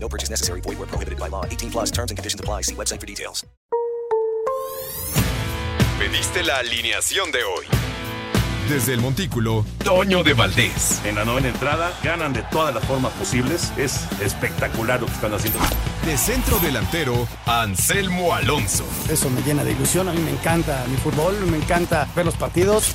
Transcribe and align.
No 0.00 0.08
purchase 0.08 0.30
necessary. 0.30 0.60
Void 0.62 0.78
where 0.78 0.88
prohibited 0.88 1.18
by 1.18 1.28
law. 1.28 1.44
18 1.44 1.70
plus 1.70 1.90
terms 1.90 2.10
and 2.10 2.16
conditions 2.16 2.40
apply. 2.40 2.62
See 2.62 2.74
website 2.74 3.00
for 3.00 3.06
details. 3.06 3.44
Pediste 5.98 6.44
la 6.44 6.58
alineación 6.58 7.32
de 7.32 7.42
hoy. 7.42 7.66
Desde 8.68 8.92
el 8.92 9.00
Montículo, 9.00 9.64
Toño 9.82 10.22
de 10.22 10.34
Valdés. 10.34 11.00
En 11.04 11.16
la 11.16 11.24
novena 11.24 11.48
entrada 11.48 11.90
ganan 12.04 12.32
de 12.34 12.42
todas 12.42 12.74
las 12.74 12.84
formas 12.84 13.12
posibles. 13.14 13.72
Es 13.78 14.06
espectacular 14.20 15.00
lo 15.00 15.06
que 15.06 15.12
están 15.12 15.32
haciendo. 15.32 15.58
De 16.04 16.16
centro 16.16 16.58
delantero, 16.58 17.26
Anselmo 17.46 18.34
Alonso. 18.34 18.84
Eso 19.10 19.30
me 19.30 19.40
llena 19.42 19.64
de 19.64 19.72
ilusión. 19.72 20.08
A 20.08 20.12
mí 20.12 20.20
me 20.20 20.30
encanta 20.30 20.84
mi 20.88 20.96
fútbol, 20.98 21.34
me 21.46 21.56
encanta 21.56 22.06
ver 22.14 22.26
los 22.26 22.36
partidos. 22.36 22.94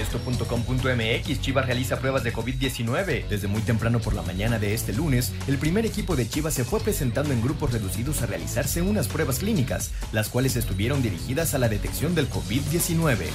Esto.com.mx 0.00 1.40
Chivas 1.40 1.66
realiza 1.66 1.98
pruebas 1.98 2.22
de 2.22 2.32
COVID-19. 2.32 3.28
Desde 3.28 3.48
muy 3.48 3.62
temprano 3.62 3.98
por 4.00 4.14
la 4.14 4.22
mañana 4.22 4.58
de 4.58 4.74
este 4.74 4.92
lunes, 4.92 5.32
el 5.46 5.58
primer 5.58 5.86
equipo 5.86 6.16
de 6.16 6.28
Chivas 6.28 6.54
se 6.54 6.64
fue 6.64 6.80
presentando 6.80 7.32
en 7.32 7.40
grupos 7.40 7.72
reducidos 7.72 8.22
a 8.22 8.26
realizarse 8.26 8.82
unas 8.82 9.08
pruebas 9.08 9.38
clínicas, 9.38 9.92
las 10.12 10.28
cuales 10.28 10.56
estuvieron 10.56 11.02
dirigidas 11.02 11.54
a 11.54 11.58
la 11.58 11.68
detección 11.68 12.14
del 12.14 12.28
COVID-19. 12.28 13.26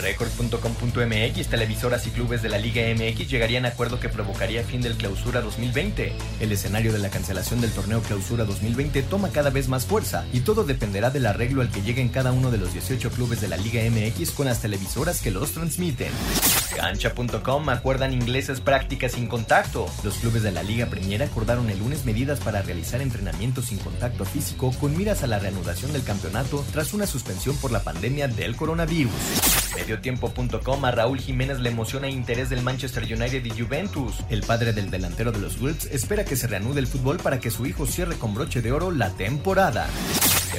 Record.com.mx 0.00 1.48
Televisoras 1.48 2.06
y 2.06 2.10
clubes 2.10 2.42
de 2.42 2.48
la 2.48 2.58
Liga 2.58 2.82
MX 2.94 3.28
llegarían 3.28 3.64
a 3.64 3.68
acuerdo 3.68 3.98
que 3.98 4.08
provocaría 4.08 4.62
fin 4.62 4.80
del 4.80 4.94
Clausura 4.94 5.40
2020. 5.40 6.12
El 6.40 6.52
escenario 6.52 6.92
de 6.92 7.00
la 7.00 7.10
cancelación 7.10 7.60
del 7.60 7.72
torneo 7.72 8.00
Clausura 8.02 8.44
2020 8.44 9.02
toma 9.02 9.30
cada 9.30 9.50
vez 9.50 9.68
más 9.68 9.86
fuerza 9.86 10.24
y 10.32 10.40
todo 10.40 10.62
dependerá 10.62 11.10
del 11.10 11.26
arreglo 11.26 11.62
al 11.62 11.70
que 11.70 11.82
lleguen 11.82 12.10
cada 12.10 12.30
uno 12.30 12.50
de 12.50 12.58
los 12.58 12.72
18 12.72 13.10
clubes 13.10 13.40
de 13.40 13.48
la 13.48 13.56
Liga 13.56 13.82
MX 13.90 14.30
con 14.30 14.46
las 14.46 14.60
televisoras 14.60 15.20
que 15.20 15.32
los 15.32 15.52
transmiten. 15.52 15.87
Cancha.com 16.76 17.68
acuerdan 17.70 18.12
ingleses 18.12 18.60
prácticas 18.60 19.12
sin 19.12 19.26
contacto. 19.26 19.86
Los 20.04 20.14
clubes 20.14 20.42
de 20.42 20.52
la 20.52 20.62
Liga 20.62 20.86
Premier 20.86 21.22
acordaron 21.22 21.70
el 21.70 21.78
lunes 21.78 22.04
medidas 22.04 22.40
para 22.40 22.62
realizar 22.62 23.00
entrenamientos 23.00 23.66
sin 23.66 23.78
contacto 23.78 24.24
físico 24.24 24.72
con 24.80 24.96
miras 24.96 25.22
a 25.22 25.26
la 25.26 25.38
reanudación 25.38 25.92
del 25.92 26.04
campeonato 26.04 26.64
tras 26.72 26.94
una 26.94 27.06
suspensión 27.06 27.56
por 27.56 27.72
la 27.72 27.82
pandemia 27.82 28.28
del 28.28 28.54
coronavirus. 28.54 29.12
Mediotiempo.com 29.76 30.84
a 30.84 30.90
Raúl 30.90 31.18
Jiménez 31.18 31.58
le 31.58 31.70
emociona 31.70 32.08
interés 32.08 32.50
del 32.50 32.62
Manchester 32.62 33.02
United 33.04 33.44
y 33.44 33.50
Juventus. 33.50 34.14
El 34.28 34.42
padre 34.42 34.72
del 34.72 34.90
delantero 34.90 35.32
de 35.32 35.40
los 35.40 35.58
Wolves 35.58 35.86
espera 35.86 36.24
que 36.24 36.36
se 36.36 36.46
reanude 36.46 36.80
el 36.80 36.86
fútbol 36.86 37.18
para 37.18 37.40
que 37.40 37.50
su 37.50 37.66
hijo 37.66 37.86
cierre 37.86 38.16
con 38.16 38.34
broche 38.34 38.62
de 38.62 38.72
oro 38.72 38.90
la 38.90 39.10
temporada. 39.10 39.88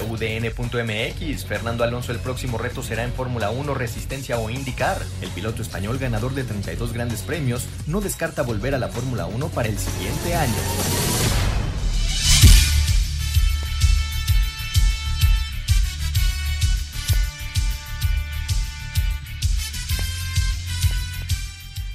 UDN.mx 0.10 1.46
Fernando 1.46 1.84
Alonso 1.84 2.12
el 2.12 2.20
próximo 2.20 2.58
reto 2.58 2.84
será 2.84 3.04
en 3.04 3.14
Fórmula 3.14 3.50
1, 3.52 3.74
Resistencia 3.74 4.38
o 4.38 4.50
IndyCar. 4.50 5.02
El 5.22 5.30
piloto 5.30 5.62
español 5.62 5.98
ganador 5.98 6.34
de 6.34 6.44
32 6.44 6.94
grandes 6.94 7.22
premios 7.22 7.68
no 7.88 8.02
descarta 8.02 8.44
volver 8.44 8.76
a 8.76 8.80
la 8.80 8.90
Fórmula 8.90 9.26
1 9.26 9.50
para 9.50 9.70
el 9.70 9.78
siguiente 9.78 10.36
año. 10.36 10.54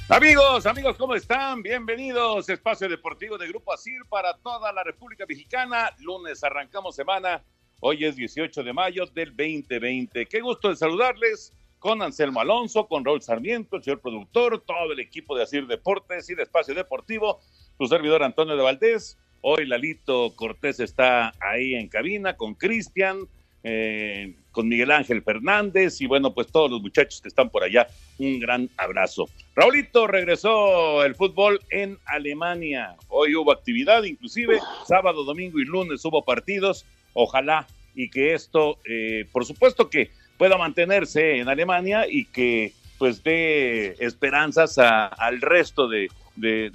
Amigos, 0.07 0.67
amigos, 0.67 0.97
¿cómo 0.97 1.15
están? 1.15 1.63
Bienvenidos. 1.63 2.47
Espacio 2.47 2.87
Deportivo 2.87 3.39
de 3.39 3.47
Grupo 3.47 3.73
Asir 3.73 4.05
para 4.07 4.37
toda 4.37 4.71
la 4.71 4.83
República 4.83 5.25
Mexicana. 5.27 5.91
Lunes 5.97 6.43
arrancamos 6.43 6.95
semana. 6.95 7.43
Hoy 7.81 8.05
es 8.05 8.15
18 8.15 8.63
de 8.63 8.73
mayo 8.73 9.05
del 9.07 9.35
2020. 9.35 10.25
Qué 10.27 10.39
gusto 10.39 10.69
de 10.69 10.75
saludarles 10.75 11.53
con 11.77 12.01
Anselmo 12.01 12.39
Alonso, 12.39 12.87
con 12.87 13.03
Raúl 13.03 13.21
Sarmiento, 13.21 13.75
el 13.75 13.83
señor 13.83 13.99
productor, 13.99 14.63
todo 14.65 14.93
el 14.93 14.99
equipo 14.99 15.35
de 15.35 15.43
Asir 15.43 15.67
Deportes 15.67 16.29
y 16.29 16.35
de 16.35 16.43
Espacio 16.43 16.73
Deportivo, 16.73 17.41
su 17.77 17.85
servidor 17.87 18.23
Antonio 18.23 18.55
de 18.55 18.63
Valdés. 18.63 19.17
Hoy 19.41 19.67
Lalito 19.67 20.33
Cortés 20.35 20.79
está 20.79 21.33
ahí 21.39 21.75
en 21.75 21.89
cabina 21.89 22.37
con 22.37 22.55
Cristian, 22.55 23.27
eh, 23.63 24.33
con 24.51 24.69
Miguel 24.69 24.91
Ángel 24.91 25.21
Fernández 25.21 25.99
y 25.99 26.07
bueno, 26.07 26.33
pues 26.33 26.47
todos 26.47 26.71
los 26.71 26.81
muchachos 26.81 27.21
que 27.21 27.27
están 27.27 27.49
por 27.49 27.63
allá, 27.63 27.87
un 28.17 28.39
gran 28.39 28.69
abrazo. 28.77 29.27
Raulito 29.53 30.07
regresó 30.07 31.03
el 31.03 31.13
fútbol 31.13 31.59
en 31.69 31.99
Alemania. 32.05 32.95
Hoy 33.09 33.35
hubo 33.35 33.51
actividad, 33.51 34.03
inclusive 34.03 34.59
sábado, 34.87 35.25
domingo 35.25 35.59
y 35.59 35.65
lunes 35.65 36.03
hubo 36.05 36.23
partidos. 36.23 36.85
Ojalá 37.15 37.65
y 37.95 38.09
que 38.09 38.33
esto, 38.33 38.77
eh, 38.85 39.25
por 39.31 39.45
supuesto 39.45 39.89
que 39.89 40.11
pueda 40.37 40.57
mantenerse 40.57 41.37
en 41.39 41.49
Alemania 41.49 42.05
y 42.07 42.25
que 42.25 42.73
pues 42.99 43.23
dé 43.23 43.95
esperanzas 43.99 44.77
al 44.77 45.41
resto 45.41 45.87
de, 45.87 46.09
de, 46.35 46.69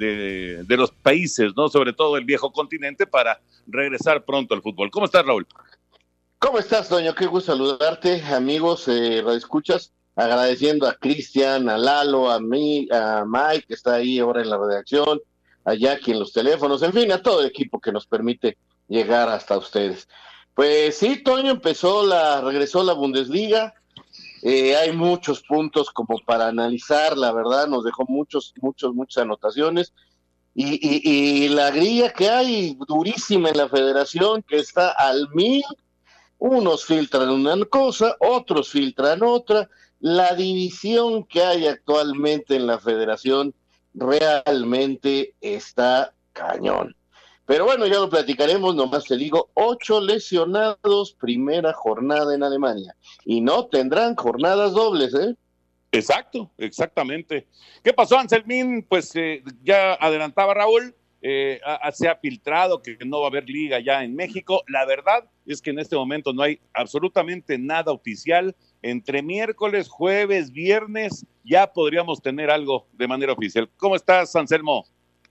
de, 0.66 0.76
los 0.76 0.90
países, 0.90 1.52
¿no? 1.56 1.68
Sobre 1.68 1.92
todo 1.92 2.16
el 2.16 2.24
viejo 2.24 2.52
continente 2.52 3.06
para 3.06 3.40
regresar 3.66 4.24
pronto 4.24 4.54
al 4.54 4.62
fútbol. 4.62 4.90
¿Cómo 4.90 5.06
estás, 5.06 5.24
Raúl? 5.24 5.46
¿Cómo 6.38 6.58
estás, 6.58 6.88
Doño? 6.88 7.14
Qué 7.14 7.26
gusto 7.26 7.52
saludarte, 7.52 8.22
amigos, 8.24 8.88
eh, 8.88 9.22
escuchas 9.36 9.92
agradeciendo 10.16 10.86
a 10.86 10.94
Cristian, 10.94 11.68
a 11.68 11.78
Lalo, 11.78 12.30
a 12.30 12.40
mí, 12.40 12.88
a 12.90 13.24
Mike, 13.26 13.66
que 13.68 13.74
está 13.74 13.94
ahí 13.94 14.18
ahora 14.18 14.42
en 14.42 14.50
la 14.50 14.58
redacción, 14.58 15.20
a 15.64 15.74
Jackie 15.74 16.12
en 16.12 16.18
los 16.18 16.32
teléfonos, 16.32 16.82
en 16.82 16.92
fin, 16.92 17.12
a 17.12 17.22
todo 17.22 17.40
el 17.40 17.46
equipo 17.46 17.80
que 17.80 17.92
nos 17.92 18.06
permite 18.06 18.58
llegar 18.90 19.30
hasta 19.30 19.56
ustedes. 19.56 20.08
Pues 20.54 20.98
sí, 20.98 21.22
Toño 21.22 21.52
empezó 21.52 22.04
la, 22.04 22.42
regresó 22.42 22.82
la 22.82 22.92
Bundesliga. 22.92 23.72
Eh, 24.42 24.76
hay 24.76 24.92
muchos 24.92 25.42
puntos 25.42 25.90
como 25.90 26.18
para 26.26 26.48
analizar, 26.48 27.16
la 27.16 27.32
verdad, 27.32 27.68
nos 27.68 27.84
dejó 27.84 28.04
muchos, 28.08 28.52
muchos, 28.60 28.94
muchas 28.94 29.22
anotaciones. 29.22 29.94
Y, 30.52 30.80
y 31.08 31.48
la 31.48 31.70
grilla 31.70 32.12
que 32.12 32.28
hay 32.28 32.76
durísima 32.88 33.50
en 33.50 33.56
la 33.56 33.68
federación, 33.68 34.42
que 34.42 34.58
está 34.58 34.90
al 34.90 35.28
mil, 35.30 35.62
unos 36.38 36.84
filtran 36.84 37.30
una 37.30 37.64
cosa, 37.66 38.16
otros 38.18 38.70
filtran 38.70 39.22
otra. 39.22 39.70
La 40.00 40.34
división 40.34 41.24
que 41.24 41.42
hay 41.42 41.68
actualmente 41.68 42.56
en 42.56 42.66
la 42.66 42.78
federación 42.80 43.54
realmente 43.94 45.34
está 45.40 46.12
cañón. 46.32 46.96
Pero 47.50 47.64
bueno, 47.64 47.84
ya 47.88 47.98
lo 47.98 48.08
platicaremos, 48.08 48.76
nomás 48.76 49.06
te 49.06 49.16
digo, 49.16 49.50
ocho 49.54 50.00
lesionados, 50.00 51.14
primera 51.14 51.72
jornada 51.72 52.32
en 52.32 52.44
Alemania. 52.44 52.94
Y 53.24 53.40
no 53.40 53.66
tendrán 53.66 54.14
jornadas 54.14 54.72
dobles, 54.72 55.12
¿eh? 55.14 55.34
Exacto, 55.90 56.48
exactamente. 56.58 57.48
¿Qué 57.82 57.92
pasó, 57.92 58.20
Anselmín? 58.20 58.86
Pues 58.88 59.10
eh, 59.16 59.42
ya 59.64 59.94
adelantaba 59.94 60.54
Raúl, 60.54 60.94
eh, 61.22 61.60
se 61.92 62.06
ha 62.06 62.14
filtrado 62.14 62.82
que 62.82 62.96
no 63.04 63.18
va 63.18 63.26
a 63.26 63.30
haber 63.30 63.48
liga 63.50 63.80
ya 63.80 64.04
en 64.04 64.14
México. 64.14 64.62
La 64.68 64.86
verdad 64.86 65.24
es 65.44 65.60
que 65.60 65.70
en 65.70 65.80
este 65.80 65.96
momento 65.96 66.32
no 66.32 66.44
hay 66.44 66.60
absolutamente 66.72 67.58
nada 67.58 67.90
oficial. 67.90 68.54
Entre 68.80 69.22
miércoles, 69.24 69.88
jueves, 69.88 70.52
viernes, 70.52 71.26
ya 71.42 71.72
podríamos 71.72 72.22
tener 72.22 72.48
algo 72.48 72.86
de 72.92 73.08
manera 73.08 73.32
oficial. 73.32 73.68
¿Cómo 73.76 73.96
estás, 73.96 74.36
Anselmo? 74.36 74.86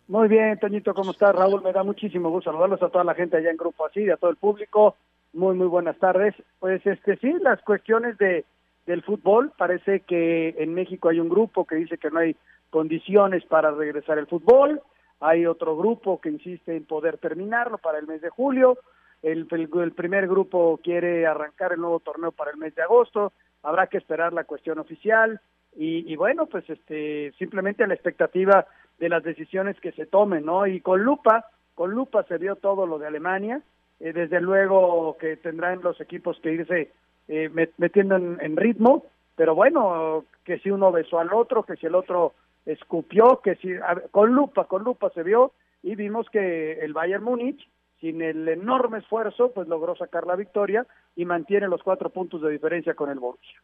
Muy 0.09 0.27
bien, 0.27 0.57
Toñito, 0.57 0.95
¿cómo 0.95 1.11
estás? 1.11 1.35
Raúl, 1.35 1.61
me 1.61 1.71
da 1.71 1.83
muchísimo 1.83 2.31
gusto 2.31 2.49
saludarlos 2.49 2.81
a 2.81 2.89
toda 2.89 3.03
la 3.03 3.13
gente 3.13 3.37
allá 3.37 3.51
en 3.51 3.57
Grupo 3.57 3.85
Así, 3.85 4.09
a 4.09 4.17
todo 4.17 4.31
el 4.31 4.37
público. 4.37 4.95
Muy, 5.33 5.53
muy 5.55 5.67
buenas 5.67 5.99
tardes. 5.99 6.33
Pues 6.57 6.83
este 6.83 7.15
sí, 7.17 7.31
las 7.41 7.61
cuestiones 7.61 8.17
de 8.17 8.43
del 8.87 9.03
fútbol, 9.03 9.51
parece 9.55 9.99
que 9.99 10.55
en 10.57 10.73
México 10.73 11.09
hay 11.09 11.19
un 11.19 11.29
grupo 11.29 11.65
que 11.65 11.75
dice 11.75 11.99
que 11.99 12.09
no 12.09 12.21
hay 12.21 12.35
condiciones 12.71 13.45
para 13.45 13.69
regresar 13.69 14.17
el 14.17 14.25
fútbol, 14.25 14.81
hay 15.19 15.45
otro 15.45 15.77
grupo 15.77 16.19
que 16.19 16.29
insiste 16.29 16.75
en 16.75 16.85
poder 16.85 17.19
terminarlo 17.19 17.77
para 17.77 17.99
el 17.99 18.07
mes 18.07 18.19
de 18.21 18.29
julio, 18.29 18.79
el, 19.21 19.47
el, 19.51 19.91
primer 19.91 20.27
grupo 20.27 20.79
quiere 20.83 21.27
arrancar 21.27 21.73
el 21.73 21.81
nuevo 21.81 21.99
torneo 21.99 22.31
para 22.31 22.49
el 22.49 22.57
mes 22.57 22.73
de 22.73 22.81
agosto, 22.81 23.31
habrá 23.61 23.85
que 23.85 23.99
esperar 23.99 24.33
la 24.33 24.45
cuestión 24.45 24.79
oficial 24.79 25.39
y, 25.75 26.11
y 26.11 26.15
bueno, 26.15 26.47
pues 26.47 26.67
este 26.67 27.31
simplemente 27.37 27.85
la 27.85 27.93
expectativa 27.93 28.65
de 28.99 29.09
las 29.09 29.23
decisiones 29.23 29.79
que 29.79 29.91
se 29.93 30.05
tomen, 30.05 30.45
¿no? 30.45 30.67
Y 30.67 30.81
con 30.81 31.03
lupa, 31.03 31.45
con 31.75 31.91
lupa 31.91 32.23
se 32.23 32.37
vio 32.37 32.55
todo 32.55 32.85
lo 32.85 32.99
de 32.99 33.07
Alemania, 33.07 33.61
eh, 33.99 34.13
desde 34.13 34.41
luego 34.41 35.17
que 35.19 35.37
tendrán 35.37 35.81
los 35.81 35.99
equipos 36.01 36.39
que 36.41 36.53
irse 36.53 36.91
eh, 37.27 37.49
metiendo 37.77 38.15
en, 38.15 38.57
ritmo, 38.57 39.05
pero 39.35 39.55
bueno, 39.55 40.25
que 40.43 40.59
si 40.59 40.71
uno 40.71 40.91
besó 40.91 41.19
al 41.19 41.31
otro, 41.33 41.63
que 41.63 41.75
si 41.75 41.85
el 41.85 41.95
otro 41.95 42.33
escupió, 42.65 43.41
que 43.43 43.55
si 43.55 43.69
con 44.11 44.33
lupa, 44.33 44.65
con 44.65 44.83
lupa 44.83 45.09
se 45.11 45.23
vio 45.23 45.53
y 45.83 45.95
vimos 45.95 46.27
que 46.29 46.73
el 46.79 46.93
Bayern 46.93 47.23
Múnich 47.23 47.67
sin 48.01 48.21
el 48.21 48.47
enorme 48.47 48.99
esfuerzo, 48.99 49.51
pues 49.51 49.67
logró 49.67 49.95
sacar 49.95 50.25
la 50.25 50.35
victoria 50.35 50.85
y 51.15 51.25
mantiene 51.25 51.67
los 51.67 51.83
cuatro 51.83 52.09
puntos 52.09 52.41
de 52.41 52.49
diferencia 52.49 52.93
con 52.93 53.09
el 53.09 53.19
Borussia. 53.19 53.61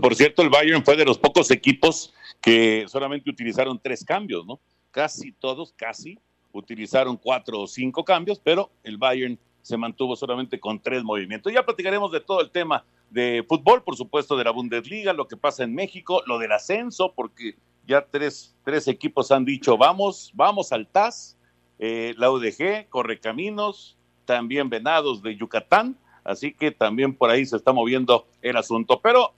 Por 0.00 0.14
cierto, 0.14 0.42
el 0.42 0.48
Bayern 0.48 0.84
fue 0.84 0.96
de 0.96 1.04
los 1.04 1.18
pocos 1.18 1.50
equipos 1.50 2.14
que 2.42 2.84
solamente 2.88 3.30
utilizaron 3.30 3.80
tres 3.80 4.04
cambios, 4.04 4.44
¿no? 4.44 4.60
Casi 4.90 5.32
todos, 5.32 5.72
casi, 5.72 6.18
utilizaron 6.52 7.16
cuatro 7.16 7.60
o 7.60 7.66
cinco 7.66 8.04
cambios, 8.04 8.40
pero 8.40 8.70
el 8.82 8.98
Bayern 8.98 9.38
se 9.62 9.76
mantuvo 9.76 10.16
solamente 10.16 10.58
con 10.58 10.80
tres 10.80 11.04
movimientos. 11.04 11.52
Ya 11.52 11.64
platicaremos 11.64 12.10
de 12.10 12.20
todo 12.20 12.40
el 12.40 12.50
tema 12.50 12.84
de 13.10 13.44
fútbol, 13.48 13.82
por 13.84 13.96
supuesto, 13.96 14.36
de 14.36 14.44
la 14.44 14.50
Bundesliga, 14.50 15.12
lo 15.12 15.28
que 15.28 15.36
pasa 15.36 15.62
en 15.62 15.74
México, 15.74 16.22
lo 16.26 16.38
del 16.38 16.52
ascenso, 16.52 17.12
porque 17.14 17.54
ya 17.86 18.04
tres, 18.04 18.56
tres 18.64 18.88
equipos 18.88 19.30
han 19.30 19.44
dicho, 19.44 19.78
vamos, 19.78 20.32
vamos 20.34 20.72
al 20.72 20.88
TAS, 20.88 21.38
eh, 21.78 22.14
la 22.16 22.30
UDG, 22.30 22.88
Correcaminos, 22.88 23.96
también 24.24 24.68
Venados 24.68 25.22
de 25.22 25.36
Yucatán, 25.36 25.96
así 26.24 26.52
que 26.52 26.72
también 26.72 27.14
por 27.14 27.30
ahí 27.30 27.46
se 27.46 27.56
está 27.56 27.72
moviendo 27.72 28.26
el 28.40 28.56
asunto. 28.56 29.00
Pero 29.00 29.32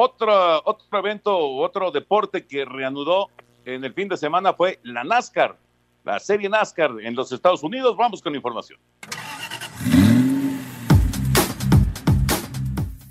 otro, 0.00 0.62
otro 0.64 0.98
evento, 0.98 1.36
otro 1.38 1.90
deporte 1.90 2.46
que 2.46 2.64
reanudó 2.64 3.28
en 3.64 3.84
el 3.84 3.92
fin 3.92 4.08
de 4.08 4.16
semana 4.16 4.54
fue 4.54 4.80
la 4.82 5.04
NASCAR, 5.04 5.58
la 6.04 6.18
serie 6.18 6.48
NASCAR 6.48 6.92
en 7.02 7.14
los 7.14 7.30
Estados 7.32 7.62
Unidos. 7.62 7.96
Vamos 7.96 8.22
con 8.22 8.34
información. 8.34 8.78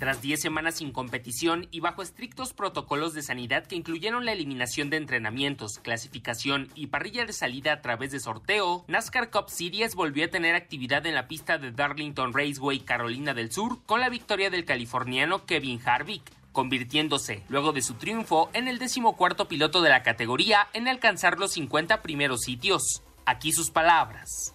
Tras 0.00 0.22
10 0.22 0.40
semanas 0.40 0.76
sin 0.76 0.92
competición 0.92 1.68
y 1.70 1.80
bajo 1.80 2.00
estrictos 2.00 2.54
protocolos 2.54 3.12
de 3.12 3.22
sanidad 3.22 3.66
que 3.66 3.76
incluyeron 3.76 4.24
la 4.24 4.32
eliminación 4.32 4.88
de 4.88 4.96
entrenamientos, 4.96 5.78
clasificación 5.78 6.68
y 6.74 6.86
parrilla 6.86 7.26
de 7.26 7.34
salida 7.34 7.74
a 7.74 7.82
través 7.82 8.10
de 8.10 8.18
sorteo, 8.18 8.86
NASCAR 8.88 9.30
Cup 9.30 9.50
Series 9.50 9.94
volvió 9.94 10.24
a 10.24 10.28
tener 10.28 10.54
actividad 10.54 11.04
en 11.06 11.14
la 11.14 11.28
pista 11.28 11.58
de 11.58 11.70
Darlington 11.70 12.32
Raceway, 12.32 12.80
Carolina 12.80 13.34
del 13.34 13.52
Sur, 13.52 13.84
con 13.84 14.00
la 14.00 14.08
victoria 14.08 14.48
del 14.48 14.64
californiano 14.64 15.44
Kevin 15.44 15.78
Harvick, 15.84 16.39
convirtiéndose, 16.52 17.42
luego 17.48 17.72
de 17.72 17.82
su 17.82 17.94
triunfo, 17.94 18.50
en 18.52 18.68
el 18.68 18.78
decimocuarto 18.78 19.48
piloto 19.48 19.82
de 19.82 19.90
la 19.90 20.02
categoría 20.02 20.68
en 20.72 20.88
alcanzar 20.88 21.38
los 21.38 21.52
50 21.52 22.02
primeros 22.02 22.42
sitios. 22.42 23.02
Aquí 23.26 23.52
sus 23.52 23.70
palabras. 23.70 24.54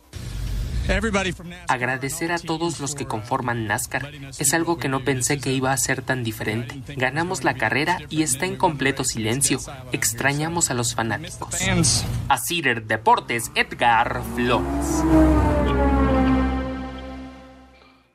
Agradecer 1.67 2.31
a 2.31 2.37
todos 2.37 2.79
los 2.79 2.93
que 2.93 3.07
conforman 3.07 3.65
NASCAR 3.65 4.11
es 4.37 4.53
algo 4.53 4.77
que 4.77 4.87
no 4.87 5.03
pensé 5.03 5.39
que 5.39 5.51
iba 5.51 5.71
a 5.71 5.77
ser 5.77 6.03
tan 6.03 6.23
diferente. 6.23 6.95
Ganamos 6.95 7.43
la 7.43 7.55
carrera 7.55 7.97
y 8.09 8.21
está 8.21 8.45
en 8.45 8.55
completo 8.55 9.03
silencio. 9.03 9.59
Extrañamos 9.91 10.69
a 10.69 10.75
los 10.75 10.93
fanáticos. 10.93 11.55
A 12.29 12.37
Cider 12.37 12.83
Deportes, 12.83 13.51
Edgar 13.55 14.21
Flores. 14.35 15.03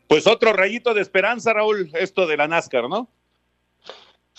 Pues 0.06 0.26
otro 0.26 0.53
rayito 0.53 0.94
de 0.94 1.03
esperanza, 1.03 1.53
Raúl, 1.53 1.91
esto 1.94 2.26
de 2.26 2.37
la 2.37 2.47
NASCAR, 2.47 2.88
¿no? 2.88 3.09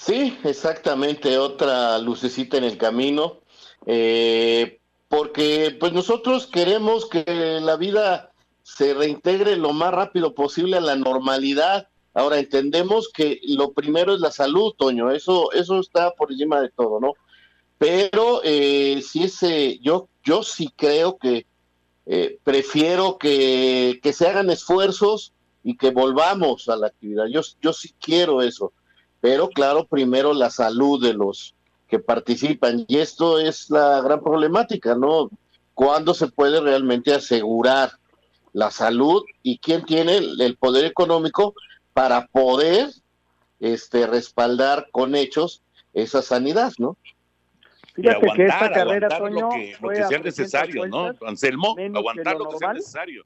Sí, 0.04 0.36
exactamente, 0.44 1.38
otra 1.38 2.00
lucecita 2.00 2.58
en 2.58 2.64
el 2.64 2.80
camino. 2.80 3.38
Eh, 3.86 4.80
porque 5.08 5.78
pues 5.80 5.94
nosotros 5.94 6.48
queremos 6.48 7.08
que 7.08 7.24
la 7.62 7.76
vida 7.76 8.32
se 8.64 8.96
reintegre 8.96 9.58
lo 9.58 9.74
más 9.74 9.94
rápido 9.94 10.34
posible 10.34 10.78
a 10.78 10.82
la 10.82 10.96
normalidad. 10.96 11.88
Ahora 12.16 12.40
entendemos 12.40 13.10
que 13.14 13.42
lo 13.44 13.74
primero 13.74 14.16
es 14.16 14.22
la 14.22 14.32
salud, 14.32 14.74
Toño, 14.76 15.12
eso, 15.12 15.52
eso 15.52 15.80
está 15.80 16.10
por 16.16 16.32
encima 16.32 16.60
de 16.62 16.70
todo, 16.70 17.00
¿no? 17.00 17.14
Pero 17.78 18.42
eh, 18.44 19.04
si 19.08 19.26
ese, 19.26 19.78
yo, 19.84 20.10
yo 20.24 20.42
sí 20.42 20.74
creo 20.76 21.20
que 21.20 21.46
eh, 22.08 22.40
prefiero 22.44 23.20
que, 23.20 24.00
que, 24.02 24.14
se 24.14 24.28
hagan 24.28 24.50
esfuerzos 24.50 25.34
y 25.64 25.78
que 25.78 25.92
volvamos 25.92 26.70
a 26.70 26.76
la 26.76 26.88
actividad. 26.88 27.28
Yo, 27.28 27.42
yo 27.62 27.72
sí 27.72 27.94
quiero 28.00 28.42
eso, 28.42 28.74
pero 29.22 29.50
claro, 29.50 29.86
primero 29.86 30.34
la 30.34 30.50
salud 30.50 31.02
de 31.02 31.14
los 31.14 31.56
que 31.88 32.00
participan. 32.00 32.86
Y 32.88 32.98
esto 32.98 33.40
es 33.40 33.70
la 33.70 34.02
gran 34.02 34.22
problemática, 34.22 34.96
¿no? 34.96 35.30
¿Cuándo 35.74 36.14
se 36.14 36.28
puede 36.28 36.60
realmente 36.60 37.14
asegurar 37.14 37.92
la 38.54 38.72
salud 38.72 39.24
y 39.44 39.60
quién 39.60 39.86
tiene 39.86 40.18
el, 40.18 40.58
poder 40.58 40.86
económico 40.86 41.54
para 41.94 42.28
poder 42.28 42.90
este, 43.60 44.08
respaldar 44.08 44.88
con 44.92 45.16
hechos 45.16 45.62
esa 45.94 46.22
sanidad, 46.22 46.74
¿no? 46.78 46.98
Fíjate 47.94 48.28
que 48.36 48.46
esta 48.46 48.72
carrera, 48.72 49.10
Toño, 49.10 49.42
lo 49.42 49.50
que, 49.50 49.78
lo 49.82 49.90
que 49.90 50.04
sea 50.04 50.20
necesario, 50.20 50.88
¿no? 50.88 51.12
Anselmo, 51.26 51.76
aguantar 51.94 52.38
lo, 52.38 52.50
que 52.50 52.58
sea 52.58 52.74
necesario. 52.74 53.26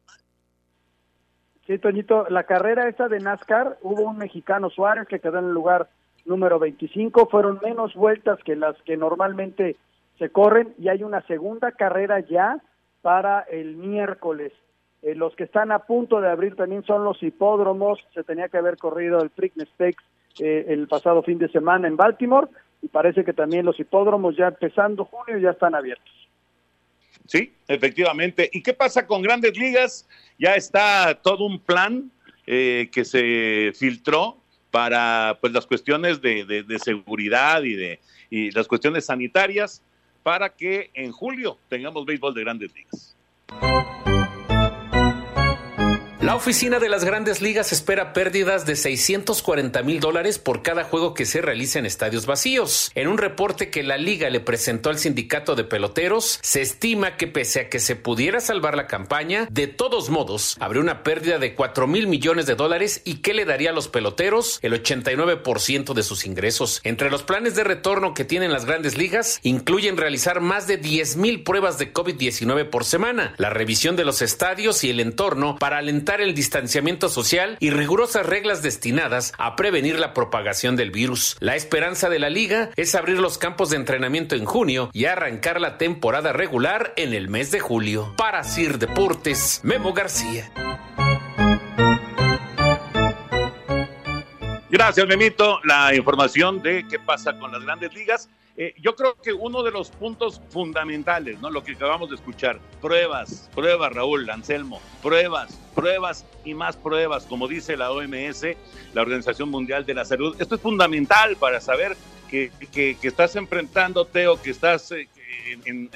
Sí, 1.67 1.79
Toñito, 1.79 2.27
la 2.29 2.43
carrera 2.43 2.87
esta 2.87 3.07
de 3.07 3.19
NASCAR, 3.19 3.77
hubo 3.81 4.03
un 4.03 4.17
mexicano 4.17 4.69
Suárez 4.69 5.07
que 5.07 5.19
quedó 5.19 5.39
en 5.39 5.45
el 5.45 5.51
lugar 5.51 5.89
número 6.25 6.59
25, 6.59 7.27
fueron 7.27 7.59
menos 7.63 7.95
vueltas 7.95 8.39
que 8.43 8.55
las 8.55 8.79
que 8.83 8.97
normalmente 8.97 9.75
se 10.19 10.29
corren 10.29 10.73
y 10.77 10.89
hay 10.89 11.03
una 11.03 11.21
segunda 11.21 11.71
carrera 11.71 12.19
ya 12.19 12.61
para 13.01 13.41
el 13.41 13.75
miércoles. 13.75 14.53
Eh, 15.01 15.15
los 15.15 15.35
que 15.35 15.43
están 15.45 15.71
a 15.71 15.79
punto 15.79 16.21
de 16.21 16.29
abrir 16.29 16.55
también 16.55 16.83
son 16.83 17.03
los 17.03 17.21
hipódromos, 17.21 17.99
se 18.13 18.23
tenía 18.23 18.49
que 18.49 18.57
haber 18.57 18.77
corrido 18.77 19.21
el 19.21 19.29
Preakness 19.29 19.69
Stakes 19.69 20.03
eh, 20.39 20.65
el 20.69 20.87
pasado 20.87 21.23
fin 21.23 21.39
de 21.39 21.49
semana 21.49 21.87
en 21.87 21.97
Baltimore 21.97 22.47
y 22.81 22.87
parece 22.89 23.23
que 23.23 23.33
también 23.33 23.65
los 23.65 23.79
hipódromos 23.79 24.35
ya 24.35 24.47
empezando 24.47 25.05
junio 25.05 25.39
ya 25.39 25.51
están 25.51 25.73
abiertos. 25.73 26.24
Sí, 27.27 27.53
efectivamente. 27.67 28.49
¿Y 28.53 28.61
qué 28.61 28.73
pasa 28.73 29.07
con 29.07 29.21
grandes 29.21 29.57
ligas? 29.57 30.07
Ya 30.37 30.55
está 30.55 31.19
todo 31.21 31.45
un 31.45 31.59
plan 31.59 32.11
eh, 32.45 32.89
que 32.91 33.03
se 33.03 33.71
filtró 33.75 34.37
para 34.71 35.37
pues 35.39 35.53
las 35.53 35.65
cuestiones 35.65 36.21
de, 36.21 36.65
seguridad 36.83 37.63
y 37.63 37.73
de 37.73 37.99
y 38.29 38.51
las 38.51 38.67
cuestiones 38.67 39.05
sanitarias 39.05 39.81
para 40.21 40.49
que 40.49 40.89
en 40.93 41.11
julio 41.11 41.57
tengamos 41.69 42.05
béisbol 42.05 42.33
de 42.33 42.41
grandes 42.41 42.71
ligas. 42.75 43.15
La 46.25 46.33
oficina 46.33 46.79
de 46.79 46.89
las 46.89 47.05
grandes 47.05 47.39
ligas 47.39 47.71
espera 47.71 48.11
pérdidas 48.11 48.65
de 48.65 48.75
640 48.75 49.83
mil 49.83 49.99
dólares 49.99 50.39
por 50.39 50.63
cada 50.63 50.83
juego 50.83 51.13
que 51.13 51.23
se 51.23 51.39
realice 51.39 51.77
en 51.77 51.85
estadios 51.85 52.25
vacíos. 52.25 52.91
En 52.95 53.07
un 53.09 53.19
reporte 53.19 53.69
que 53.69 53.83
la 53.83 53.99
liga 53.99 54.31
le 54.31 54.39
presentó 54.39 54.89
al 54.89 54.97
sindicato 54.97 55.53
de 55.53 55.65
peloteros, 55.65 56.39
se 56.41 56.63
estima 56.63 57.15
que 57.15 57.27
pese 57.27 57.59
a 57.59 57.69
que 57.69 57.77
se 57.77 57.95
pudiera 57.95 58.39
salvar 58.39 58.75
la 58.75 58.87
campaña, 58.87 59.47
de 59.51 59.67
todos 59.67 60.09
modos, 60.09 60.57
habría 60.59 60.81
una 60.81 61.03
pérdida 61.03 61.37
de 61.37 61.53
4 61.53 61.85
mil 61.85 62.07
millones 62.07 62.47
de 62.47 62.55
dólares 62.55 63.03
y 63.05 63.17
que 63.17 63.35
le 63.35 63.45
daría 63.45 63.69
a 63.69 63.73
los 63.73 63.87
peloteros 63.87 64.57
el 64.63 64.73
89% 64.73 65.93
de 65.93 66.01
sus 66.01 66.25
ingresos. 66.25 66.81
Entre 66.83 67.11
los 67.11 67.21
planes 67.21 67.53
de 67.53 67.63
retorno 67.63 68.15
que 68.15 68.25
tienen 68.25 68.51
las 68.51 68.65
grandes 68.65 68.97
ligas, 68.97 69.39
incluyen 69.43 69.95
realizar 69.95 70.41
más 70.41 70.65
de 70.65 70.77
10 70.77 71.17
mil 71.17 71.43
pruebas 71.43 71.77
de 71.77 71.93
COVID-19 71.93 72.71
por 72.71 72.83
semana, 72.83 73.35
la 73.37 73.51
revisión 73.51 73.95
de 73.95 74.05
los 74.05 74.23
estadios 74.23 74.83
y 74.83 74.89
el 74.89 74.99
entorno 75.01 75.57
para 75.59 75.77
alentar 75.77 76.14
el 76.21 76.33
distanciamiento 76.33 77.09
social 77.09 77.57
y 77.59 77.69
rigurosas 77.69 78.25
reglas 78.25 78.61
destinadas 78.61 79.33
a 79.37 79.55
prevenir 79.55 79.99
la 79.99 80.13
propagación 80.13 80.75
del 80.75 80.91
virus. 80.91 81.37
La 81.39 81.55
esperanza 81.55 82.09
de 82.09 82.19
la 82.19 82.29
liga 82.29 82.71
es 82.75 82.95
abrir 82.95 83.19
los 83.19 83.37
campos 83.37 83.69
de 83.69 83.77
entrenamiento 83.77 84.35
en 84.35 84.45
junio 84.45 84.89
y 84.93 85.05
arrancar 85.05 85.61
la 85.61 85.77
temporada 85.77 86.33
regular 86.33 86.93
en 86.97 87.13
el 87.13 87.29
mes 87.29 87.51
de 87.51 87.59
julio. 87.59 88.13
Para 88.17 88.43
Sir 88.43 88.79
Deportes, 88.79 89.61
Memo 89.63 89.93
García. 89.93 90.51
Gracias, 94.75 95.07
Memito. 95.07 95.61
La 95.63 95.95
información 95.95 96.61
de 96.61 96.85
qué 96.85 96.99
pasa 96.99 97.39
con 97.39 97.49
las 97.49 97.63
grandes 97.63 97.93
ligas. 97.93 98.27
Eh, 98.57 98.75
yo 98.81 98.93
creo 98.93 99.15
que 99.15 99.31
uno 99.31 99.63
de 99.63 99.71
los 99.71 99.89
puntos 99.89 100.41
fundamentales, 100.49 101.39
¿no? 101.39 101.49
Lo 101.49 101.63
que 101.63 101.71
acabamos 101.71 102.09
de 102.09 102.15
escuchar, 102.17 102.59
pruebas, 102.81 103.49
pruebas, 103.55 103.93
Raúl, 103.93 104.29
Anselmo, 104.29 104.81
pruebas, 105.01 105.57
pruebas 105.73 106.25
y 106.43 106.53
más 106.53 106.75
pruebas, 106.75 107.23
como 107.23 107.47
dice 107.47 107.77
la 107.77 107.89
OMS, 107.89 108.47
la 108.93 109.01
Organización 109.01 109.49
Mundial 109.49 109.85
de 109.85 109.93
la 109.93 110.03
Salud. 110.03 110.35
Esto 110.41 110.55
es 110.55 110.61
fundamental 110.61 111.37
para 111.37 111.61
saber 111.61 111.95
que, 112.29 112.51
que, 112.73 112.97
estás 113.01 113.37
enfrentándote 113.37 114.27
o 114.27 114.41
que 114.41 114.49
estás 114.49 114.91
eh, 114.91 115.07
en, 115.63 115.89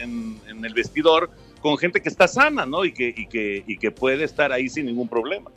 el 0.63 0.74
vestidor 0.74 1.29
con 1.59 1.77
gente 1.77 2.01
que 2.01 2.07
está 2.07 2.29
sana, 2.29 2.65
¿no? 2.65 2.86
Y 2.86 2.93
que, 2.93 3.13
y, 3.13 3.27
que, 3.27 3.62
y 3.67 3.77
que 3.77 3.91
puede 3.91 4.24
estar 4.24 4.53
ahí 4.53 4.69
sin 4.69 4.86
ningún 4.86 5.09
problema. 5.09 5.51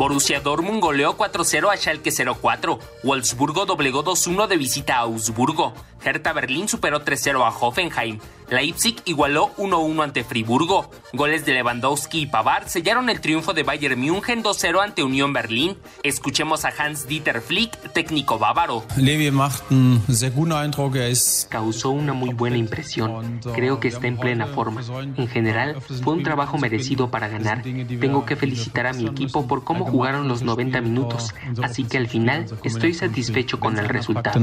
Borussia 0.03 0.41
Dortmund 0.41 0.81
goleó 0.81 1.17
4-0 1.17 1.71
a 1.71 1.77
Schalke 1.77 2.11
04. 2.11 2.79
Wolfsburgo 3.05 3.65
doblegó 3.67 4.03
2-1 4.03 4.49
de 4.49 4.57
visita 4.57 4.97
a 4.97 5.01
Augsburgo. 5.03 5.73
Hertha 6.05 6.33
Berlín 6.33 6.67
superó 6.67 7.05
3-0 7.05 7.41
a 7.41 7.49
Hoffenheim. 7.51 8.19
Leipzig 8.53 8.97
igualó 9.07 9.51
1-1 9.57 10.05
ante 10.05 10.25
Friburgo. 10.25 10.91
Goles 11.15 11.47
de 11.47 11.55
Lewandowski 11.55 12.21
y 12.21 12.27
Pavard 12.27 12.67
sellaron 12.67 13.09
el 13.09 13.21
triunfo 13.21 13.55
de 13.55 13.63
Bayern 13.63 13.99
München 13.99 14.45
2-0 14.45 14.83
ante 14.83 15.03
Unión 15.03 15.33
Berlín. 15.33 15.79
Escuchemos 16.03 16.67
a 16.67 16.73
Hans-Dieter 16.77 17.41
Flick, 17.41 17.93
técnico 17.95 18.39
bávaro. 18.39 18.85
Levi 18.97 19.31
macht 19.31 19.63
einen 19.71 20.03
sehr 20.09 20.33
guten 20.33 20.53
Eindruck. 20.53 20.97
Er 20.97 21.17
Causó 21.49 21.91
una 21.91 22.13
muy 22.13 22.35
buena 22.35 22.59
impresión. 22.59 23.41
Creo 23.55 23.81
que 23.81 23.89
está 23.89 24.07
en 24.07 24.19
plena 24.19 24.47
forma. 24.47 24.83
En 25.17 25.29
general, 25.29 25.81
fue 25.81 26.13
un 26.13 26.23
trabajo 26.23 26.59
merecido 26.59 27.11
para 27.11 27.29
ganar. 27.29 27.63
Tengo 27.63 28.27
que 28.27 28.37
felicitar 28.37 28.87
a 28.87 28.93
mi 28.93 29.07
equipo 29.07 29.47
por 29.47 29.65
cómo 29.65 29.87
jugaron 29.87 30.29
los 30.29 30.43
90 30.43 30.83
minutos. 30.83 31.35
Así 31.63 31.85
que 31.85 31.97
al 31.97 32.09
final 32.09 32.47
estoy 32.65 32.93
satisfecho 32.93 33.59
con 33.59 33.79
el 33.79 33.89
resultado. 33.89 34.39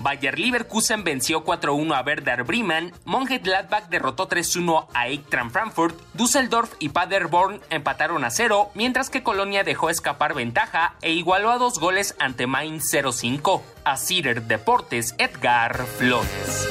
Bayer 0.00 0.38
Leverkusen 0.38 1.04
venció 1.04 1.42
4-1 1.42 1.94
a 1.94 2.02
Werder 2.02 2.44
Bremen. 2.44 2.92
Mönchengladbach 3.14 3.88
derrotó 3.90 4.28
3-1 4.28 4.88
a 4.92 5.06
Eintracht 5.06 5.52
Frankfurt, 5.52 5.96
Düsseldorf 6.14 6.74
y 6.80 6.88
Paderborn 6.88 7.60
empataron 7.70 8.24
a 8.24 8.30
cero, 8.30 8.72
mientras 8.74 9.08
que 9.08 9.22
Colonia 9.22 9.62
dejó 9.62 9.88
escapar 9.88 10.34
ventaja 10.34 10.96
e 11.00 11.12
igualó 11.12 11.52
a 11.52 11.58
dos 11.58 11.78
goles 11.78 12.16
ante 12.18 12.48
Mainz 12.48 12.92
0-5. 12.92 13.62
A 13.84 13.96
Cider 13.98 14.42
Deportes, 14.42 15.14
Edgar 15.18 15.86
Flores. 15.86 16.68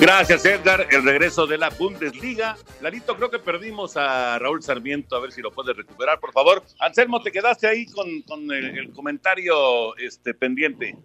Gracias, 0.00 0.42
Edgar. 0.46 0.86
El 0.90 1.04
regreso 1.04 1.46
de 1.46 1.58
la 1.58 1.68
Bundesliga. 1.68 2.56
Larito, 2.80 3.16
creo 3.16 3.30
que 3.30 3.38
perdimos 3.38 3.98
a 3.98 4.38
Raúl 4.38 4.62
Sarmiento. 4.62 5.14
A 5.14 5.20
ver 5.20 5.32
si 5.32 5.42
lo 5.42 5.52
puedes 5.52 5.76
recuperar, 5.76 6.18
por 6.20 6.32
favor. 6.32 6.62
Anselmo, 6.78 7.20
te 7.20 7.30
quedaste 7.32 7.68
ahí 7.68 7.84
con, 7.84 8.08
el, 8.50 8.92
comentario 8.94 9.94
este, 9.98 10.32
pendiente. 10.32 10.96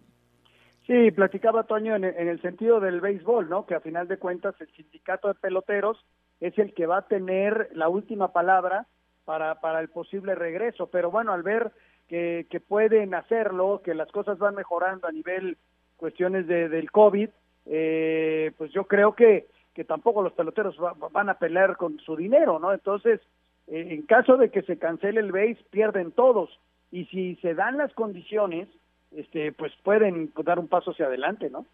Sí, 0.87 1.11
platicaba 1.11 1.63
Toño 1.63 1.97
en, 1.97 2.05
el 2.05 2.41
sentido 2.41 2.79
del 2.79 3.01
béisbol, 3.01 3.49
¿no? 3.49 3.65
Que 3.65 3.75
a 3.75 3.81
final 3.81 4.07
de 4.07 4.17
cuentas 4.17 4.55
el 4.61 4.69
sindicato 4.69 5.27
de 5.27 5.33
peloteros 5.33 6.03
es 6.39 6.57
el 6.57 6.73
que 6.73 6.85
va 6.85 6.99
a 6.99 7.07
tener 7.07 7.69
la 7.73 7.89
última 7.89 8.31
palabra 8.31 8.87
para, 9.25 9.59
para 9.59 9.81
el 9.81 9.89
posible 9.89 10.33
regreso. 10.33 10.87
Pero 10.87 11.11
bueno, 11.11 11.33
al 11.33 11.43
ver 11.43 11.73
que, 12.07 12.47
que 12.49 12.61
pueden 12.61 13.13
hacerlo, 13.15 13.81
que 13.83 13.95
las 13.95 14.09
cosas 14.13 14.37
van 14.37 14.55
mejorando 14.55 15.07
a 15.07 15.11
nivel 15.11 15.57
cuestiones 15.97 16.47
de, 16.47 16.69
del 16.69 16.89
COVID, 16.89 17.29
eh, 17.65 18.53
pues 18.57 18.71
yo 18.71 18.85
creo 18.85 19.13
que, 19.13 19.47
que 19.73 19.83
tampoco 19.83 20.21
los 20.21 20.31
peloteros 20.31 20.77
van 21.11 21.27
a 21.27 21.37
pelear 21.37 21.75
con 21.75 21.99
su 21.99 22.15
dinero, 22.15 22.59
¿no? 22.59 22.71
Entonces, 22.71 23.19
eh, 23.67 23.87
en 23.89 24.03
caso 24.03 24.37
de 24.37 24.51
que 24.51 24.61
se 24.61 24.77
cancele 24.77 25.19
el 25.19 25.33
béis, 25.33 25.57
pierden 25.69 26.13
todos. 26.13 26.49
Y 26.91 27.07
si 27.07 27.35
se 27.41 27.55
dan 27.55 27.77
las 27.77 27.93
condiciones, 27.93 28.69
este, 29.11 29.51
pues 29.51 29.73
pueden 29.83 30.31
dar 30.43 30.59
un 30.59 30.67
paso 30.67 30.91
hacia 30.91 31.05
adelante, 31.05 31.49
¿no? 31.49 31.65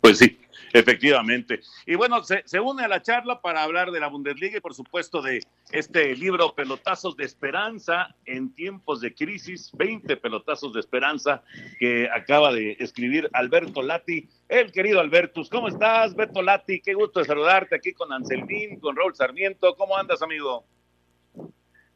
Pues 0.00 0.18
sí, 0.18 0.40
efectivamente. 0.72 1.60
Y 1.84 1.96
bueno, 1.96 2.22
se, 2.22 2.42
se, 2.46 2.60
une 2.60 2.84
a 2.84 2.88
la 2.88 3.02
charla 3.02 3.40
para 3.40 3.64
hablar 3.64 3.90
de 3.90 3.98
la 3.98 4.08
Bundesliga 4.08 4.58
y 4.58 4.60
por 4.60 4.72
supuesto 4.72 5.20
de 5.20 5.42
este 5.72 6.14
libro 6.14 6.54
Pelotazos 6.54 7.16
de 7.16 7.24
Esperanza 7.24 8.14
en 8.24 8.54
tiempos 8.54 9.00
de 9.00 9.12
crisis, 9.12 9.70
20 9.74 10.16
pelotazos 10.16 10.72
de 10.72 10.80
esperanza 10.80 11.42
que 11.80 12.08
acaba 12.08 12.52
de 12.52 12.76
escribir 12.78 13.28
Alberto 13.32 13.82
Lati. 13.82 14.28
El 14.48 14.70
querido 14.70 15.00
Albertus, 15.00 15.50
¿cómo 15.50 15.68
estás, 15.68 16.14
Beto 16.14 16.42
Lati? 16.42 16.80
Qué 16.80 16.94
gusto 16.94 17.24
saludarte 17.24 17.74
aquí 17.74 17.92
con 17.92 18.12
Anselmín, 18.12 18.78
con 18.78 18.96
Raúl 18.96 19.16
Sarmiento. 19.16 19.74
¿Cómo 19.76 19.96
andas, 19.96 20.22
amigo? 20.22 20.64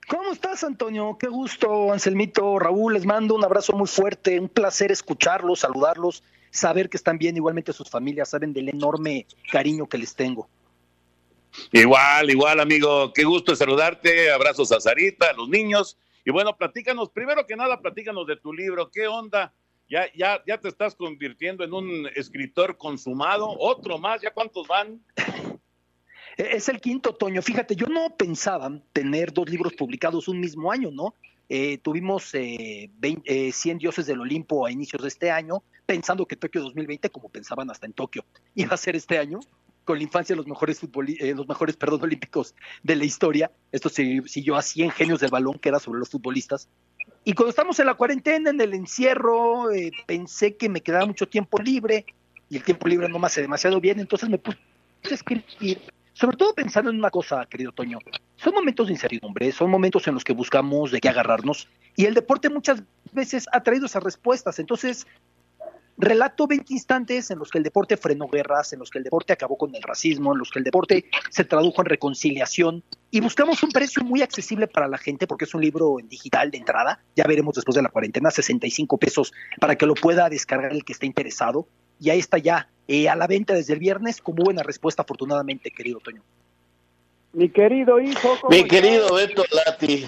¿Cómo 0.09 0.33
estás, 0.33 0.65
Antonio? 0.65 1.17
Qué 1.19 1.29
gusto, 1.29 1.93
Anselmito, 1.93 2.59
Raúl, 2.59 2.95
les 2.95 3.07
mando 3.07 3.35
un 3.35 3.45
abrazo 3.45 3.73
muy 3.73 3.87
fuerte, 3.87 4.39
un 4.39 4.49
placer 4.49 4.91
escucharlos, 4.91 5.61
saludarlos, 5.61 6.23
saber 6.51 6.91
que 6.91 6.97
están 6.97 7.19
bien, 7.19 7.37
igualmente 7.37 7.73
sus 7.73 7.89
familias, 7.89 8.31
saben 8.31 8.53
del 8.53 8.69
enorme 8.69 9.27
cariño 9.51 9.89
que 9.89 9.99
les 9.99 10.15
tengo. 10.15 10.49
Igual, 11.71 12.31
igual, 12.31 12.61
amigo, 12.61 13.13
qué 13.13 13.25
gusto 13.25 13.55
saludarte, 13.55 14.31
abrazos 14.33 14.73
a 14.73 14.81
Sarita, 14.81 15.31
a 15.31 15.35
los 15.35 15.49
niños, 15.49 15.97
y 16.25 16.31
bueno, 16.31 16.57
platícanos, 16.57 17.11
primero 17.11 17.47
que 17.47 17.57
nada, 17.57 17.81
platícanos 17.81 18.27
de 18.27 18.37
tu 18.37 18.53
libro, 18.53 18.91
¿qué 18.91 19.07
onda? 19.07 19.53
Ya, 19.89 20.07
ya, 20.15 20.43
ya 20.47 20.59
te 20.59 20.69
estás 20.69 20.95
convirtiendo 20.95 21.65
en 21.65 21.73
un 21.73 22.09
escritor 22.15 22.77
consumado, 22.77 23.49
otro 23.59 23.99
más, 23.99 24.21
¿ya 24.21 24.33
cuántos 24.33 24.67
van? 24.67 25.01
E-, 26.37 26.57
es 26.57 26.69
el 26.69 26.81
quinto 26.81 27.11
otoño. 27.11 27.43
Fíjate, 27.43 27.77
yo 27.77 27.87
no 27.87 28.17
pensaba 28.17 28.71
tener 28.93 29.33
dos 29.33 29.49
libros 29.49 29.75
publicados 29.75 30.29
un 30.29 30.41
mismo 30.41 30.73
año, 30.73 30.91
¿no? 30.91 31.15
Eh, 31.49 31.79
tuvimos 31.79 32.31
eh, 32.35 32.91
100 33.01 33.23
eh, 33.27 33.79
dioses 33.79 34.07
del 34.07 34.21
Olimpo 34.21 34.65
a 34.65 34.71
inicios 34.71 35.03
de 35.03 35.09
este 35.09 35.31
año, 35.31 35.63
pensando 35.85 36.25
que 36.25 36.37
Tokio 36.37 36.63
2020, 36.63 37.11
como 37.11 37.29
pensaban 37.29 37.71
hasta 37.71 37.87
en 37.87 37.93
Tokio, 37.93 38.25
iba 38.55 38.75
a 38.75 38.79
ser 38.79 38.97
este 38.97 39.19
año, 39.19 39.41
con 39.85 39.99
la 39.99 40.05
infancia 40.05 40.35
de 40.35 40.39
los 40.39 40.47
mejores, 40.47 40.81
eh, 41.19 41.35
los 41.35 41.47
mejores 41.47 41.77
perdón, 41.77 42.03
olímpicos 42.05 42.55
de 42.83 42.97
la 42.97 43.05
historia. 43.05 43.51
Esto 43.71 43.89
siguió 43.91 44.57
a 44.57 44.63
100 44.63 44.93
genios 44.93 45.21
del 45.21 45.31
balón, 45.31 45.59
que 45.59 45.69
era 45.69 45.79
sobre 45.79 45.99
los 45.99 46.09
futbolistas. 46.09 46.69
Y 47.25 47.35
cuando 47.35 47.51
estamos 47.51 47.79
en 47.81 47.87
la 47.87 47.95
cuarentena, 47.95 48.51
en 48.51 48.61
el 48.61 48.75
encierro, 48.75 49.67
pensé 50.07 50.57
que 50.57 50.69
me 50.69 50.81
quedaba 50.81 51.07
mucho 51.07 51.29
tiempo 51.29 51.59
libre, 51.59 52.07
y 52.49 52.57
el 52.57 52.65
tiempo 52.65 52.89
libre 52.89 53.09
no 53.09 53.19
me 53.19 53.27
hace 53.27 53.41
demasiado 53.41 53.81
bien, 53.81 54.01
entonces 54.01 54.29
me 54.29 54.39
puse 54.39 54.59
a 55.11 55.15
escribir 55.15 55.81
sobre 56.13 56.37
todo 56.37 56.55
pensando 56.55 56.91
en 56.91 56.99
una 56.99 57.11
cosa, 57.11 57.47
querido 57.47 57.73
Toño, 57.73 57.99
son 58.37 58.55
momentos 58.55 58.87
de 58.87 58.93
incertidumbre, 58.95 59.51
son 59.53 59.71
momentos 59.71 60.07
en 60.09 60.15
los 60.15 60.25
que 60.25 60.33
buscamos 60.33 60.91
de 60.91 61.01
qué 61.01 61.09
agarrarnos 61.09 61.69
y 61.97 62.07
el 62.07 62.15
deporte 62.15 62.49
muchas 62.49 62.83
veces 63.13 63.47
ha 63.53 63.63
traído 63.63 63.87
esas 63.87 64.03
respuestas. 64.03 64.59
Entonces, 64.59 65.07
relato 65.99 66.47
20 66.47 66.73
instantes 66.73 67.31
en 67.31 67.39
los 67.39 67.51
que 67.51 67.59
el 67.59 67.65
deporte 67.65 67.97
frenó 67.97 68.27
guerras, 68.29 68.73
en 68.73 68.79
los 68.79 68.91
que 68.91 68.99
el 68.99 69.05
deporte 69.05 69.33
acabó 69.33 69.57
con 69.57 69.75
el 69.75 69.83
racismo, 69.83 70.33
en 70.33 70.39
los 70.39 70.51
que 70.51 70.59
el 70.59 70.65
deporte 70.65 71.05
se 71.31 71.45
tradujo 71.45 71.83
en 71.83 71.87
reconciliación 71.87 72.83
y 73.11 73.21
buscamos 73.21 73.63
un 73.63 73.71
precio 73.71 74.03
muy 74.03 74.23
accesible 74.23 74.67
para 74.67 74.89
la 74.89 74.99
gente 74.99 75.27
porque 75.27 75.45
es 75.45 75.55
un 75.55 75.61
libro 75.61 76.01
en 76.01 76.09
digital 76.09 76.51
de 76.51 76.59
entrada, 76.59 77.01
ya 77.15 77.25
veremos 77.25 77.55
después 77.55 77.75
de 77.75 77.83
la 77.83 77.91
cuarentena, 77.91 78.31
65 78.31 78.99
pesos 78.99 79.33
para 79.61 79.77
que 79.77 79.87
lo 79.87 79.95
pueda 79.95 80.29
descargar 80.29 80.73
el 80.73 80.85
que 80.85 80.93
esté 80.93 81.07
interesado 81.07 81.69
y 82.03 82.11
ahí 82.11 82.19
está 82.19 82.39
ya 82.39 82.69
eh, 82.89 83.09
a 83.09 83.15
la 83.15 83.29
venta 83.29 83.55
desde 83.55 83.75
el 83.75 83.79
viernes 83.79 84.21
como 84.21 84.43
buena 84.43 84.65
respuesta 84.65 85.03
afortunadamente, 85.03 85.71
querido 85.71 86.01
Toño. 86.01 86.23
Mi 87.33 87.49
querido 87.49 88.01
hijo. 88.01 88.37
Mi 88.51 88.67
querido 88.67 89.15
Beto 89.15 89.45
Lati, 89.53 90.07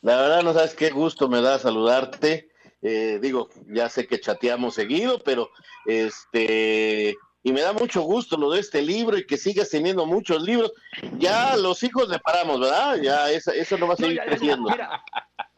la 0.00 0.16
verdad 0.16 0.42
no 0.42 0.54
sabes 0.54 0.74
qué 0.74 0.90
gusto 0.90 1.28
me 1.28 1.42
da 1.42 1.58
saludarte. 1.58 2.48
Eh, 2.80 3.18
digo, 3.20 3.50
ya 3.68 3.88
sé 3.90 4.06
que 4.06 4.20
chateamos 4.20 4.74
seguido, 4.74 5.22
pero 5.22 5.50
este, 5.84 7.14
y 7.46 7.52
me 7.52 7.60
da 7.60 7.74
mucho 7.74 8.00
gusto 8.00 8.38
lo 8.38 8.50
de 8.50 8.60
este 8.60 8.80
libro 8.80 9.18
y 9.18 9.26
que 9.26 9.36
sigas 9.36 9.68
teniendo 9.68 10.06
muchos 10.06 10.42
libros. 10.42 10.72
Ya 11.18 11.56
los 11.56 11.82
hijos 11.82 12.08
le 12.08 12.18
paramos, 12.18 12.58
¿verdad? 12.58 12.96
Ya 12.96 13.30
eso, 13.30 13.52
eso 13.52 13.76
no 13.76 13.86
va 13.86 13.92
a 13.92 13.96
seguir 13.98 14.18
creciendo. 14.26 14.70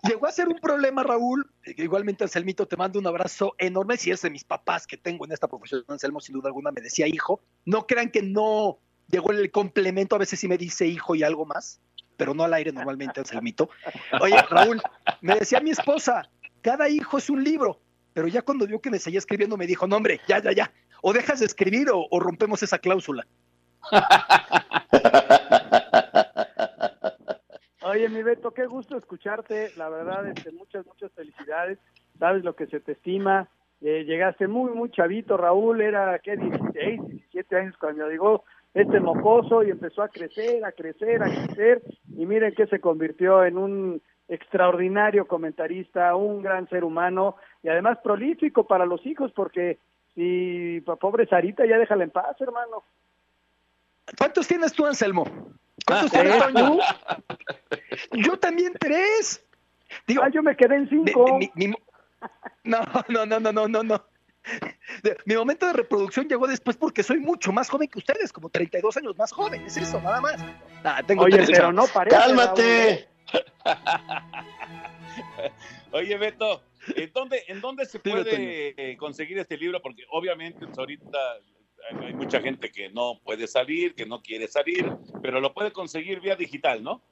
Llegó 0.02 0.26
a 0.26 0.32
ser 0.32 0.48
un 0.48 0.58
problema, 0.58 1.04
Raúl. 1.04 1.48
Igualmente, 1.64 2.24
Anselmito, 2.24 2.66
te 2.66 2.76
mando 2.76 2.98
un 2.98 3.06
abrazo 3.06 3.54
enorme. 3.56 3.96
Si 3.96 4.10
es 4.10 4.20
de 4.20 4.30
mis 4.30 4.42
papás 4.42 4.84
que 4.84 4.96
tengo 4.96 5.26
en 5.26 5.32
esta 5.32 5.46
profesión, 5.46 5.84
Anselmo, 5.86 6.18
sin 6.20 6.34
duda 6.34 6.48
alguna, 6.48 6.72
me 6.72 6.80
decía 6.80 7.06
hijo. 7.06 7.40
No 7.64 7.86
crean 7.86 8.10
que 8.10 8.20
no 8.20 8.80
llegó 9.08 9.30
el 9.30 9.48
complemento, 9.52 10.16
a 10.16 10.18
veces 10.18 10.40
sí 10.40 10.48
me 10.48 10.58
dice 10.58 10.86
hijo 10.88 11.14
y 11.14 11.22
algo 11.22 11.46
más, 11.46 11.80
pero 12.16 12.34
no 12.34 12.42
al 12.42 12.54
aire 12.54 12.72
normalmente, 12.72 13.20
Anselmito. 13.20 13.70
Oye, 14.20 14.42
Raúl, 14.50 14.82
me 15.20 15.36
decía 15.36 15.60
mi 15.60 15.70
esposa, 15.70 16.28
cada 16.62 16.88
hijo 16.88 17.18
es 17.18 17.30
un 17.30 17.44
libro. 17.44 17.80
Pero 18.12 18.28
ya 18.28 18.40
cuando 18.40 18.66
vio 18.66 18.80
que 18.80 18.90
me 18.90 18.98
seguía 18.98 19.18
escribiendo 19.18 19.58
me 19.58 19.66
dijo, 19.66 19.86
no 19.86 19.96
hombre, 19.96 20.22
ya, 20.26 20.42
ya, 20.42 20.50
ya, 20.50 20.72
o 21.02 21.12
dejas 21.12 21.40
de 21.40 21.46
escribir 21.46 21.88
o, 21.92 22.08
rompemos 22.20 22.62
esa 22.62 22.78
cláusula. 22.78 23.26
Oye, 27.82 28.08
mi 28.08 28.22
Beto, 28.22 28.50
qué 28.52 28.66
gusto 28.66 28.96
escucharte. 28.96 29.70
La 29.76 29.88
verdad, 29.88 30.26
este, 30.26 30.50
muchas, 30.52 30.84
muchas 30.86 31.12
felicidades. 31.12 31.78
Sabes 32.18 32.44
lo 32.44 32.56
que 32.56 32.66
se 32.66 32.80
te 32.80 32.92
estima. 32.92 33.48
Eh, 33.80 34.04
llegaste 34.04 34.48
muy, 34.48 34.72
muy 34.72 34.90
chavito. 34.90 35.36
Raúl 35.36 35.80
era, 35.80 36.18
¿qué? 36.18 36.36
16, 36.36 37.06
17 37.06 37.56
años 37.56 37.76
cuando 37.78 38.08
llegó 38.08 38.44
este 38.74 39.00
mocoso 39.00 39.62
y 39.62 39.70
empezó 39.70 40.02
a 40.02 40.08
crecer, 40.08 40.64
a 40.64 40.72
crecer, 40.72 41.22
a 41.22 41.26
crecer. 41.26 41.82
Y 42.16 42.26
miren 42.26 42.54
que 42.54 42.66
se 42.66 42.80
convirtió 42.80 43.44
en 43.44 43.56
un 43.56 44.02
extraordinario 44.28 45.26
comentarista, 45.26 46.14
un 46.16 46.42
gran 46.42 46.68
ser 46.68 46.84
humano 46.84 47.36
y 47.62 47.68
además 47.68 47.98
prolífico 48.02 48.66
para 48.66 48.84
los 48.84 49.04
hijos, 49.06 49.32
porque 49.32 49.78
si 50.16 50.82
pobre 51.00 51.26
Sarita, 51.28 51.64
ya 51.66 51.78
déjala 51.78 52.02
en 52.04 52.10
paz, 52.10 52.34
hermano. 52.40 52.82
¿Cuántos 54.18 54.46
tienes 54.48 54.72
tú, 54.72 54.86
Anselmo? 54.86 55.24
¿Cuántos 55.86 56.12
Ah, 56.14 56.22
tienes. 56.22 56.38
Toño? 56.38 56.78
Yo 58.12 58.36
también 58.38 58.72
tres. 58.80 59.44
Digo, 60.06 60.22
ah, 60.24 60.30
yo 60.32 60.42
me 60.42 60.56
quedé 60.56 60.76
en 60.76 60.88
cinco. 60.88 61.38
mi- 61.38 61.50
mi- 61.54 61.74
no, 62.64 62.80
no, 63.08 63.26
no, 63.26 63.38
no, 63.40 63.52
no, 63.52 63.68
no, 63.68 63.82
no. 63.84 64.04
Mi 65.26 65.34
momento 65.36 65.66
de 65.66 65.72
reproducción 65.72 66.28
llegó 66.28 66.46
después 66.46 66.76
porque 66.76 67.02
soy 67.02 67.18
mucho 67.18 67.52
más 67.52 67.68
joven 67.68 67.88
que 67.88 67.98
ustedes, 67.98 68.32
como 68.32 68.48
32 68.48 68.96
años 68.96 69.16
más 69.18 69.32
joven, 69.32 69.60
es 69.66 69.76
eso, 69.76 70.00
nada 70.00 70.20
más. 70.20 70.36
Ah, 70.84 71.02
tengo 71.06 71.24
Oye, 71.24 71.36
tres. 71.38 71.50
pero 71.50 71.72
no 71.72 71.84
parece. 71.92 72.16
¡Cálmate! 72.16 73.08
Oye, 75.92 76.16
Beto, 76.16 76.62
¿en 76.94 77.12
dónde, 77.12 77.42
¿en 77.48 77.60
dónde 77.60 77.86
se 77.86 77.98
puede 77.98 78.74
eh, 78.76 78.96
conseguir 78.96 79.38
este 79.38 79.56
libro? 79.56 79.80
Porque 79.82 80.04
obviamente 80.10 80.66
pues, 80.66 80.78
ahorita 80.78 81.18
hay 81.90 82.14
mucha 82.14 82.40
gente 82.40 82.70
que 82.70 82.90
no 82.90 83.20
puede 83.24 83.46
salir, 83.46 83.94
que 83.94 84.06
no 84.06 84.22
quiere 84.22 84.48
salir, 84.48 84.90
pero 85.22 85.40
lo 85.40 85.54
puede 85.54 85.72
conseguir 85.72 86.20
vía 86.20 86.36
digital, 86.36 86.82
¿no? 86.82 87.02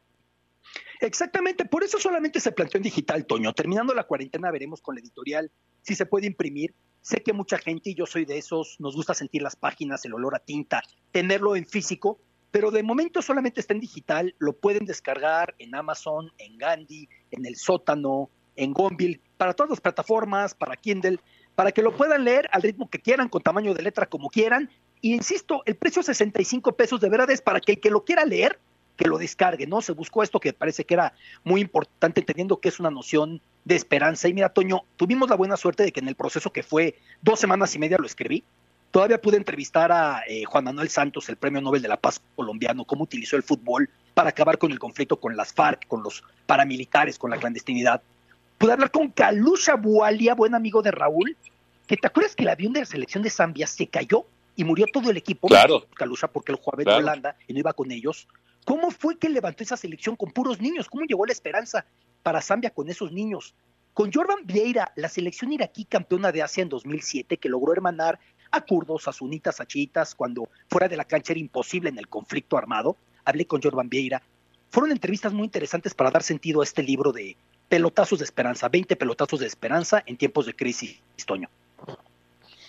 Exactamente, 1.00 1.64
por 1.64 1.84
eso 1.84 1.98
solamente 1.98 2.40
se 2.40 2.52
planteó 2.52 2.78
en 2.78 2.84
digital, 2.84 3.26
Toño. 3.26 3.52
Terminando 3.52 3.94
la 3.94 4.04
cuarentena 4.04 4.50
veremos 4.50 4.80
con 4.80 4.94
la 4.94 5.00
editorial 5.00 5.50
si 5.82 5.94
se 5.94 6.06
puede 6.06 6.26
imprimir. 6.26 6.74
Sé 7.02 7.22
que 7.22 7.34
mucha 7.34 7.58
gente, 7.58 7.90
y 7.90 7.94
yo 7.94 8.06
soy 8.06 8.24
de 8.24 8.38
esos, 8.38 8.76
nos 8.80 8.96
gusta 8.96 9.12
sentir 9.12 9.42
las 9.42 9.56
páginas, 9.56 10.04
el 10.06 10.14
olor 10.14 10.34
a 10.34 10.38
tinta, 10.38 10.82
tenerlo 11.12 11.54
en 11.54 11.66
físico, 11.66 12.18
pero 12.50 12.70
de 12.70 12.82
momento 12.82 13.20
solamente 13.20 13.60
está 13.60 13.74
en 13.74 13.80
digital, 13.80 14.34
lo 14.38 14.54
pueden 14.54 14.86
descargar 14.86 15.54
en 15.58 15.74
Amazon, 15.74 16.32
en 16.38 16.56
Gandhi, 16.56 17.08
en 17.30 17.44
El 17.44 17.56
Sótano, 17.56 18.30
en 18.56 18.72
Gonville, 18.72 19.20
para 19.36 19.54
todas 19.54 19.70
las 19.70 19.80
plataformas, 19.80 20.54
para 20.54 20.76
Kindle, 20.76 21.18
para 21.54 21.72
que 21.72 21.82
lo 21.82 21.96
puedan 21.96 22.24
leer 22.24 22.48
al 22.52 22.62
ritmo 22.62 22.88
que 22.88 23.00
quieran, 23.00 23.28
con 23.28 23.42
tamaño 23.42 23.74
de 23.74 23.82
letra 23.82 24.06
como 24.06 24.30
quieran. 24.30 24.70
Y 25.00 25.14
insisto, 25.14 25.62
el 25.66 25.76
precio 25.76 26.02
65 26.02 26.72
pesos 26.72 27.00
de 27.00 27.08
verdad 27.08 27.30
es 27.30 27.40
para 27.40 27.60
que 27.60 27.72
el 27.72 27.80
que 27.80 27.90
lo 27.90 28.04
quiera 28.04 28.24
leer, 28.24 28.58
que 28.96 29.08
lo 29.08 29.18
descargue, 29.18 29.66
¿no? 29.66 29.80
Se 29.80 29.92
buscó 29.92 30.22
esto 30.22 30.40
que 30.40 30.52
parece 30.52 30.84
que 30.84 30.94
era 30.94 31.14
muy 31.42 31.60
importante, 31.60 32.20
entendiendo 32.20 32.60
que 32.60 32.68
es 32.68 32.80
una 32.80 32.90
noción 32.90 33.40
de 33.64 33.74
esperanza. 33.74 34.28
Y 34.28 34.34
mira, 34.34 34.48
Toño, 34.48 34.84
tuvimos 34.96 35.28
la 35.28 35.36
buena 35.36 35.56
suerte 35.56 35.82
de 35.82 35.92
que 35.92 36.00
en 36.00 36.08
el 36.08 36.14
proceso 36.14 36.52
que 36.52 36.62
fue 36.62 36.96
dos 37.22 37.40
semanas 37.40 37.74
y 37.74 37.78
media 37.78 37.98
lo 37.98 38.06
escribí, 38.06 38.44
todavía 38.90 39.20
pude 39.20 39.36
entrevistar 39.36 39.90
a 39.90 40.22
eh, 40.28 40.44
Juan 40.44 40.64
Manuel 40.64 40.88
Santos, 40.88 41.28
el 41.28 41.36
Premio 41.36 41.60
Nobel 41.60 41.82
de 41.82 41.88
la 41.88 41.96
Paz 41.96 42.22
colombiano, 42.36 42.84
cómo 42.84 43.02
utilizó 43.02 43.36
el 43.36 43.42
fútbol 43.42 43.90
para 44.14 44.28
acabar 44.28 44.58
con 44.58 44.70
el 44.70 44.78
conflicto 44.78 45.18
con 45.18 45.36
las 45.36 45.52
FARC, 45.52 45.88
con 45.88 46.02
los 46.02 46.22
paramilitares, 46.46 47.18
con 47.18 47.30
la 47.30 47.38
clandestinidad. 47.38 48.02
Pude 48.64 48.72
hablar 48.72 48.90
con 48.90 49.10
Kalusha 49.10 49.74
Bualia, 49.74 50.34
buen 50.34 50.54
amigo 50.54 50.80
de 50.80 50.90
Raúl, 50.90 51.36
que 51.86 51.98
te 51.98 52.06
acuerdas 52.06 52.34
que 52.34 52.44
el 52.44 52.48
avión 52.48 52.72
de 52.72 52.80
la 52.80 52.86
selección 52.86 53.22
de 53.22 53.28
Zambia 53.28 53.66
se 53.66 53.88
cayó 53.88 54.24
y 54.56 54.64
murió 54.64 54.86
todo 54.90 55.10
el 55.10 55.18
equipo. 55.18 55.48
Claro. 55.48 55.84
Kalusha, 55.94 56.28
porque 56.28 56.52
él 56.52 56.56
jugaba 56.58 56.80
en 56.80 56.86
Claro. 56.86 57.00
Holanda 57.00 57.36
y 57.46 57.52
no 57.52 57.58
iba 57.58 57.74
con 57.74 57.92
ellos. 57.92 58.26
¿Cómo 58.64 58.90
fue 58.90 59.18
que 59.18 59.28
levantó 59.28 59.62
esa 59.62 59.76
selección 59.76 60.16
con 60.16 60.30
puros 60.32 60.62
niños? 60.62 60.88
¿Cómo 60.88 61.04
llegó 61.04 61.26
la 61.26 61.32
esperanza 61.32 61.84
para 62.22 62.40
Zambia 62.40 62.70
con 62.70 62.88
esos 62.88 63.12
niños? 63.12 63.54
Con 63.92 64.10
Jordan 64.10 64.46
Vieira, 64.46 64.92
la 64.96 65.10
selección 65.10 65.52
iraquí 65.52 65.84
campeona 65.84 66.32
de 66.32 66.40
Asia 66.40 66.62
en 66.62 66.70
2007, 66.70 67.36
que 67.36 67.50
logró 67.50 67.74
hermanar 67.74 68.18
a 68.50 68.62
kurdos, 68.62 69.06
a 69.08 69.12
sunitas, 69.12 69.60
a 69.60 69.66
chiitas, 69.66 70.14
cuando 70.14 70.48
fuera 70.70 70.88
de 70.88 70.96
la 70.96 71.04
cancha 71.04 71.34
era 71.34 71.40
imposible 71.40 71.90
en 71.90 71.98
el 71.98 72.08
conflicto 72.08 72.56
armado. 72.56 72.96
Hablé 73.26 73.44
con 73.46 73.60
Jordan 73.60 73.90
Vieira. 73.90 74.22
Fueron 74.70 74.90
entrevistas 74.90 75.34
muy 75.34 75.44
interesantes 75.44 75.92
para 75.92 76.10
dar 76.10 76.22
sentido 76.22 76.62
a 76.62 76.64
este 76.64 76.82
libro 76.82 77.12
de 77.12 77.36
pelotazos 77.74 78.20
de 78.20 78.24
esperanza, 78.24 78.68
20 78.68 78.94
pelotazos 78.94 79.40
de 79.40 79.48
esperanza 79.48 80.04
en 80.06 80.16
tiempos 80.16 80.46
de 80.46 80.54
crisis, 80.54 81.02
Toño. 81.26 81.50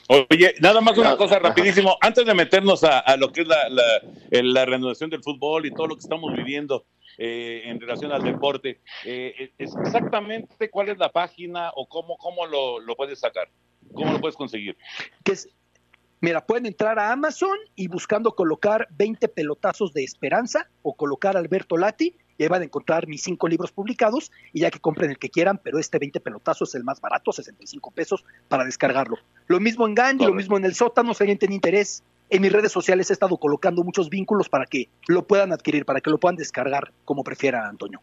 Oye, 0.07 0.55
nada 0.61 0.81
más 0.81 0.97
una 0.97 1.15
cosa 1.15 1.37
rapidísimo, 1.37 1.95
antes 2.01 2.25
de 2.25 2.33
meternos 2.33 2.83
a, 2.83 2.97
a 2.97 3.15
lo 3.15 3.31
que 3.31 3.41
es 3.41 3.47
la, 3.47 3.69
la, 3.69 4.65
reanudación 4.65 5.11
del 5.11 5.21
fútbol 5.21 5.67
y 5.67 5.71
todo 5.71 5.85
lo 5.85 5.95
que 5.95 5.99
estamos 5.99 6.33
viviendo 6.33 6.87
eh, 7.19 7.61
en 7.65 7.79
relación 7.79 8.11
al 8.11 8.23
deporte, 8.23 8.79
eh, 9.03 9.51
es 9.59 9.75
exactamente 9.79 10.71
cuál 10.71 10.89
es 10.89 10.97
la 10.97 11.11
página 11.11 11.69
o 11.75 11.87
cómo, 11.87 12.17
cómo 12.17 12.47
lo, 12.47 12.79
lo 12.79 12.95
puedes 12.95 13.19
sacar, 13.19 13.47
cómo 13.93 14.11
lo 14.11 14.19
puedes 14.19 14.35
conseguir. 14.35 14.75
que 15.23 15.33
es, 15.33 15.49
mira, 16.19 16.43
pueden 16.43 16.65
entrar 16.65 16.97
a 16.97 17.11
Amazon 17.11 17.59
y 17.75 17.89
buscando 17.89 18.33
colocar 18.33 18.87
20 18.97 19.27
pelotazos 19.27 19.93
de 19.93 20.03
esperanza 20.03 20.67
o 20.81 20.95
colocar 20.95 21.37
Alberto 21.37 21.77
Lati, 21.77 22.17
y 22.37 22.43
ahí 22.43 22.49
van 22.49 22.61
a 22.61 22.65
encontrar 22.65 23.07
mis 23.07 23.23
cinco 23.23 23.47
libros 23.47 23.71
publicados 23.71 24.31
y 24.53 24.61
ya 24.61 24.71
que 24.71 24.79
compren 24.79 25.11
el 25.11 25.17
que 25.17 25.29
quieran, 25.29 25.59
pero 25.63 25.79
este 25.79 25.99
20 25.99 26.19
pelotazos 26.19 26.69
es 26.69 26.75
el 26.75 26.83
más 26.83 26.99
barato, 27.01 27.31
65 27.31 27.91
pesos 27.91 28.23
para 28.47 28.65
descargarlo. 28.65 29.17
Lo 29.47 29.59
mismo 29.59 29.87
en 29.87 29.95
Gandhi, 29.95 30.25
lo 30.25 30.33
mismo 30.33 30.57
en 30.57 30.65
el 30.65 30.75
sótano, 30.75 31.13
si 31.13 31.23
alguien 31.23 31.37
tiene 31.37 31.55
interés. 31.55 32.03
En 32.29 32.41
mis 32.41 32.51
redes 32.51 32.71
sociales 32.71 33.09
he 33.11 33.13
estado 33.13 33.37
colocando 33.37 33.83
muchos 33.83 34.09
vínculos 34.09 34.49
para 34.49 34.65
que 34.65 34.89
lo 35.07 35.25
puedan 35.27 35.53
adquirir, 35.53 35.85
para 35.85 36.01
que 36.01 36.09
lo 36.09 36.17
puedan 36.17 36.35
descargar 36.35 36.91
como 37.05 37.23
prefiera, 37.23 37.67
Antonio. 37.67 38.01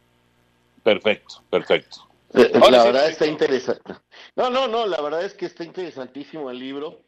Perfecto, 0.83 1.43
perfecto. 1.51 2.07
Eh, 2.35 2.51
Ahora 2.55 2.71
La 2.71 2.81
sí, 2.81 2.87
verdad 2.87 3.11
está 3.11 3.27
interesante. 3.27 3.95
No, 4.37 4.49
no, 4.49 4.69
no, 4.69 4.87
la 4.87 5.01
verdad 5.01 5.25
es 5.25 5.35
que 5.35 5.47
está 5.47 5.65
interesantísimo 5.65 6.51
el 6.51 6.59
libro 6.59 7.03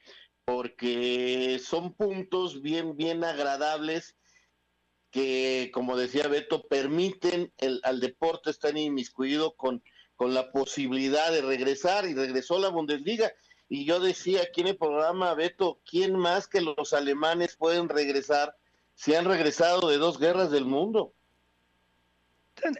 porque 0.45 1.59
son 1.65 1.95
puntos 1.95 2.61
bien, 2.61 2.97
bien 2.97 3.25
agradables 3.25 4.15
que, 5.15 5.71
como 5.73 5.97
decía 5.97 6.27
Beto, 6.27 6.67
permiten 6.67 7.53
el, 7.59 7.81
al 7.85 8.01
deporte 8.01 8.51
estar 8.51 8.77
inmiscuido 8.77 9.55
con, 9.55 9.81
con 10.17 10.35
la 10.35 10.51
posibilidad 10.51 11.31
de 11.31 11.41
regresar 11.41 12.05
y 12.05 12.15
regresó 12.15 12.59
la 12.59 12.69
Bundesliga. 12.69 13.33
Y 13.69 13.85
yo 13.85 14.01
decía 14.01 14.43
aquí 14.43 14.63
en 14.63 14.67
el 14.67 14.77
programa, 14.77 15.33
Beto, 15.35 15.81
¿quién 15.89 16.17
más 16.17 16.49
que 16.49 16.61
los 16.61 16.93
alemanes 16.93 17.55
pueden 17.55 17.89
regresar 17.89 18.57
si 18.97 19.15
han 19.15 19.27
regresado 19.27 19.89
de 19.89 19.99
dos 19.99 20.19
guerras 20.19 20.51
del 20.51 20.65
mundo? 20.65 21.15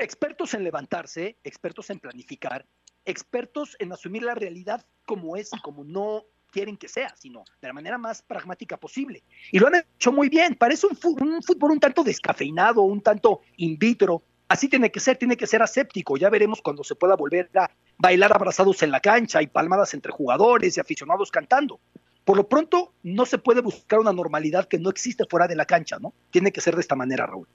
expertos 0.01 0.55
en 0.55 0.65
levantarse, 0.65 1.37
expertos 1.45 1.89
en 1.91 2.01
planificar, 2.01 2.67
expertos 3.05 3.77
en 3.79 3.93
asumir 3.93 4.25
la 4.25 4.35
realidad 4.35 4.85
como 5.07 5.37
es 5.37 5.51
y 5.53 5.61
como 5.61 5.85
no 5.85 6.25
quieren 6.55 6.77
que 6.77 6.89
sea, 6.89 7.13
sino 7.17 7.43
de 7.61 7.67
la 7.67 7.75
manera 7.75 7.99
más 7.99 8.23
pragmática 8.23 8.77
posible. 8.77 9.25
Y 9.51 9.59
lo 9.59 9.67
han 9.67 9.75
hecho 9.75 10.13
muy 10.13 10.29
bien. 10.29 10.55
Parece 10.55 10.87
un, 10.87 10.97
fútbol 10.97 11.73
un 11.73 11.81
tanto 11.81 12.05
descafeinado, 12.05 12.83
un 12.83 13.01
tanto 13.01 13.41
in 13.57 13.77
vitro. 13.77 14.23
Así 14.47 14.69
tiene 14.69 14.93
que 14.93 15.01
ser, 15.01 15.17
tiene 15.17 15.37
que 15.37 15.49
ser 15.49 15.63
aséptico. 15.63 16.17
Ya 16.17 16.31
veremos 16.31 16.63
cuando 16.63 16.85
se 16.85 16.95
pueda 16.95 17.17
volver 17.17 17.51
a 17.57 17.69
bailar 17.99 18.33
abrazados 18.33 18.85
en 18.85 18.93
la 18.93 19.01
cancha 19.01 19.43
y 19.43 19.49
palmadas 19.49 19.95
entre 19.95 20.13
jugadores 20.13 20.77
y 20.77 20.81
aficionados 20.81 21.33
cantando. 21.33 21.81
Por 22.25 22.37
lo 22.37 22.47
pronto, 22.47 22.93
no 23.03 23.27
se 23.27 23.39
puede 23.39 23.61
buscar 23.61 23.99
una 23.99 24.13
normalidad 24.13 24.69
que 24.69 24.79
no 24.79 24.91
existe 24.91 25.25
fuera 25.29 25.49
de 25.49 25.57
la 25.57 25.67
cancha, 25.67 25.99
¿no? 25.99 26.13
Tiene 26.31 26.53
que 26.53 26.61
ser 26.61 26.77
de 26.77 26.83
esta 26.83 26.95
manera, 26.95 27.27
Raúl. 27.27 27.49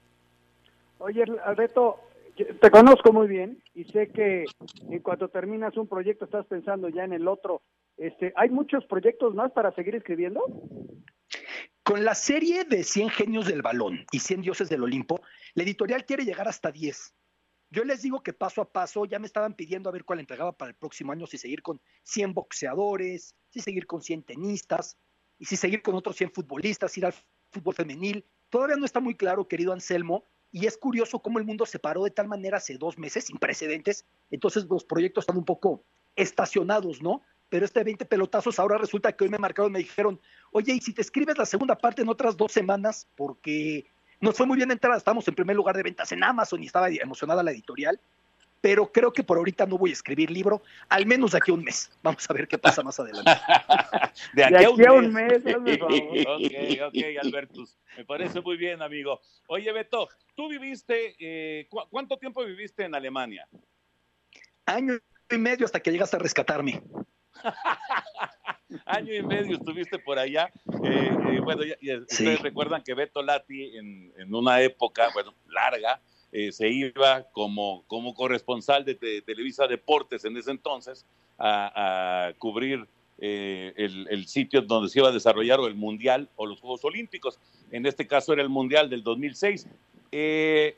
Oye, 0.98 1.24
Alberto, 1.46 1.96
te 2.60 2.70
conozco 2.70 3.14
muy 3.14 3.28
bien 3.28 3.62
y 3.74 3.84
sé 3.84 4.08
que 4.08 4.44
en 4.90 4.98
cuanto 5.00 5.28
terminas 5.28 5.76
un 5.78 5.88
proyecto 5.88 6.26
estás 6.26 6.44
pensando 6.44 6.90
ya 6.90 7.04
en 7.04 7.14
el 7.14 7.26
otro. 7.26 7.62
Este, 8.00 8.32
¿Hay 8.34 8.48
muchos 8.48 8.86
proyectos 8.86 9.34
más 9.34 9.52
para 9.52 9.74
seguir 9.74 9.94
escribiendo? 9.94 10.42
Con 11.82 12.02
la 12.02 12.14
serie 12.14 12.64
de 12.64 12.82
100 12.82 13.10
genios 13.10 13.46
del 13.46 13.60
balón 13.60 14.06
y 14.10 14.20
100 14.20 14.40
dioses 14.40 14.70
del 14.70 14.82
Olimpo, 14.82 15.20
la 15.52 15.64
editorial 15.64 16.06
quiere 16.06 16.24
llegar 16.24 16.48
hasta 16.48 16.72
10. 16.72 17.14
Yo 17.68 17.84
les 17.84 18.00
digo 18.00 18.22
que 18.22 18.32
paso 18.32 18.62
a 18.62 18.72
paso 18.72 19.04
ya 19.04 19.18
me 19.18 19.26
estaban 19.26 19.52
pidiendo 19.52 19.90
a 19.90 19.92
ver 19.92 20.04
cuál 20.04 20.18
entregaba 20.18 20.52
para 20.52 20.70
el 20.70 20.76
próximo 20.76 21.12
año, 21.12 21.26
si 21.26 21.36
seguir 21.36 21.60
con 21.60 21.78
100 22.04 22.32
boxeadores, 22.32 23.34
si 23.50 23.60
seguir 23.60 23.86
con 23.86 24.00
100 24.00 24.22
tenistas, 24.22 24.96
y 25.38 25.44
si 25.44 25.56
seguir 25.56 25.82
con 25.82 25.94
otros 25.94 26.16
100 26.16 26.32
futbolistas, 26.32 26.96
ir 26.96 27.04
al 27.04 27.14
fútbol 27.50 27.74
femenil. 27.74 28.24
Todavía 28.48 28.76
no 28.76 28.86
está 28.86 29.00
muy 29.00 29.14
claro, 29.14 29.46
querido 29.46 29.74
Anselmo, 29.74 30.24
y 30.50 30.64
es 30.64 30.78
curioso 30.78 31.20
cómo 31.20 31.38
el 31.38 31.44
mundo 31.44 31.66
se 31.66 31.78
paró 31.78 32.04
de 32.04 32.10
tal 32.10 32.28
manera 32.28 32.56
hace 32.56 32.78
dos 32.78 32.96
meses, 32.96 33.24
sin 33.24 33.36
precedentes. 33.36 34.06
Entonces 34.30 34.64
los 34.70 34.84
proyectos 34.84 35.24
están 35.24 35.36
un 35.36 35.44
poco 35.44 35.84
estacionados, 36.16 37.02
¿no? 37.02 37.22
Pero 37.50 37.64
este 37.64 37.84
20 37.84 38.04
pelotazos 38.06 38.58
ahora 38.58 38.78
resulta 38.78 39.12
que 39.12 39.24
hoy 39.24 39.30
me 39.30 39.38
marcaron, 39.38 39.72
me 39.72 39.80
dijeron, 39.80 40.18
oye, 40.52 40.72
¿y 40.72 40.80
si 40.80 40.94
te 40.94 41.02
escribes 41.02 41.36
la 41.36 41.44
segunda 41.44 41.76
parte 41.76 42.00
en 42.00 42.08
otras 42.08 42.36
dos 42.36 42.52
semanas? 42.52 43.08
Porque 43.16 43.84
nos 44.20 44.36
fue 44.36 44.46
muy 44.46 44.56
bien 44.56 44.70
entrar, 44.70 44.96
estamos 44.96 45.26
en 45.26 45.34
primer 45.34 45.56
lugar 45.56 45.76
de 45.76 45.82
ventas 45.82 46.12
en 46.12 46.22
Amazon 46.22 46.62
y 46.62 46.66
estaba 46.66 46.88
emocionada 46.88 47.42
la 47.42 47.50
editorial. 47.50 48.00
pero 48.62 48.92
creo 48.92 49.10
que 49.10 49.24
por 49.24 49.38
ahorita 49.38 49.64
no 49.64 49.78
voy 49.78 49.88
a 49.88 49.94
escribir 49.94 50.30
libro, 50.30 50.62
al 50.90 51.06
menos 51.06 51.32
de 51.32 51.38
aquí 51.38 51.50
a 51.50 51.54
un 51.54 51.64
mes. 51.64 51.90
Vamos 52.02 52.28
a 52.28 52.34
ver 52.34 52.46
qué 52.46 52.58
pasa 52.58 52.82
más 52.82 53.00
adelante. 53.00 53.30
de 54.34 54.44
aquí, 54.44 54.84
a 54.84 54.92
un 54.92 55.12
mes. 55.12 55.42
ok, 55.46 56.86
ok, 56.86 57.24
Albertus. 57.24 57.78
Me 57.96 58.04
parece 58.04 58.42
muy 58.42 58.58
bien, 58.58 58.82
amigo. 58.82 59.20
Oye, 59.48 59.72
Beto, 59.72 60.08
tú 60.36 60.48
viviste, 60.48 61.16
eh, 61.18 61.68
¿cuánto 61.90 62.18
tiempo 62.18 62.44
viviste 62.44 62.84
en 62.84 62.94
Alemania? 62.94 63.48
Año 64.66 64.98
y 65.30 65.38
medio 65.38 65.64
hasta 65.64 65.80
que 65.80 65.90
llegaste 65.90 66.16
a 66.16 66.20
rescatarme. 66.20 66.82
Año 68.86 69.14
y 69.14 69.22
medio 69.22 69.56
estuviste 69.56 69.98
por 69.98 70.18
allá. 70.18 70.50
Eh, 70.84 71.10
eh, 71.32 71.40
bueno, 71.40 71.62
ustedes 72.08 72.40
recuerdan 72.40 72.82
que 72.82 72.94
Beto 72.94 73.22
Lati 73.22 73.76
en, 73.76 74.12
en 74.16 74.34
una 74.34 74.60
época, 74.60 75.08
bueno, 75.12 75.34
larga, 75.48 76.00
eh, 76.32 76.52
se 76.52 76.68
iba 76.68 77.24
como, 77.32 77.82
como 77.88 78.14
corresponsal 78.14 78.84
de, 78.84 78.94
Televisa 78.94 79.66
Deportes 79.66 80.24
en 80.24 80.36
ese 80.36 80.52
entonces 80.52 81.04
a, 81.38 82.32
cubrir 82.38 82.86
eh, 83.18 83.72
el, 83.76 84.26
sitio 84.28 84.62
donde 84.62 84.88
se 84.88 85.00
iba 85.00 85.08
a 85.08 85.12
desarrollar 85.12 85.58
o 85.58 85.66
el 85.66 85.74
Mundial 85.74 86.28
o 86.36 86.46
los 86.46 86.60
Juegos 86.60 86.84
Olímpicos. 86.84 87.38
En 87.72 87.84
este 87.84 88.06
caso 88.06 88.32
era 88.32 88.42
el 88.42 88.48
Mundial 88.48 88.88
del 88.88 89.02
2006. 89.02 89.66
Eh, 90.12 90.76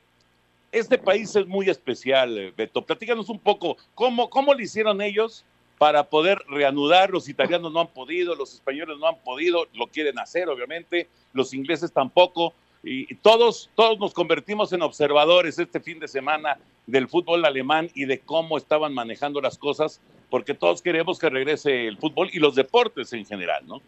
este 0.71 0.97
país 0.97 1.37
es 1.37 1.47
muy 1.47 1.69
especial, 1.69 2.55
Beto. 2.57 2.81
Platícanos 2.83 3.29
un 3.29 3.39
poco, 3.39 3.77
¿cómo, 3.95 4.31
¿cómo 4.31 4.55
le 4.55 4.63
hicieron 4.63 5.03
ellos 5.03 5.45
para 5.83 6.05
poder 6.05 6.41
reanudar? 6.47 7.11
Los 7.11 7.29
italianos 7.29 7.73
no 7.73 7.81
han 7.81 7.89
podido, 7.89 8.37
los 8.37 8.55
españoles 8.55 8.99
no 9.01 9.09
han 9.09 9.19
podido, 9.19 9.67
lo 9.75 9.89
quieren 9.89 10.17
hacer, 10.21 10.49
obviamente, 10.49 11.09
los 11.33 11.53
ingleses 11.53 11.93
tampoco 11.93 12.55
y 12.85 13.13
todos, 13.17 13.69
todos 13.75 13.99
nos 13.99 14.15
convertimos 14.15 14.73
en 14.73 14.83
observadores 14.83 15.59
este 15.59 15.81
fin 15.81 15.99
de 15.99 16.07
semana 16.07 16.57
del 16.87 17.09
fútbol 17.09 17.45
alemán 17.45 17.91
y 17.95 18.05
de 18.05 18.21
cómo 18.21 18.59
estaban 18.59 18.95
manejando 18.95 19.41
las 19.41 19.59
cosas, 19.59 20.01
porque 20.31 20.55
todos 20.55 20.83
queremos 20.83 21.19
que 21.19 21.29
regrese 21.29 21.89
el 21.89 21.99
fútbol 21.99 22.31
y 22.33 22.39
los 22.39 22.55
deportes 22.55 23.13
en 23.13 23.27
general, 23.27 23.67
¿no? 23.67 23.83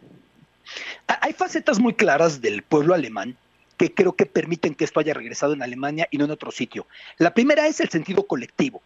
Hay 1.21 1.31
facetas 1.31 1.79
muy 1.79 1.93
claras 1.93 2.41
del 2.41 2.61
pueblo 2.61 2.93
alemán 2.93 3.37
que 3.77 3.93
creo 3.93 4.17
que 4.17 4.25
permiten 4.25 4.75
que 4.75 4.83
esto 4.83 4.99
haya 4.99 5.13
regresado 5.13 5.53
en 5.53 5.63
Alemania 5.63 6.09
y 6.11 6.17
no 6.17 6.25
en 6.25 6.31
otro 6.31 6.51
sitio. 6.51 6.87
La 7.19 7.33
primera 7.33 7.67
es 7.67 7.79
el 7.79 7.87
sentido 7.87 8.27
colectivo. 8.27 8.81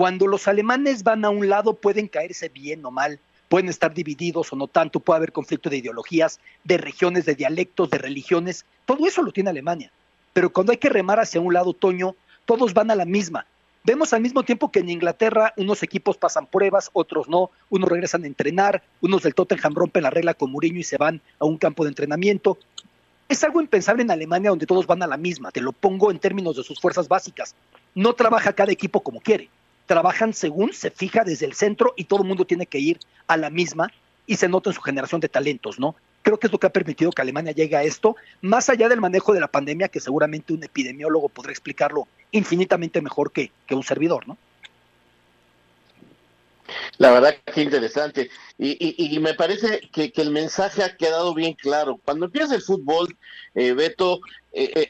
Cuando 0.00 0.26
los 0.26 0.48
alemanes 0.48 1.02
van 1.02 1.26
a 1.26 1.28
un 1.28 1.50
lado 1.50 1.74
pueden 1.74 2.08
caerse 2.08 2.48
bien 2.48 2.82
o 2.86 2.90
mal, 2.90 3.20
pueden 3.50 3.68
estar 3.68 3.92
divididos 3.92 4.50
o 4.50 4.56
no 4.56 4.66
tanto, 4.66 4.98
puede 4.98 5.18
haber 5.18 5.30
conflicto 5.30 5.68
de 5.68 5.76
ideologías, 5.76 6.40
de 6.64 6.78
regiones, 6.78 7.26
de 7.26 7.34
dialectos, 7.34 7.90
de 7.90 7.98
religiones, 7.98 8.64
todo 8.86 9.06
eso 9.06 9.20
lo 9.20 9.30
tiene 9.30 9.50
Alemania. 9.50 9.92
Pero 10.32 10.54
cuando 10.54 10.72
hay 10.72 10.78
que 10.78 10.88
remar 10.88 11.20
hacia 11.20 11.42
un 11.42 11.52
lado, 11.52 11.74
Toño, 11.74 12.16
todos 12.46 12.72
van 12.72 12.90
a 12.90 12.94
la 12.94 13.04
misma. 13.04 13.44
Vemos 13.84 14.14
al 14.14 14.22
mismo 14.22 14.42
tiempo 14.42 14.72
que 14.72 14.78
en 14.78 14.88
Inglaterra 14.88 15.52
unos 15.58 15.82
equipos 15.82 16.16
pasan 16.16 16.46
pruebas, 16.46 16.88
otros 16.94 17.28
no, 17.28 17.50
unos 17.68 17.90
regresan 17.90 18.24
a 18.24 18.26
entrenar, 18.26 18.82
unos 19.02 19.22
del 19.22 19.34
Tottenham 19.34 19.74
rompen 19.74 20.04
la 20.04 20.08
regla 20.08 20.32
con 20.32 20.50
Mourinho 20.50 20.80
y 20.80 20.84
se 20.84 20.96
van 20.96 21.20
a 21.38 21.44
un 21.44 21.58
campo 21.58 21.84
de 21.84 21.90
entrenamiento. 21.90 22.56
Es 23.28 23.44
algo 23.44 23.60
impensable 23.60 24.02
en 24.02 24.10
Alemania 24.10 24.48
donde 24.48 24.64
todos 24.64 24.86
van 24.86 25.02
a 25.02 25.06
la 25.06 25.18
misma, 25.18 25.50
te 25.50 25.60
lo 25.60 25.72
pongo 25.72 26.10
en 26.10 26.18
términos 26.18 26.56
de 26.56 26.62
sus 26.62 26.80
fuerzas 26.80 27.06
básicas. 27.06 27.54
No 27.94 28.14
trabaja 28.14 28.54
cada 28.54 28.72
equipo 28.72 29.02
como 29.02 29.20
quiere 29.20 29.50
trabajan 29.90 30.32
según 30.34 30.72
se 30.72 30.92
fija 30.92 31.24
desde 31.24 31.46
el 31.46 31.54
centro 31.54 31.94
y 31.96 32.04
todo 32.04 32.22
el 32.22 32.28
mundo 32.28 32.44
tiene 32.44 32.64
que 32.64 32.78
ir 32.78 33.00
a 33.26 33.36
la 33.36 33.50
misma 33.50 33.90
y 34.24 34.36
se 34.36 34.48
nota 34.48 34.70
en 34.70 34.74
su 34.74 34.80
generación 34.80 35.20
de 35.20 35.28
talentos, 35.28 35.80
¿no? 35.80 35.96
Creo 36.22 36.38
que 36.38 36.46
es 36.46 36.52
lo 36.52 36.60
que 36.60 36.68
ha 36.68 36.72
permitido 36.72 37.10
que 37.10 37.22
Alemania 37.22 37.50
llegue 37.50 37.74
a 37.74 37.82
esto, 37.82 38.14
más 38.40 38.70
allá 38.70 38.88
del 38.88 39.00
manejo 39.00 39.32
de 39.32 39.40
la 39.40 39.48
pandemia, 39.48 39.88
que 39.88 39.98
seguramente 39.98 40.52
un 40.52 40.62
epidemiólogo 40.62 41.28
podrá 41.28 41.50
explicarlo 41.50 42.06
infinitamente 42.30 43.02
mejor 43.02 43.32
que, 43.32 43.50
que 43.66 43.74
un 43.74 43.82
servidor, 43.82 44.28
¿no? 44.28 44.38
La 46.98 47.10
verdad 47.10 47.36
que 47.44 47.62
interesante. 47.62 48.30
Y, 48.58 49.18
me 49.20 49.34
parece 49.34 49.80
que, 49.92 50.12
el 50.16 50.30
mensaje 50.30 50.82
ha 50.82 50.96
quedado 50.96 51.34
bien 51.34 51.54
claro. 51.54 51.98
Cuando 52.04 52.26
empieza 52.26 52.54
el 52.54 52.62
fútbol, 52.62 53.16
eh, 53.54 53.72
Beto, 53.72 54.20
eh, 54.52 54.70
eh, 54.74 54.88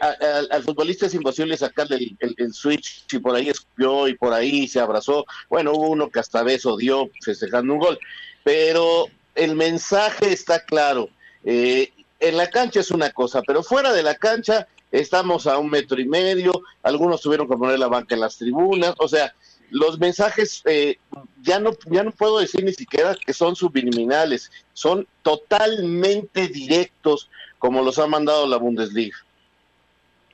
al 0.51 0.63
futbolista 0.65 1.07
es 1.07 1.15
imposible 1.15 1.57
sacarle 1.57 2.17
el, 2.19 2.53
switch 2.53 3.07
y 3.13 3.19
por 3.19 3.37
ahí 3.37 3.49
escupió 3.49 4.09
y 4.09 4.15
por 4.15 4.33
ahí 4.33 4.67
se 4.67 4.81
abrazó. 4.81 5.25
Bueno, 5.49 5.73
hubo 5.73 5.91
uno 5.91 6.11
que 6.11 6.19
hasta 6.19 6.43
beso 6.43 6.77
dio 6.77 7.11
festejando 7.23 7.75
un 7.75 7.79
gol. 7.79 7.99
Pero 8.43 9.07
el 9.35 9.55
mensaje 9.55 10.33
está 10.33 10.65
claro. 10.65 11.09
en 11.45 12.37
la 12.37 12.51
cancha 12.51 12.81
es 12.81 12.91
una 12.91 13.11
cosa, 13.11 13.43
pero 13.43 13.63
fuera 13.63 13.93
de 13.93 14.03
la 14.03 14.17
cancha 14.17 14.67
estamos 14.91 15.47
a 15.47 15.59
un 15.59 15.71
metro 15.71 16.01
y 16.01 16.09
medio. 16.09 16.53
Algunos 16.83 17.21
tuvieron 17.21 17.49
que 17.49 17.57
poner 17.57 17.79
la 17.79 17.89
banca 17.89 18.15
en 18.15 18.21
las 18.21 18.37
tribunas. 18.37 18.95
O 18.99 19.09
sea, 19.09 19.35
los 19.71 19.99
mensajes 19.99 20.63
eh, 20.67 20.99
ya 21.43 21.59
no 21.59 21.71
ya 21.87 22.03
no 22.03 22.11
puedo 22.11 22.39
decir 22.39 22.65
ni 22.65 22.73
siquiera 22.73 23.15
que 23.15 23.33
son 23.33 23.57
subliminales, 23.57 24.51
son 24.73 25.07
totalmente 25.23 26.49
directos 26.49 27.29
como 27.59 27.83
los 27.83 27.99
ha 27.99 28.07
mandado 28.07 28.47
la 28.47 28.57
Bundesliga. 28.57 29.17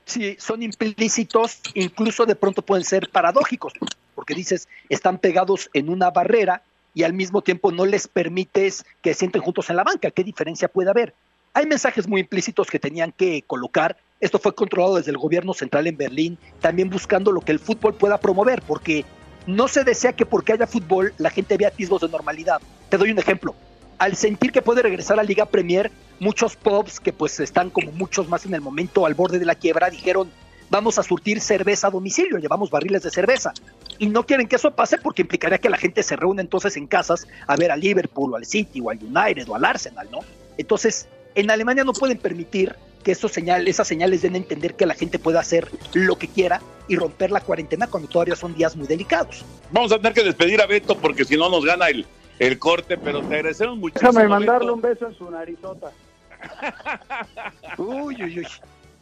Sí, 0.06 0.36
son 0.38 0.62
implícitos, 0.62 1.60
incluso 1.74 2.26
de 2.26 2.36
pronto 2.36 2.62
pueden 2.62 2.84
ser 2.84 3.10
paradójicos, 3.10 3.72
porque 4.14 4.34
dices, 4.34 4.68
están 4.88 5.18
pegados 5.18 5.68
en 5.74 5.88
una 5.88 6.10
barrera 6.10 6.62
y 6.94 7.02
al 7.02 7.12
mismo 7.12 7.42
tiempo 7.42 7.72
no 7.72 7.84
les 7.84 8.06
permites 8.06 8.84
que 9.02 9.12
se 9.12 9.20
sienten 9.20 9.42
juntos 9.42 9.68
en 9.68 9.76
la 9.76 9.84
banca. 9.84 10.12
¿Qué 10.12 10.22
diferencia 10.22 10.68
puede 10.68 10.90
haber? 10.90 11.12
Hay 11.52 11.66
mensajes 11.66 12.06
muy 12.06 12.20
implícitos 12.20 12.68
que 12.68 12.78
tenían 12.78 13.12
que 13.12 13.42
colocar. 13.42 13.96
Esto 14.20 14.38
fue 14.38 14.54
controlado 14.54 14.96
desde 14.96 15.10
el 15.10 15.18
gobierno 15.18 15.54
central 15.54 15.88
en 15.88 15.96
Berlín, 15.96 16.38
también 16.60 16.88
buscando 16.88 17.32
lo 17.32 17.40
que 17.40 17.52
el 17.52 17.58
fútbol 17.58 17.94
pueda 17.94 18.18
promover, 18.18 18.62
porque 18.62 19.04
no 19.46 19.68
se 19.68 19.84
desea 19.84 20.12
que 20.12 20.26
porque 20.26 20.52
haya 20.52 20.66
fútbol 20.66 21.14
la 21.18 21.30
gente 21.30 21.56
vea 21.56 21.68
atisbos 21.68 22.00
de 22.00 22.08
normalidad. 22.08 22.60
Te 22.88 22.98
doy 22.98 23.10
un 23.10 23.18
ejemplo. 23.18 23.54
Al 23.98 24.16
sentir 24.16 24.52
que 24.52 24.62
puede 24.62 24.82
regresar 24.82 25.18
a 25.18 25.22
Liga 25.22 25.46
Premier, 25.46 25.90
muchos 26.20 26.56
pubs 26.56 27.00
que 27.00 27.12
pues 27.12 27.40
están 27.40 27.70
como 27.70 27.92
muchos 27.92 28.28
más 28.28 28.44
en 28.44 28.54
el 28.54 28.60
momento 28.60 29.06
al 29.06 29.14
borde 29.14 29.38
de 29.38 29.46
la 29.46 29.54
quiebra 29.54 29.90
dijeron 29.90 30.30
vamos 30.70 30.98
a 30.98 31.02
surtir 31.02 31.40
cerveza 31.40 31.88
a 31.88 31.90
domicilio, 31.90 32.38
llevamos 32.38 32.70
barriles 32.70 33.02
de 33.02 33.10
cerveza. 33.10 33.52
Y 33.98 34.08
no 34.08 34.26
quieren 34.26 34.48
que 34.48 34.56
eso 34.56 34.72
pase 34.72 34.98
porque 34.98 35.22
implicaría 35.22 35.58
que 35.58 35.70
la 35.70 35.76
gente 35.76 36.02
se 36.02 36.16
reúne 36.16 36.42
entonces 36.42 36.76
en 36.76 36.86
casas 36.86 37.26
a 37.46 37.56
ver 37.56 37.70
al 37.70 37.80
Liverpool 37.80 38.32
o 38.32 38.36
al 38.36 38.44
City 38.44 38.80
o 38.80 38.90
al 38.90 38.98
United 38.98 39.48
o 39.48 39.54
al 39.54 39.64
Arsenal, 39.64 40.08
¿no? 40.10 40.20
Entonces, 40.58 41.08
en 41.34 41.50
Alemania 41.50 41.84
no 41.84 41.92
pueden 41.92 42.18
permitir 42.18 42.74
que 43.06 43.12
esos 43.12 43.38
esas 43.38 43.86
señales 43.86 44.22
den 44.22 44.34
a 44.34 44.38
entender 44.38 44.74
que 44.74 44.84
la 44.84 44.94
gente 44.94 45.20
pueda 45.20 45.38
hacer 45.38 45.70
lo 45.92 46.18
que 46.18 46.26
quiera 46.26 46.60
y 46.88 46.96
romper 46.96 47.30
la 47.30 47.40
cuarentena 47.40 47.86
cuando 47.86 48.08
todavía 48.08 48.34
son 48.34 48.52
días 48.52 48.74
muy 48.74 48.88
delicados. 48.88 49.44
Vamos 49.70 49.92
a 49.92 49.98
tener 49.98 50.12
que 50.12 50.24
despedir 50.24 50.60
a 50.60 50.66
Beto 50.66 50.98
porque 50.98 51.24
si 51.24 51.36
no 51.36 51.48
nos 51.48 51.64
gana 51.64 51.86
el, 51.86 52.04
el 52.40 52.58
corte, 52.58 52.98
pero 52.98 53.20
te 53.20 53.36
agradecemos 53.36 53.78
muchísimo. 53.78 54.10
Déjame 54.10 54.28
mandarle 54.28 54.72
un 54.72 54.80
beso 54.80 55.06
en 55.06 55.14
su 55.14 55.30
narizota. 55.30 55.92
uy, 57.78 58.24
uy, 58.24 58.40
uy. 58.40 58.46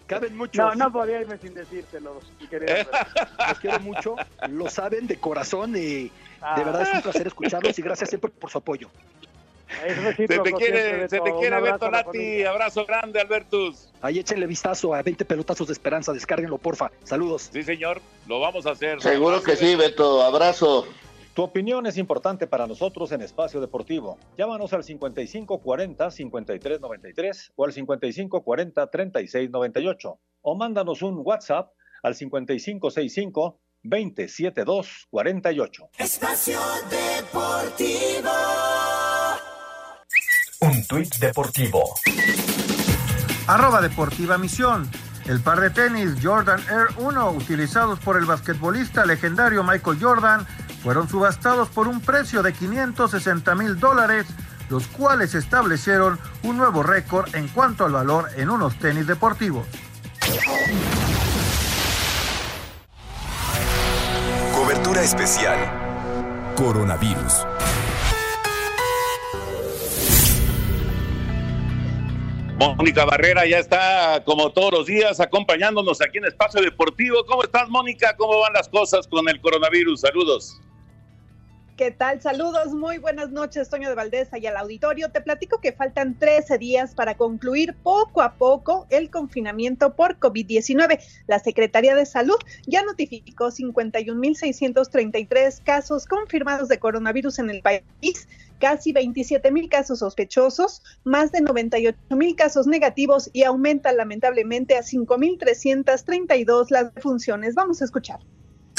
Caben 0.07 0.37
muchos. 0.37 0.63
No, 0.63 0.75
no 0.75 0.93
podía 0.93 1.23
irme 1.23 1.39
sin 1.39 1.55
decírtelo, 1.55 2.21
Los 3.49 3.59
quiero 3.59 3.81
mucho, 3.81 4.17
lo 4.51 4.69
saben 4.69 5.07
de 5.07 5.17
corazón 5.17 5.77
y 5.77 6.11
de 6.11 6.63
verdad 6.63 6.83
es 6.83 6.93
un 6.93 7.01
placer 7.01 7.27
escucharlos 7.27 7.79
y 7.79 7.81
gracias 7.81 8.11
siempre 8.11 8.31
por 8.31 8.51
su 8.51 8.59
apoyo 8.59 8.91
se 10.17 10.27
te 10.27 10.53
quiere, 10.53 11.09
se 11.09 11.21
te 11.21 11.33
quiere 11.33 11.61
Beto 11.61 11.91
Lati. 11.91 12.45
Abrazo 12.45 12.85
grande, 12.87 13.21
Albertus. 13.21 13.91
Ahí 14.01 14.19
échenle 14.19 14.47
vistazo 14.47 14.95
a 14.95 15.03
20 15.03 15.25
pelotazos 15.25 15.67
de 15.67 15.73
esperanza. 15.73 16.13
Descárguenlo, 16.13 16.59
porfa. 16.59 16.91
Saludos. 17.05 17.51
Sí, 17.53 17.63
señor. 17.63 18.01
Lo 18.27 18.41
vamos 18.41 18.67
a 18.67 18.73
hacer. 18.73 19.01
Seguro 19.01 19.43
que 19.43 19.57
sí, 19.57 19.77
Beto. 19.77 20.23
Abrazo. 20.23 20.87
Tu 21.35 21.43
opinión 21.43 21.87
es 21.87 21.99
importante 21.99 22.47
para 22.47 22.69
nosotros 22.69 23.11
en 23.11 23.21
Espacio 23.21 23.61
Deportivo. 23.61 24.17
Llámanos 24.39 24.73
al 24.73 24.85
5540-5393 24.85 27.51
o 27.57 27.65
al 27.65 27.73
5540-3698 27.73 30.19
o 30.43 30.55
mándanos 30.55 31.03
un 31.03 31.23
WhatsApp 31.25 31.73
al 32.05 32.15
5565 32.15 33.59
27248. 33.83 35.91
Espacio 35.99 36.61
Deportivo. 36.89 38.31
Un 40.65 40.83
tuit 40.87 41.15
deportivo. 41.17 41.95
Arroba 43.47 43.83
Deportiva 43.83 44.39
Misión. 44.39 44.89
El 45.27 45.43
par 45.43 45.61
de 45.61 45.69
tenis 45.69 46.13
Jordan 46.23 46.59
Air 46.71 46.87
1 46.97 47.31
utilizados 47.33 47.99
por 47.99 48.17
el 48.17 48.25
basquetbolista 48.25 49.05
legendario 49.05 49.63
Michael 49.63 49.99
Jordan 50.01 50.47
fueron 50.83 51.07
subastados 51.07 51.69
por 51.69 51.87
un 51.87 52.01
precio 52.01 52.43
de 52.43 52.55
560 52.55 53.55
mil 53.55 53.79
dólares, 53.79 54.25
los 54.71 54.87
cuales 54.87 55.35
establecieron 55.35 56.19
un 56.43 56.57
nuevo 56.57 56.83
récord 56.83 57.35
en 57.35 57.47
cuanto 57.49 57.85
al 57.85 57.93
valor 57.93 58.31
en 58.37 58.49
unos 58.49 58.79
tenis 58.79 59.07
deportivos. 59.07 59.67
Cobertura 64.55 65.03
especial. 65.03 65.59
Coronavirus. 66.57 67.45
Mónica 72.59 73.05
Barrera 73.05 73.47
ya 73.47 73.59
está 73.59 74.23
como 74.25 74.53
todos 74.53 74.73
los 74.73 74.87
días 74.87 75.19
acompañándonos 75.19 76.01
aquí 76.01 76.19
en 76.19 76.27
Espacio 76.27 76.63
Deportivo. 76.63 77.25
¿Cómo 77.27 77.43
estás, 77.43 77.69
Mónica? 77.69 78.15
¿Cómo 78.17 78.39
van 78.41 78.53
las 78.53 78.69
cosas 78.69 79.09
con 79.09 79.29
el 79.29 79.41
coronavirus? 79.41 80.01
Saludos. 80.01 80.61
¿Qué 81.77 81.91
tal? 81.91 82.23
Saludos, 82.23 82.73
muy 82.73 82.99
buenas 82.99 83.31
noches, 83.31 83.69
Toño 83.69 83.89
de 83.89 83.97
Valdeza 83.97 84.39
y 84.39 84.47
al 84.47 84.57
auditorio. 84.57 85.11
Te 85.11 85.21
platico 85.21 85.61
que 85.61 85.73
faltan 85.73 86.17
13 86.17 86.59
días 86.59 86.95
para 86.95 87.17
concluir 87.17 87.75
poco 87.83 88.23
a 88.23 88.35
poco 88.35 88.87
el 88.91 89.11
confinamiento 89.11 89.97
por 89.97 90.21
COVID-19. 90.21 91.01
La 91.27 91.41
Secretaría 91.41 91.97
de 91.97 92.07
Salud 92.07 92.37
ya 92.67 92.85
notificó 92.85 93.51
51.633 93.51 95.65
casos 95.65 96.07
confirmados 96.07 96.69
de 96.69 96.79
coronavirus 96.79 97.41
en 97.41 97.51
el 97.51 97.61
país, 97.61 98.29
casi 98.59 98.93
27 98.93 99.51
mil 99.51 99.69
casos 99.69 100.01
sospechosos, 100.01 100.83
más 101.05 101.33
de 101.33 101.41
98 101.41 101.99
mil 102.17 102.37
casos 102.37 102.67
negativos 102.67 103.31
y 103.33 103.45
aumenta 103.45 103.93
lamentablemente 103.93 104.77
a 104.77 104.83
5.332 104.83 106.71
las 106.71 106.95
defunciones. 106.95 107.55
Vamos 107.55 107.83
a 107.83 107.85
escuchar 107.85 108.21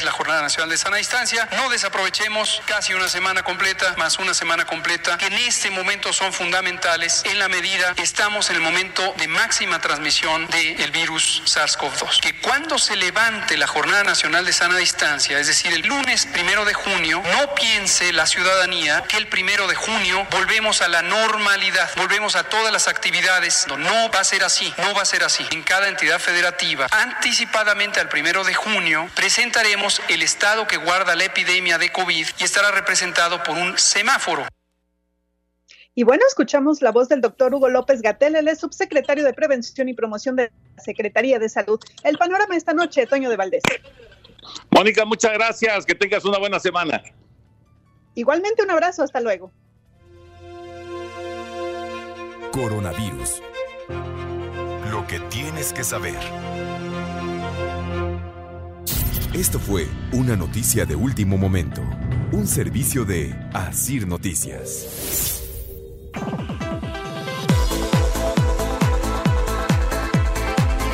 la 0.06 0.12
Jornada 0.12 0.41
Nacional 0.41 0.70
de 0.70 0.78
Sana 0.78 0.98
Distancia. 0.98 1.50
No 1.58 1.70
desaprovechemos 1.70 2.62
casi 2.65 2.94
una 2.94 3.10
semana 3.10 3.44
completa, 3.44 3.96
más 3.98 4.20
una 4.20 4.34
semana 4.34 4.65
completa, 4.65 5.18
que 5.18 5.28
en 5.28 5.34
este 5.34 5.72
momento 5.72 6.13
son 6.13 6.32
fundamentales 6.32 7.24
en 7.26 7.39
la 7.39 7.50
medida 7.50 7.94
que 7.96 8.04
estamos 8.04 8.50
en 8.50 8.58
el 8.58 8.62
momento 8.62 9.13
de 9.18 9.28
máxima 9.28 9.82
transmisión 9.82 10.48
del 10.48 10.91
virus 10.91 11.41
SARS-CoV-2. 11.46 12.20
Que 12.22 12.39
cuando 12.39 12.78
se 12.78 12.96
levante 12.96 13.58
la 13.58 13.68
Jornada 13.68 14.04
Nacional 14.04 14.46
de 14.46 14.54
Sana 14.54 14.78
Distancia, 14.78 15.39
es 15.39 15.48
decir, 15.48 15.74
el 15.74 15.82
lunes 15.82 16.28
primero 16.28 16.65
de 16.65 16.74
junio, 16.74 17.22
no 17.34 17.56
piense 17.56 18.13
la 18.13 18.28
ciudadanía 18.28 19.04
que 19.08 19.18
el 19.18 19.28
primero 19.28 19.68
de 19.68 19.76
junio 19.76 20.28
volvemos 20.32 20.82
a 20.82 20.88
la 20.88 21.02
normalidad, 21.02 21.89
volvemos 21.98 22.36
a 22.36 22.44
todas 22.44 22.72
las 22.72 22.88
actividades. 22.88 23.65
No, 23.68 23.78
no 23.78 24.12
va 24.12 24.20
a 24.20 24.24
ser 24.24 24.44
así, 24.44 24.72
no 24.78 24.94
va 24.94 25.02
a 25.02 25.06
ser 25.06 25.24
así. 25.24 25.46
En 25.52 25.63
cada 25.63 25.88
entidad 25.88 26.20
federativa, 26.20 26.88
anticipadamente 26.91 28.00
al 28.00 28.10
primero 28.10 28.44
de 28.44 28.54
junio, 28.54 29.10
presentaremos 29.15 29.94
el 30.10 30.21
estado 30.21 30.67
que 30.67 30.77
guarda 30.77 31.15
la 31.15 31.25
epidemia 31.25 31.77
de 31.77 31.91
COVID 31.91 32.27
y 32.39 32.43
estará 32.43 32.71
representado 32.71 33.41
por 33.43 33.58
un 33.58 33.77
semáforo. 33.77 34.45
Y 35.97 36.03
bueno, 36.03 36.23
escuchamos 36.27 36.81
la 36.81 36.91
voz 36.91 37.08
del 37.08 37.21
doctor 37.21 37.53
Hugo 37.53 37.69
López 37.69 38.01
Gatel, 38.01 38.36
el 38.36 38.49
es 38.49 38.60
subsecretario 38.60 39.23
de 39.23 39.34
Prevención 39.34 39.88
y 39.88 39.93
Promoción 39.93 40.36
de 40.36 40.51
la 40.75 40.84
Secretaría 40.84 41.39
de 41.39 41.47
Salud. 41.47 41.79
El 42.03 42.17
panorama 42.17 42.55
esta 42.55 42.73
noche, 42.73 43.08
Toño 43.08 43.29
de 43.29 43.38
Valdés. 43.38 43.63
Mónica, 44.71 45.05
muchas 45.05 45.34
gracias, 45.34 45.86
que 45.86 45.95
tengas 45.95 46.25
una 46.25 46.38
buena 46.38 46.60
semana. 46.60 47.01
Igualmente 48.13 48.63
un 48.63 48.71
abrazo, 48.71 49.03
hasta 49.03 49.21
luego. 49.21 49.51
Coronavirus. 52.51 53.41
Lo 54.89 55.08
que 55.08 55.19
tienes 55.29 55.73
que 55.73 55.84
saber. 55.84 56.19
Esto 59.36 59.60
fue 59.60 59.86
una 60.13 60.38
noticia 60.38 60.86
de 60.86 60.95
último 60.95 61.38
momento, 61.38 61.82
un 62.32 62.48
servicio 62.48 63.04
de 63.04 63.36
Asir 63.54 64.08
Noticias. 64.08 65.43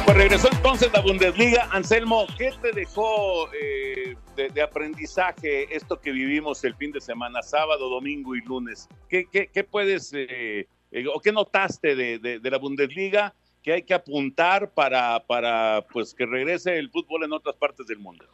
Pues 0.06 0.18
regresó 0.18 0.50
entonces 0.52 0.90
la 0.92 1.02
Bundesliga. 1.02 1.70
Anselmo, 1.72 2.26
¿qué 2.36 2.50
te 2.60 2.72
dejó 2.72 3.48
eh, 3.54 4.16
de, 4.36 4.62
aprendizaje 4.64 5.76
esto 5.76 6.02
que 6.02 6.12
vivimos 6.12 6.64
el 6.64 6.74
fin 6.76 6.92
de 6.92 7.00
semana, 7.00 7.44
sábado, 7.44 7.90
domingo 7.90 8.36
y 8.36 8.42
lunes? 8.42 8.90
¿Qué, 9.08 9.68
puedes 9.70 10.12
eh, 10.16 10.68
eh, 10.92 11.06
o 11.14 11.20
qué 11.20 11.32
notaste 11.32 11.96
de 11.96 12.40
la 12.42 12.58
Bundesliga 12.58 13.36
que 13.62 13.74
hay 13.74 13.84
que 13.84 13.94
apuntar 13.94 14.72
para, 14.72 15.20
para 15.28 15.86
pues 15.92 16.14
que 16.14 16.26
regrese 16.26 16.78
el 16.78 16.90
fútbol 16.90 17.24
en 17.24 17.34
otras 17.34 17.56
partes 17.56 17.88
del 17.88 18.00
mundo? 18.00 18.26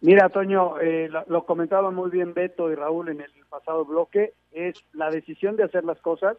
Mira, 0.00 0.28
Toño, 0.28 0.78
eh, 0.80 1.08
lo, 1.10 1.24
lo 1.26 1.44
comentaban 1.44 1.94
muy 1.94 2.10
bien 2.10 2.34
Beto 2.34 2.70
y 2.70 2.74
Raúl 2.74 3.08
en 3.08 3.20
el 3.20 3.30
pasado 3.48 3.84
bloque, 3.84 4.32
es 4.52 4.76
la 4.92 5.10
decisión 5.10 5.56
de 5.56 5.64
hacer 5.64 5.84
las 5.84 6.00
cosas, 6.00 6.36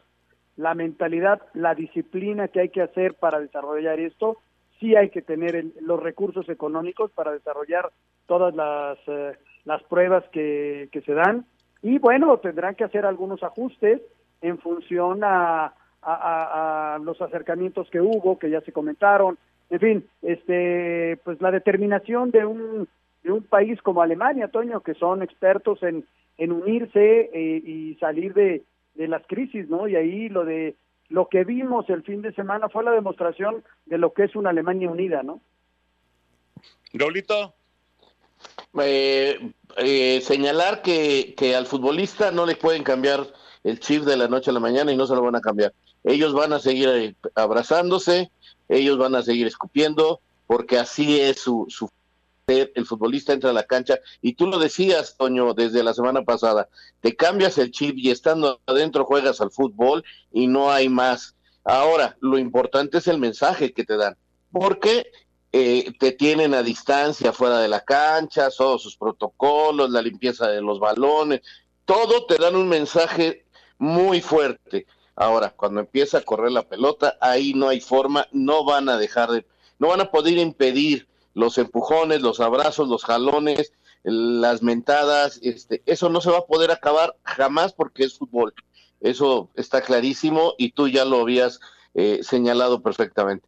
la 0.55 0.75
mentalidad, 0.75 1.41
la 1.53 1.75
disciplina 1.75 2.47
que 2.47 2.61
hay 2.61 2.69
que 2.69 2.81
hacer 2.81 3.15
para 3.15 3.39
desarrollar 3.39 3.99
esto, 3.99 4.37
sí 4.79 4.95
hay 4.95 5.09
que 5.09 5.21
tener 5.21 5.65
los 5.81 6.01
recursos 6.01 6.47
económicos 6.47 7.11
para 7.11 7.31
desarrollar 7.31 7.91
todas 8.27 8.55
las, 8.55 8.97
eh, 9.07 9.37
las 9.65 9.83
pruebas 9.83 10.23
que, 10.31 10.87
que 10.91 11.01
se 11.01 11.13
dan 11.13 11.45
y 11.81 11.97
bueno, 11.97 12.37
tendrán 12.37 12.75
que 12.75 12.83
hacer 12.83 13.05
algunos 13.05 13.41
ajustes 13.43 14.01
en 14.41 14.57
función 14.57 15.21
a, 15.23 15.73
a, 16.01 16.99
los 17.03 17.21
acercamientos 17.21 17.89
que 17.89 18.01
hubo, 18.01 18.39
que 18.39 18.49
ya 18.49 18.61
se 18.61 18.71
comentaron, 18.71 19.37
en 19.69 19.79
fin, 19.79 20.09
este, 20.21 21.17
pues 21.23 21.39
la 21.41 21.51
determinación 21.51 22.31
de 22.31 22.45
un, 22.45 22.87
de 23.23 23.31
un 23.31 23.43
país 23.43 23.81
como 23.81 24.01
Alemania, 24.01 24.47
Toño, 24.47 24.81
que 24.81 24.95
son 24.95 25.21
expertos 25.21 25.83
en, 25.83 26.05
en 26.37 26.51
unirse 26.51 27.29
eh, 27.33 27.61
y 27.63 27.95
salir 27.99 28.33
de, 28.33 28.63
de 28.95 29.07
las 29.07 29.25
crisis, 29.27 29.69
¿no? 29.69 29.87
Y 29.87 29.95
ahí 29.95 30.29
lo 30.29 30.45
de 30.45 30.75
lo 31.09 31.27
que 31.27 31.43
vimos 31.43 31.89
el 31.89 32.03
fin 32.03 32.21
de 32.21 32.33
semana 32.33 32.69
fue 32.69 32.83
la 32.83 32.91
demostración 32.91 33.63
de 33.85 33.97
lo 33.97 34.13
que 34.13 34.25
es 34.25 34.35
una 34.35 34.51
Alemania 34.51 34.89
unida, 34.89 35.23
¿no? 35.23 35.41
Raulito. 36.93 37.53
Eh, 38.79 39.51
eh, 39.77 40.21
señalar 40.21 40.81
que, 40.81 41.33
que 41.35 41.55
al 41.55 41.65
futbolista 41.65 42.31
no 42.31 42.45
le 42.45 42.55
pueden 42.55 42.83
cambiar 42.83 43.25
el 43.63 43.79
chip 43.79 44.03
de 44.03 44.15
la 44.15 44.27
noche 44.27 44.51
a 44.51 44.53
la 44.53 44.59
mañana 44.59 44.91
y 44.91 44.97
no 44.97 45.05
se 45.05 45.15
lo 45.15 45.23
van 45.23 45.35
a 45.35 45.41
cambiar 45.41 45.73
ellos 46.03 46.33
van 46.33 46.53
a 46.53 46.59
seguir 46.59 46.89
eh, 46.89 47.15
abrazándose, 47.35 48.31
ellos 48.67 48.97
van 48.97 49.15
a 49.15 49.21
seguir 49.21 49.47
escupiendo, 49.47 50.21
porque 50.47 50.77
así 50.77 51.19
es 51.19 51.39
su, 51.39 51.65
su 51.69 51.89
el 52.49 52.85
futbolista 52.85 53.33
entra 53.33 53.51
a 53.51 53.53
la 53.53 53.63
cancha 53.63 53.99
y 54.21 54.33
tú 54.33 54.47
lo 54.47 54.57
decías, 54.57 55.15
Toño, 55.17 55.53
desde 55.53 55.83
la 55.83 55.93
semana 55.93 56.23
pasada, 56.23 56.67
te 57.01 57.15
cambias 57.15 57.57
el 57.57 57.71
chip 57.71 57.97
y 57.97 58.09
estando 58.09 58.59
adentro 58.65 59.05
juegas 59.05 59.41
al 59.41 59.51
fútbol 59.51 60.03
y 60.31 60.47
no 60.47 60.71
hay 60.71 60.89
más. 60.89 61.35
Ahora, 61.63 62.17
lo 62.21 62.39
importante 62.39 62.97
es 62.97 63.07
el 63.07 63.19
mensaje 63.19 63.73
que 63.73 63.83
te 63.83 63.97
dan, 63.97 64.17
porque 64.51 65.11
eh, 65.51 65.91
te 65.99 66.11
tienen 66.11 66.53
a 66.53 66.63
distancia 66.63 67.33
fuera 67.33 67.59
de 67.59 67.67
la 67.67 67.81
cancha, 67.81 68.49
todos 68.49 68.81
sus 68.81 68.95
protocolos, 68.95 69.91
la 69.91 70.01
limpieza 70.01 70.47
de 70.47 70.61
los 70.61 70.79
balones, 70.79 71.41
todo 71.85 72.25
te 72.25 72.37
dan 72.37 72.55
un 72.55 72.67
mensaje 72.67 73.45
muy 73.77 74.21
fuerte. 74.21 74.85
Ahora, 75.19 75.49
cuando 75.49 75.81
empieza 75.81 76.19
a 76.19 76.21
correr 76.21 76.53
la 76.53 76.69
pelota, 76.69 77.17
ahí 77.19 77.53
no 77.53 77.67
hay 77.67 77.81
forma, 77.81 78.29
no 78.31 78.63
van 78.63 78.87
a 78.87 78.97
dejar 78.97 79.29
de, 79.29 79.45
no 79.77 79.89
van 79.89 79.99
a 79.99 80.11
poder 80.11 80.37
impedir 80.37 81.09
los 81.33 81.57
empujones, 81.57 82.21
los 82.21 82.39
abrazos, 82.39 82.87
los 82.87 83.03
jalones, 83.03 83.73
las 84.03 84.63
mentadas, 84.63 85.37
este, 85.43 85.83
eso 85.85 86.07
no 86.07 86.21
se 86.21 86.31
va 86.31 86.37
a 86.37 86.45
poder 86.45 86.71
acabar 86.71 87.17
jamás 87.23 87.73
porque 87.73 88.05
es 88.05 88.17
fútbol. 88.17 88.53
Eso 89.01 89.49
está 89.55 89.81
clarísimo 89.81 90.53
y 90.57 90.71
tú 90.71 90.87
ya 90.87 91.03
lo 91.03 91.19
habías 91.19 91.59
eh, 91.95 92.21
señalado 92.23 92.81
perfectamente. 92.81 93.45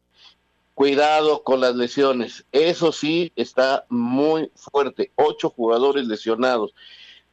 Cuidado 0.74 1.42
con 1.44 1.62
las 1.62 1.76
lesiones, 1.76 2.46
eso 2.52 2.92
sí 2.92 3.32
está 3.38 3.86
muy 3.88 4.52
fuerte. 4.56 5.14
Ocho 5.16 5.50
jugadores 5.50 6.06
lesionados 6.06 6.74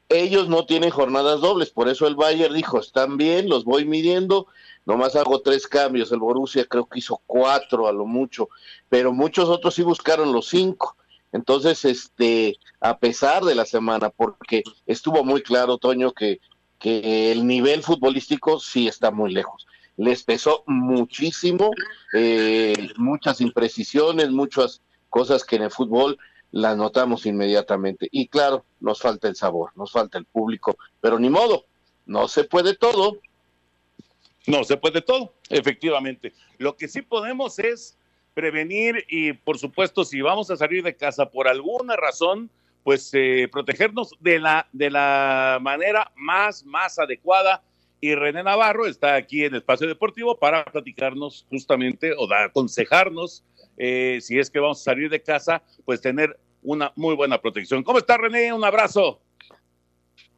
ellos 0.09 0.49
no 0.49 0.64
tienen 0.64 0.90
jornadas 0.90 1.40
dobles, 1.40 1.71
por 1.71 1.88
eso 1.88 2.07
el 2.07 2.16
Bayern 2.16 2.55
dijo, 2.55 2.81
están 2.81 3.16
bien, 3.16 3.49
los 3.49 3.64
voy 3.64 3.85
midiendo, 3.85 4.47
nomás 4.87 5.16
hago 5.16 5.40
tres 5.40 5.66
cambios, 5.66 6.12
el 6.12 6.18
Borussia 6.18 6.64
creo 6.64 6.87
que 6.87 7.01
hizo 7.01 7.21
cuatro 7.27 7.88
a 7.88 7.92
lo 7.92 8.07
mucho, 8.07 8.49
pero 8.88 9.12
muchos 9.12 9.49
otros 9.49 9.75
sí 9.75 9.83
buscaron 9.83 10.33
los 10.33 10.49
cinco. 10.49 10.97
Entonces, 11.31 11.85
este, 11.85 12.59
a 12.81 12.99
pesar 12.99 13.44
de 13.44 13.55
la 13.55 13.66
semana, 13.66 14.09
porque 14.09 14.62
estuvo 14.87 15.25
muy 15.25 15.42
claro, 15.42 15.77
Toño, 15.77 16.12
que, 16.12 16.40
que 16.79 17.33
el 17.33 17.47
nivel 17.47 17.83
futbolístico 17.83 18.61
sí 18.61 18.88
está 18.88 19.11
muy 19.11 19.33
lejos. 19.33 19.66
Les 19.99 20.23
pesó 20.23 20.62
muchísimo, 20.66 21.71
eh, 22.14 22.73
muchas 22.97 23.42
imprecisiones, 23.42 24.31
muchas 24.31 24.81
cosas 25.11 25.44
que 25.44 25.57
en 25.57 25.62
el 25.64 25.71
fútbol 25.71 26.18
las 26.50 26.76
notamos 26.76 27.26
inmediatamente. 27.26 28.08
Y 28.11 28.28
claro, 28.28 28.64
nos 28.80 29.00
falta 29.00 29.28
el 29.28 29.37
sabor, 29.37 29.70
nos 29.76 29.92
falta 29.92 30.18
el 30.18 30.24
público, 30.24 30.76
pero 31.00 31.18
ni 31.18 31.30
modo, 31.30 31.66
no 32.06 32.28
se 32.28 32.44
puede 32.44 32.74
todo. 32.74 33.18
No 34.46 34.64
se 34.64 34.78
puede 34.78 35.02
todo, 35.02 35.34
efectivamente. 35.50 36.32
Lo 36.56 36.76
que 36.76 36.88
sí 36.88 37.02
podemos 37.02 37.58
es 37.58 37.98
prevenir 38.32 39.04
y, 39.08 39.34
por 39.34 39.58
supuesto, 39.58 40.04
si 40.04 40.22
vamos 40.22 40.50
a 40.50 40.56
salir 40.56 40.82
de 40.82 40.96
casa 40.96 41.28
por 41.28 41.48
alguna 41.48 41.96
razón, 41.96 42.50
pues 42.82 43.11
eh, 43.12 43.48
protegernos 43.52 44.14
de 44.20 44.38
la, 44.38 44.66
de 44.72 44.90
la 44.90 45.58
manera 45.61 46.11
más, 46.16 46.64
más 46.64 46.98
adecuada. 46.98 47.62
Y 48.00 48.14
René 48.14 48.42
Navarro 48.42 48.87
está 48.87 49.14
aquí 49.14 49.44
en 49.44 49.56
Espacio 49.56 49.88
Deportivo 49.88 50.38
para 50.38 50.64
platicarnos 50.64 51.46
justamente 51.50 52.12
o 52.16 52.28
dar, 52.28 52.44
aconsejarnos 52.44 53.44
eh, 53.76 54.18
si 54.20 54.38
es 54.38 54.50
que 54.50 54.58
vamos 54.58 54.80
a 54.80 54.84
salir 54.84 55.11
de 55.11 55.22
casa, 55.22 55.62
pues 55.84 56.00
tener 56.00 56.38
una 56.62 56.92
muy 56.96 57.14
buena 57.14 57.40
protección. 57.40 57.82
¿Cómo 57.82 57.98
está 57.98 58.16
René? 58.16 58.52
Un 58.52 58.64
abrazo. 58.64 59.20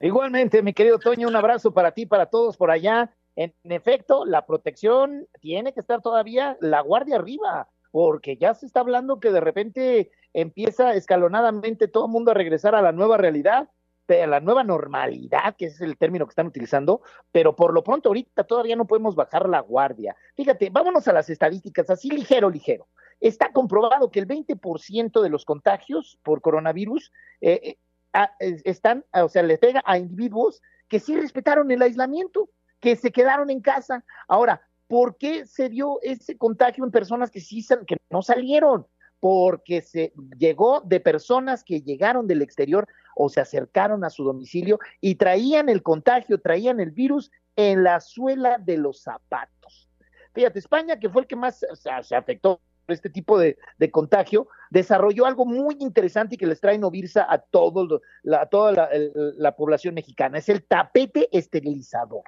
Igualmente, 0.01 0.62
mi 0.62 0.73
querido 0.73 0.99
Toño, 0.99 1.29
un 1.29 1.37
abrazo 1.37 1.73
para 1.73 1.92
ti, 1.92 2.07
para 2.07 2.27
todos 2.27 2.57
por 2.57 2.70
allá. 2.70 3.11
en 3.37 3.55
efecto, 3.64 4.25
la 4.27 4.44
protección 4.46 5.27
tiene 5.40 5.73
que 5.73 5.81
estar 5.81 6.03
todavía 6.03 6.57
la 6.61 6.81
guardia 6.81 7.16
arriba, 7.16 7.68
porque 7.90 8.37
ya 8.37 8.55
se 8.55 8.66
está 8.66 8.81
hablando 8.81 9.20
que 9.20 9.31
de 9.31 9.40
repente 9.40 10.11
empieza 10.35 10.94
escalonadamente 10.94 11.88
todo 11.88 12.07
el 12.07 12.12
mundo 12.12 12.31
a 12.31 12.35
regresar 12.35 12.75
a 12.75 12.83
la 12.83 12.92
nueva 12.92 13.16
realidad, 13.16 13.68
a 14.11 14.27
la 14.27 14.40
nueva 14.40 14.64
normalidad, 14.64 15.55
que 15.57 15.66
es 15.66 15.81
el 15.81 15.96
término 15.96 16.27
que 16.27 16.31
están 16.31 16.46
utilizando, 16.46 17.03
pero 17.33 17.55
por 17.55 17.73
lo 17.73 17.85
pronto 17.85 18.09
ahorita 18.09 18.44
todavía 18.44 18.77
no 18.77 18.87
podemos 18.87 19.14
bajar 19.14 19.49
la 19.49 19.61
guardia. 19.61 20.16
Fíjate, 20.37 20.70
vámonos 20.70 21.07
a 21.09 21.12
las 21.12 21.31
estadísticas, 21.31 21.88
así 21.90 22.11
ligero, 22.11 22.51
ligero. 22.51 22.88
Está 23.20 23.53
comprobado 23.53 24.11
que 24.11 24.20
el 24.20 24.27
20% 24.27 25.20
de 25.20 25.29
los 25.29 25.44
contagios 25.44 26.18
por 26.23 26.40
coronavirus 26.40 27.12
eh, 27.40 27.77
eh, 28.12 28.61
están, 28.64 29.05
o 29.12 29.29
sea, 29.29 29.42
le 29.42 29.59
pega 29.59 29.83
a 29.85 29.99
individuos 29.99 30.62
que 30.88 31.01
sí 31.01 31.16
respetaron 31.16 31.70
el 31.70 31.83
aislamiento, 31.83 32.51
que 32.81 32.96
se 32.96 33.12
quedaron 33.12 33.51
en 33.51 33.61
casa. 33.61 34.05
Ahora, 34.27 34.62
¿por 34.88 35.16
qué 35.16 35.46
se 35.46 35.68
dio 35.68 36.01
ese 36.03 36.37
contagio 36.37 36.85
en 36.85 36.90
personas 36.90 37.31
que 37.31 37.40
sí 37.40 37.64
que 37.87 37.96
no 38.11 38.23
salieron? 38.23 38.87
porque 39.20 39.83
se 39.83 40.12
llegó 40.38 40.81
de 40.81 40.99
personas 40.99 41.62
que 41.62 41.83
llegaron 41.83 42.27
del 42.27 42.42
exterior 42.42 42.88
o 43.23 43.29
se 43.29 43.43
acercaron 43.43 44.03
a 44.03 44.09
su 44.09 44.25
domicilio 44.25 44.79
y 45.03 45.17
traían 45.17 45.69
el 45.69 45.83
contagio, 45.83 46.41
traían 46.41 46.81
el 46.81 46.91
virus 46.91 47.31
en 47.55 47.85
la 47.85 48.01
suela 48.01 48.57
de 48.57 48.79
los 48.79 49.03
zapatos. 49.03 49.91
Fíjate, 50.33 50.59
España, 50.59 50.99
que 50.99 51.11
fue 51.11 51.23
el 51.23 51.29
que 51.29 51.37
más 51.37 51.61
se 51.75 52.17
afectó 52.17 52.63
por 52.87 52.95
este 52.95 53.11
tipo 53.11 53.39
de, 53.39 53.59
contagio, 53.91 54.49
desarrolló 54.71 55.27
algo 55.27 55.45
muy 55.45 55.77
interesante 55.81 56.37
y 56.37 56.39
que 56.39 56.47
les 56.47 56.63
trae 56.63 56.79
Novirsa 56.79 57.27
a, 57.29 57.39
toda 57.39 58.01
la 58.23 59.55
población 59.55 59.95
mexicana. 59.95 60.39
Es 60.39 60.49
el 60.49 60.65
tapete 60.65 61.29
esterilizador. 61.37 62.23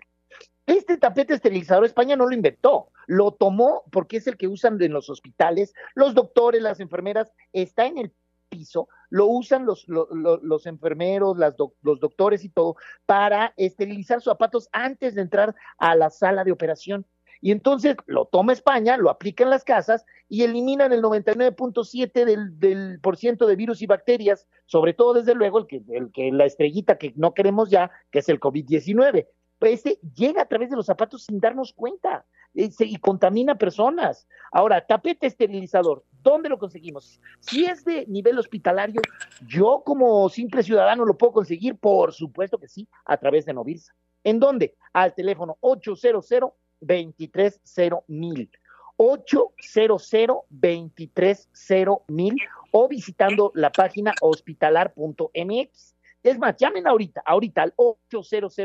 Este 0.67 0.99
tapete 0.99 1.33
esterilizador 1.35 1.87
España 1.87 2.17
no 2.17 2.27
lo 2.27 2.35
inventó, 2.35 2.91
lo 3.07 3.33
tomó 3.33 3.83
porque 3.91 4.19
es 4.19 4.27
el 4.27 4.37
que 4.37 4.47
usan 4.47 4.81
en 4.83 4.93
los 4.93 5.09
hospitales, 5.09 5.73
los 5.95 6.15
doctores, 6.15 6.61
las 6.61 6.81
enfermeras, 6.81 7.33
está 7.53 7.87
en 7.87 7.97
el 7.97 8.13
piso, 8.53 8.89
lo 9.09 9.27
usan 9.27 9.65
los, 9.65 9.87
los, 9.89 10.67
enfermeros, 10.67 11.39
las 11.39 11.55
los 11.83 12.01
doctores 12.01 12.45
y 12.45 12.51
todo 12.51 12.77
para 13.07 13.55
esterilizar 13.57 14.21
zapatos 14.21 14.69
antes 14.73 15.15
de 15.15 15.23
entrar 15.23 15.55
a 15.79 15.97
la 15.97 16.11
sala 16.11 16.45
de 16.45 16.53
operación. 16.53 17.07
Y 17.41 17.51
entonces 17.51 17.97
lo 18.07 18.27
toma 18.27 18.53
España, 18.53 18.97
lo 18.97 19.11
aplica 19.11 19.43
en 19.43 19.51
las 19.51 19.65
casas 19.65 20.05
y 20.29 20.45
eliminan 20.45 20.93
el 20.93 21.03
99.7 21.03 22.25
del, 22.25 22.61
del 22.61 23.01
por 23.01 23.17
ciento 23.17 23.47
de 23.47 23.57
virus 23.57 23.83
y 23.83 23.87
bacterias, 23.87 24.47
sobre 24.67 24.95
todo 24.95 25.15
desde 25.15 25.35
luego 25.35 25.59
el 25.59 25.67
que, 25.67 25.83
el 25.89 26.13
que 26.13 26.31
la 26.31 26.45
estrellita 26.45 26.99
que 26.99 27.13
no 27.17 27.35
queremos 27.35 27.71
ya, 27.71 27.91
que 28.13 28.21
es 28.21 28.29
el 28.29 28.39
COVID-19 28.39 29.27
este 29.67 29.99
llega 30.15 30.43
a 30.43 30.47
través 30.47 30.71
de 30.71 30.77
los 30.77 30.87
zapatos 30.87 31.25
sin 31.25 31.41
darnos 31.41 31.73
cuenta 31.73 32.25
y 32.55 32.97
contamina 32.99 33.57
personas. 33.57 34.27
Ahora, 34.51 34.85
tapete 34.87 35.27
esterilizador, 35.27 36.05
¿dónde 36.23 36.49
lo 36.49 36.59
conseguimos? 36.59 37.21
Si 37.41 37.65
es 37.65 37.85
de 37.85 38.07
nivel 38.07 38.39
hospitalario, 38.39 39.01
yo 39.47 39.83
como 39.85 40.29
simple 40.29 40.63
ciudadano 40.63 41.05
lo 41.05 41.17
puedo 41.17 41.33
conseguir, 41.33 41.77
por 41.77 42.13
supuesto 42.13 42.59
que 42.59 42.69
sí, 42.69 42.89
a 43.05 43.17
través 43.17 43.47
de 43.47 43.55
Novirsa. 43.55 43.95
¿En 44.25 44.39
dónde? 44.39 44.77
Al 44.93 45.15
teléfono 45.15 45.57
800 45.61 46.29
230 46.81 48.05
mil. 48.09 48.51
800 48.97 50.09
230 50.51 52.05
mil 52.09 52.37
o 52.71 52.89
visitando 52.89 53.51
la 53.55 53.73
página 53.73 54.15
hospitalar.mx. 54.21 55.97
Es 56.23 56.39
más, 56.39 56.57
llamen 56.57 56.87
ahorita, 56.87 57.23
ahorita 57.25 57.63
al 57.63 57.75
800 57.77 58.57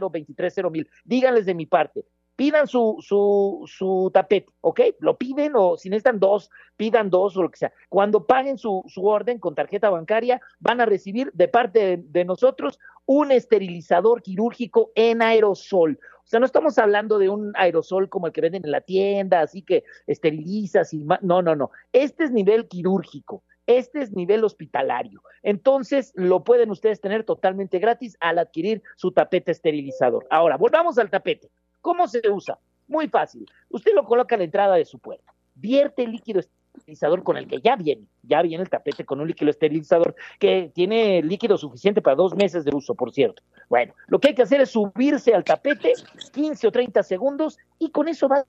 mil. 0.72 0.90
Díganles 1.04 1.46
de 1.46 1.56
mi 1.56 1.66
parte. 1.66 2.06
Pidan 2.36 2.68
su, 2.68 2.98
su, 3.00 3.64
su 3.66 4.12
tapete, 4.14 4.54
¿ok? 4.62 4.80
Lo 5.00 5.18
piden 5.18 5.54
o 5.56 5.76
si 5.76 5.90
necesitan 5.90 6.20
dos, 6.20 6.52
pidan 6.76 7.10
dos 7.10 7.36
o 7.36 7.42
lo 7.42 7.50
que 7.50 7.58
sea. 7.58 7.74
Cuando 7.90 8.28
paguen 8.28 8.60
su, 8.60 8.84
su 8.88 9.08
orden 9.08 9.40
con 9.40 9.56
tarjeta 9.56 9.90
bancaria, 9.90 10.40
van 10.60 10.80
a 10.80 10.86
recibir 10.86 11.32
de 11.34 11.48
parte 11.48 11.80
de, 11.80 11.98
de 11.98 12.26
nosotros 12.26 12.78
un 13.08 13.32
esterilizador 13.32 14.22
quirúrgico 14.22 14.92
en 14.94 15.24
aerosol. 15.24 16.00
O 16.28 16.30
sea, 16.30 16.42
no 16.42 16.46
estamos 16.46 16.78
hablando 16.78 17.18
de 17.18 17.30
un 17.30 17.54
aerosol 17.56 18.10
como 18.10 18.28
el 18.28 18.34
que 18.34 18.42
venden 18.42 18.66
en 18.66 18.72
la 18.72 18.82
tienda, 18.82 19.40
así 19.40 19.62
que 19.62 19.86
esterilizas 20.08 20.94
y 20.94 21.06
no, 21.22 21.42
no, 21.42 21.56
no. 21.56 21.72
Este 21.94 22.26
es 22.26 22.32
nivel 22.32 22.68
quirúrgico. 22.68 23.44
Este 23.68 24.02
es 24.02 24.14
nivel 24.14 24.44
hospitalario. 24.46 25.22
Entonces, 25.44 26.14
lo 26.16 26.44
pueden 26.44 26.72
ustedes 26.72 27.02
tener 27.02 27.26
totalmente 27.26 27.80
gratis 27.80 28.18
al 28.22 28.40
adquirir 28.40 28.82
su 28.96 29.12
tapete 29.12 29.52
esterilizador. 29.52 30.26
Ahora, 30.30 30.58
volvamos 30.58 30.98
al 30.98 31.10
tapete. 31.10 31.50
¿Cómo 31.82 32.08
se 32.08 32.22
usa? 32.30 32.58
Muy 32.88 33.10
fácil. 33.10 33.46
Usted 33.70 33.94
lo 33.94 34.06
coloca 34.06 34.36
a 34.36 34.38
la 34.38 34.46
entrada 34.46 34.76
de 34.76 34.86
su 34.86 35.00
puerta. 35.00 35.34
Vierte 35.56 36.04
el 36.04 36.12
líquido 36.12 36.40
esterilizador 36.40 37.24
con 37.24 37.36
el 37.36 37.48
que 37.48 37.60
ya 37.60 37.76
viene. 37.76 38.04
Ya 38.24 38.42
viene 38.42 38.64
el 38.64 38.70
tapete 38.70 39.04
con 39.04 39.20
un 39.20 39.28
líquido 39.28 39.52
esterilizador 39.52 40.16
que 40.40 40.72
tiene 40.74 41.22
líquido 41.22 41.58
suficiente 41.58 42.02
para 42.02 42.16
dos 42.16 42.36
meses 42.36 42.64
de 42.64 42.74
uso, 42.74 42.96
por 42.96 43.12
cierto. 43.12 43.44
Bueno, 43.68 43.94
lo 44.08 44.20
que 44.20 44.30
hay 44.30 44.36
que 44.36 44.44
hacer 44.44 44.62
es 44.62 44.70
subirse 44.70 45.34
al 45.34 45.44
tapete 45.44 45.94
15 46.32 46.68
o 46.68 46.72
30 46.72 47.04
segundos 47.04 47.58
y 47.80 47.90
con 47.90 48.08
eso 48.08 48.30
va. 48.30 48.46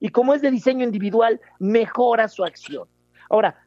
Y 0.00 0.08
como 0.08 0.32
es 0.32 0.40
de 0.40 0.50
diseño 0.50 0.84
individual, 0.84 1.40
mejora 1.58 2.28
su 2.28 2.44
acción. 2.44 2.88
Ahora, 3.28 3.63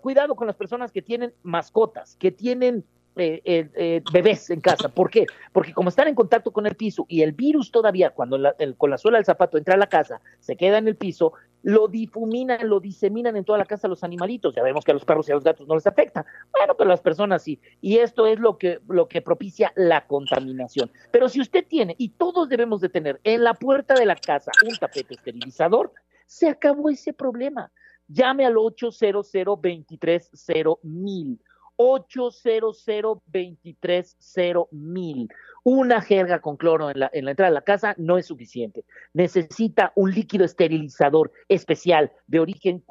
cuidado 0.00 0.34
con 0.34 0.46
las 0.46 0.56
personas 0.56 0.92
que 0.92 1.02
tienen 1.02 1.32
mascotas, 1.42 2.16
que 2.16 2.30
tienen 2.30 2.84
eh, 3.16 3.40
eh, 3.44 3.70
eh, 3.76 4.02
bebés 4.12 4.50
en 4.50 4.60
casa. 4.60 4.88
¿Por 4.88 5.08
qué? 5.08 5.26
Porque 5.52 5.72
como 5.72 5.88
están 5.88 6.08
en 6.08 6.16
contacto 6.16 6.52
con 6.52 6.66
el 6.66 6.74
piso 6.74 7.06
y 7.08 7.22
el 7.22 7.30
virus 7.30 7.70
todavía, 7.70 8.10
cuando 8.10 8.36
con 8.76 8.90
la 8.90 8.98
suela 8.98 9.18
del 9.18 9.24
zapato 9.24 9.56
entra 9.56 9.74
a 9.74 9.76
la 9.76 9.86
casa, 9.86 10.20
se 10.40 10.56
queda 10.56 10.78
en 10.78 10.88
el 10.88 10.96
piso, 10.96 11.32
lo 11.62 11.86
difuminan, 11.86 12.68
lo 12.68 12.80
diseminan 12.80 13.36
en 13.36 13.44
toda 13.44 13.58
la 13.58 13.66
casa 13.66 13.86
los 13.86 14.02
animalitos. 14.02 14.54
Ya 14.56 14.64
vemos 14.64 14.84
que 14.84 14.90
a 14.90 14.94
los 14.94 15.04
perros 15.04 15.28
y 15.28 15.32
a 15.32 15.36
los 15.36 15.44
gatos 15.44 15.68
no 15.68 15.76
les 15.76 15.86
afecta. 15.86 16.26
Bueno, 16.52 16.74
pero 16.76 16.90
a 16.90 16.92
las 16.92 17.00
personas 17.00 17.42
sí. 17.42 17.60
Y 17.80 17.98
esto 17.98 18.26
es 18.26 18.40
lo 18.40 18.58
que, 18.58 18.80
lo 18.88 19.06
que 19.06 19.22
propicia 19.22 19.72
la 19.76 20.06
contaminación. 20.06 20.90
Pero 21.12 21.28
si 21.28 21.40
usted 21.40 21.64
tiene, 21.66 21.94
y 21.96 22.08
todos 22.08 22.48
debemos 22.48 22.80
de 22.80 22.88
tener 22.88 23.20
en 23.22 23.44
la 23.44 23.54
puerta 23.54 23.94
de 23.94 24.06
la 24.06 24.16
casa 24.16 24.50
un 24.66 24.76
tapete 24.76 25.14
esterilizador, 25.14 25.92
se 26.26 26.48
acabó 26.48 26.90
ese 26.90 27.12
problema 27.12 27.70
llame 28.08 28.46
al 28.46 28.56
800 28.56 29.30
230 29.32 30.78
mil. 30.82 31.40
800 31.76 32.84
230 32.86 34.68
mil. 34.70 35.28
Una 35.66 36.02
jerga 36.02 36.40
con 36.40 36.56
cloro 36.56 36.90
en 36.90 37.00
la, 37.00 37.10
en 37.12 37.24
la 37.24 37.30
entrada 37.30 37.50
de 37.50 37.54
la 37.54 37.62
casa 37.62 37.94
no 37.96 38.18
es 38.18 38.26
suficiente. 38.26 38.84
Necesita 39.14 39.92
un 39.96 40.10
líquido 40.12 40.44
esterilizador 40.44 41.32
especial 41.48 42.12
de 42.26 42.40
origen, 42.40 42.84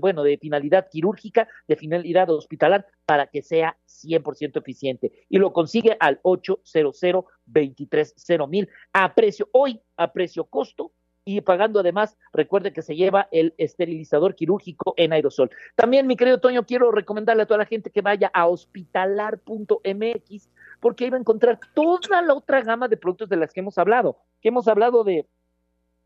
bueno, 0.00 0.22
de 0.22 0.38
finalidad 0.38 0.86
quirúrgica, 0.90 1.48
de 1.66 1.76
finalidad 1.76 2.30
hospitalar, 2.30 2.86
para 3.04 3.26
que 3.26 3.42
sea 3.42 3.76
100% 3.88 4.60
eficiente. 4.60 5.10
Y 5.28 5.38
lo 5.38 5.52
consigue 5.52 5.96
al 5.98 6.20
800 6.22 7.00
230 7.46 8.46
mil 8.46 8.68
a 8.92 9.12
precio, 9.14 9.48
hoy 9.52 9.80
a 9.96 10.12
precio 10.12 10.44
costo, 10.44 10.92
y 11.36 11.40
pagando 11.40 11.80
además, 11.80 12.16
recuerde 12.32 12.72
que 12.72 12.82
se 12.82 12.96
lleva 12.96 13.28
el 13.30 13.54
esterilizador 13.58 14.34
quirúrgico 14.34 14.94
en 14.96 15.12
aerosol. 15.12 15.50
También, 15.74 16.06
mi 16.06 16.16
querido 16.16 16.40
Toño, 16.40 16.64
quiero 16.66 16.90
recomendarle 16.92 17.42
a 17.42 17.46
toda 17.46 17.58
la 17.58 17.66
gente 17.66 17.90
que 17.90 18.02
vaya 18.02 18.30
a 18.32 18.46
hospitalar.mx 18.46 20.48
porque 20.80 21.04
ahí 21.04 21.10
va 21.10 21.18
a 21.18 21.20
encontrar 21.20 21.60
toda 21.74 22.22
la 22.22 22.34
otra 22.34 22.62
gama 22.62 22.88
de 22.88 22.96
productos 22.96 23.28
de 23.28 23.36
las 23.36 23.52
que 23.52 23.60
hemos 23.60 23.78
hablado, 23.78 24.16
que 24.40 24.48
hemos 24.48 24.66
hablado 24.66 25.04
de 25.04 25.26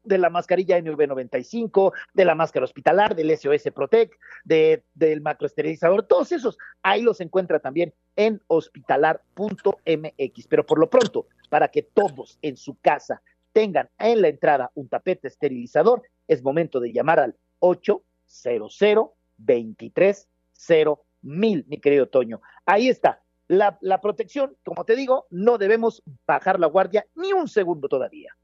de 0.04 0.18
la 0.18 0.30
mascarilla 0.30 0.78
NV95, 0.78 1.92
de 2.12 2.24
la 2.24 2.34
máscara 2.34 2.64
hospitalar, 2.64 3.16
del 3.16 3.36
SOS 3.36 3.72
Protect, 3.74 4.14
de, 4.44 4.84
del 4.94 5.20
macroesterilizador, 5.22 6.04
todos 6.04 6.30
esos, 6.32 6.58
ahí 6.82 7.02
los 7.02 7.20
encuentra 7.20 7.58
también 7.58 7.92
en 8.16 8.40
hospitalar.mx. 8.46 10.46
Pero 10.48 10.66
por 10.66 10.78
lo 10.78 10.90
pronto, 10.90 11.26
para 11.48 11.68
que 11.68 11.82
todos 11.82 12.38
en 12.42 12.56
su 12.56 12.78
casa 12.80 13.22
tengan 13.54 13.88
en 13.98 14.20
la 14.20 14.28
entrada 14.28 14.70
un 14.74 14.88
tapete 14.88 15.28
esterilizador, 15.28 16.02
es 16.28 16.42
momento 16.42 16.80
de 16.80 16.92
llamar 16.92 17.20
al 17.20 17.36
800 17.60 18.04
230 19.36 21.00
mil, 21.22 21.64
mi 21.68 21.78
querido 21.78 22.08
Toño. 22.08 22.42
Ahí 22.66 22.88
está. 22.88 23.22
La, 23.46 24.00
protección, 24.00 24.56
como 24.64 24.84
te 24.84 24.96
digo, 24.96 25.26
no 25.30 25.58
debemos 25.58 26.02
bajar 26.26 26.58
la 26.58 26.66
guardia 26.66 27.06
ni 27.14 27.32
un 27.32 27.48
segundo 27.48 27.88
todavía. 27.88 28.36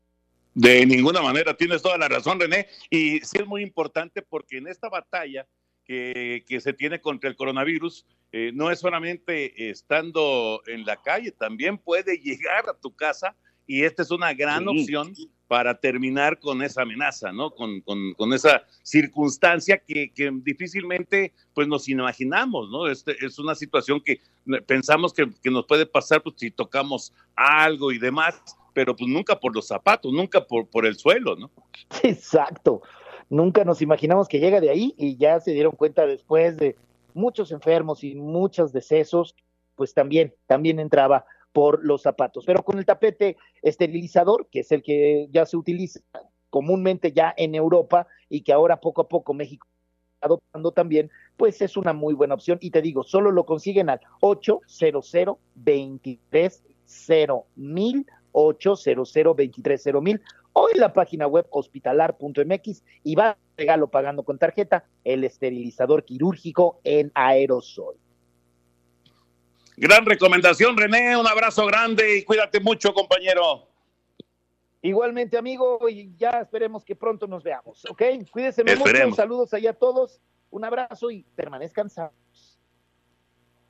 De 0.54 0.86
ninguna 0.86 1.22
manera, 1.22 1.54
tienes 1.54 1.82
toda 1.82 1.98
la 1.98 2.08
razón, 2.08 2.38
René. 2.38 2.68
Y 2.88 3.20
sí 3.20 3.38
es 3.38 3.46
muy 3.46 3.62
importante 3.62 4.22
porque 4.22 4.58
en 4.58 4.68
esta 4.68 4.88
batalla 4.88 5.46
que, 5.84 6.44
que 6.46 6.60
se 6.60 6.72
tiene 6.72 7.00
contra 7.00 7.28
el 7.28 7.36
coronavirus, 7.36 8.06
eh, 8.32 8.52
no 8.54 8.70
es 8.70 8.78
solamente 8.78 9.70
estando 9.70 10.62
en 10.66 10.84
la 10.84 11.02
calle, 11.02 11.32
también 11.32 11.78
puede 11.78 12.18
llegar 12.18 12.68
a 12.68 12.74
tu 12.74 12.94
casa 12.94 13.34
y 13.70 13.84
esta 13.84 14.02
es 14.02 14.10
una 14.10 14.34
gran 14.34 14.66
opción 14.66 15.14
para 15.46 15.78
terminar 15.78 16.40
con 16.40 16.60
esa 16.60 16.82
amenaza, 16.82 17.30
¿no? 17.30 17.52
Con, 17.52 17.80
con, 17.82 18.32
esa 18.32 18.64
circunstancia 18.82 19.78
que, 19.78 20.10
que, 20.12 20.28
difícilmente 20.42 21.32
pues 21.54 21.68
nos 21.68 21.88
imaginamos, 21.88 22.68
¿no? 22.68 22.88
Este, 22.88 23.14
es 23.24 23.38
una 23.38 23.54
situación 23.54 24.00
que 24.00 24.20
pensamos 24.66 25.14
que, 25.14 25.30
que, 25.40 25.52
nos 25.52 25.66
puede 25.66 25.86
pasar 25.86 26.20
pues, 26.20 26.34
si 26.36 26.50
tocamos 26.50 27.14
algo 27.36 27.92
y 27.92 27.98
demás, 28.00 28.42
pero 28.74 28.96
pues 28.96 29.08
nunca 29.08 29.38
por 29.38 29.54
los 29.54 29.68
zapatos, 29.68 30.12
nunca 30.12 30.44
por, 30.44 30.66
por 30.66 30.84
el 30.84 30.96
suelo, 30.96 31.36
¿no? 31.36 31.48
Exacto. 32.02 32.82
Nunca 33.28 33.62
nos 33.64 33.82
imaginamos 33.82 34.26
que 34.26 34.40
llega 34.40 34.60
de 34.60 34.70
ahí 34.70 34.96
y 34.98 35.16
ya 35.16 35.38
se 35.38 35.52
dieron 35.52 35.76
cuenta 35.76 36.06
después 36.06 36.56
de 36.56 36.74
muchos 37.14 37.52
enfermos 37.52 38.02
y 38.02 38.16
muchos 38.16 38.72
decesos, 38.72 39.36
pues 39.76 39.94
también, 39.94 40.34
también 40.48 40.80
entraba 40.80 41.24
por 41.52 41.84
los 41.84 42.02
zapatos. 42.02 42.44
Pero 42.44 42.62
con 42.62 42.78
el 42.78 42.86
tapete 42.86 43.36
esterilizador, 43.62 44.48
que 44.50 44.60
es 44.60 44.72
el 44.72 44.82
que 44.82 45.28
ya 45.30 45.46
se 45.46 45.56
utiliza 45.56 46.00
comúnmente 46.50 47.12
ya 47.12 47.32
en 47.36 47.54
Europa 47.54 48.06
y 48.28 48.42
que 48.42 48.52
ahora 48.52 48.80
poco 48.80 49.02
a 49.02 49.08
poco 49.08 49.34
México 49.34 49.66
está 50.14 50.26
adoptando 50.26 50.72
también, 50.72 51.10
pues 51.36 51.62
es 51.62 51.76
una 51.76 51.92
muy 51.92 52.14
buena 52.14 52.34
opción. 52.34 52.58
Y 52.60 52.70
te 52.70 52.82
digo, 52.82 53.02
solo 53.02 53.30
lo 53.30 53.46
consiguen 53.46 53.88
al 53.88 54.00
800 54.20 55.38
23 55.54 56.62
mil 57.56 58.06
800 58.32 59.36
23 59.36 59.86
mil 60.00 60.20
o 60.52 60.68
en 60.72 60.80
la 60.80 60.92
página 60.92 61.26
web 61.26 61.46
hospitalar.mx 61.50 62.84
y 63.04 63.14
va 63.14 63.30
a 63.30 63.38
regalo 63.56 63.88
pagando 63.88 64.24
con 64.24 64.38
tarjeta 64.38 64.84
el 65.04 65.24
esterilizador 65.24 66.04
quirúrgico 66.04 66.80
en 66.84 67.12
aerosol. 67.14 67.96
Gran 69.80 70.04
recomendación, 70.04 70.76
René. 70.76 71.16
Un 71.16 71.26
abrazo 71.26 71.64
grande 71.64 72.18
y 72.18 72.22
cuídate 72.22 72.60
mucho, 72.60 72.92
compañero. 72.92 73.66
Igualmente, 74.82 75.38
amigo, 75.38 75.88
y 75.88 76.14
ya 76.18 76.32
esperemos 76.42 76.84
que 76.84 76.94
pronto 76.94 77.26
nos 77.26 77.42
veamos, 77.42 77.86
¿ok? 77.86 78.02
Cuídense 78.30 78.62
mucho, 78.62 79.14
saludos 79.14 79.54
ahí 79.54 79.66
a 79.66 79.72
todos, 79.72 80.20
un 80.50 80.66
abrazo 80.66 81.10
y 81.10 81.22
permanezcan 81.34 81.88
sanos. 81.88 82.60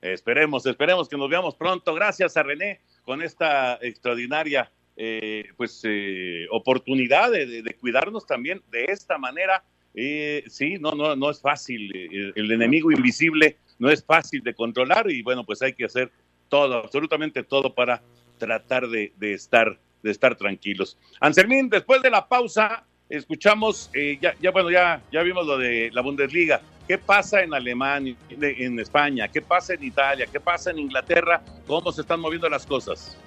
Esperemos, 0.01 0.65
esperemos 0.65 1.07
que 1.07 1.15
nos 1.15 1.29
veamos 1.29 1.55
pronto. 1.55 1.93
Gracias 1.93 2.35
a 2.35 2.43
René 2.43 2.81
con 3.05 3.21
esta 3.21 3.75
extraordinaria 3.81 4.69
eh, 4.97 5.45
pues 5.55 5.81
eh, 5.85 6.45
oportunidad 6.51 7.31
de, 7.31 7.63
cuidarnos 7.79 8.25
también 8.25 8.61
de 8.69 8.83
esta 8.85 9.17
manera. 9.17 9.63
Eh, 9.95 10.43
sí, 10.47 10.77
no, 10.77 10.91
no, 10.91 11.15
no 11.15 11.29
es 11.29 11.39
fácil. 11.39 11.89
el 12.35 12.51
enemigo 12.51 12.91
invisible 12.91 13.57
no 13.81 13.89
es 13.89 14.03
fácil 14.05 14.43
de 14.43 14.53
controlar 14.53 15.09
y 15.09 15.23
bueno, 15.23 15.43
pues 15.43 15.59
hay 15.63 15.73
que 15.73 15.85
hacer 15.85 16.11
todo, 16.49 16.75
absolutamente 16.75 17.41
todo 17.41 17.73
para 17.73 17.99
tratar 18.37 18.87
de, 18.87 19.11
estar, 19.19 19.75
de 20.03 20.11
estar 20.11 20.35
tranquilos. 20.35 20.99
Anselmín, 21.19 21.67
después 21.67 21.99
de 22.03 22.11
la 22.11 22.27
pausa, 22.27 22.83
escuchamos, 23.09 23.89
eh, 23.93 24.19
ya, 24.21 24.35
ya, 24.39 24.51
bueno, 24.51 24.69
ya, 24.69 25.01
ya 25.11 25.23
vimos 25.23 25.47
lo 25.47 25.57
de 25.57 25.89
la 25.93 26.01
Bundesliga. 26.01 26.61
¿Qué 26.87 26.99
pasa 26.99 27.41
en 27.41 27.55
Alemania, 27.55 28.15
en 28.29 28.79
España? 28.79 29.27
¿Qué 29.29 29.41
pasa 29.41 29.73
en 29.73 29.83
Italia? 29.83 30.27
¿Qué 30.31 30.39
pasa 30.39 30.69
en 30.69 30.77
Inglaterra? 30.77 31.41
¿Cómo 31.65 31.91
se 31.91 32.01
están 32.01 32.19
moviendo 32.19 32.47
las 32.49 32.67
cosas? 32.67 33.17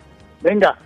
Venga, 0.40 0.78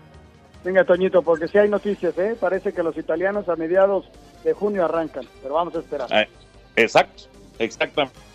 venga, 0.65 0.83
Toñito, 0.85 1.21
porque 1.21 1.47
si 1.47 1.59
hay 1.59 1.69
noticias, 1.69 2.17
¿eh? 2.17 2.37
Parece 2.41 2.73
que 2.73 2.83
los 2.83 2.97
italianos 2.97 3.51
a 3.51 3.57
mediados 3.57 4.07
de 4.45 4.55
junio 4.55 4.87
arrancan, 4.87 5.27
pero 5.43 5.55
vamos 5.55 5.75
a 5.75 5.81
esperar. 5.81 6.09
Eh, 6.11 6.29
exacto, 6.77 7.25
exactamente 7.59 8.28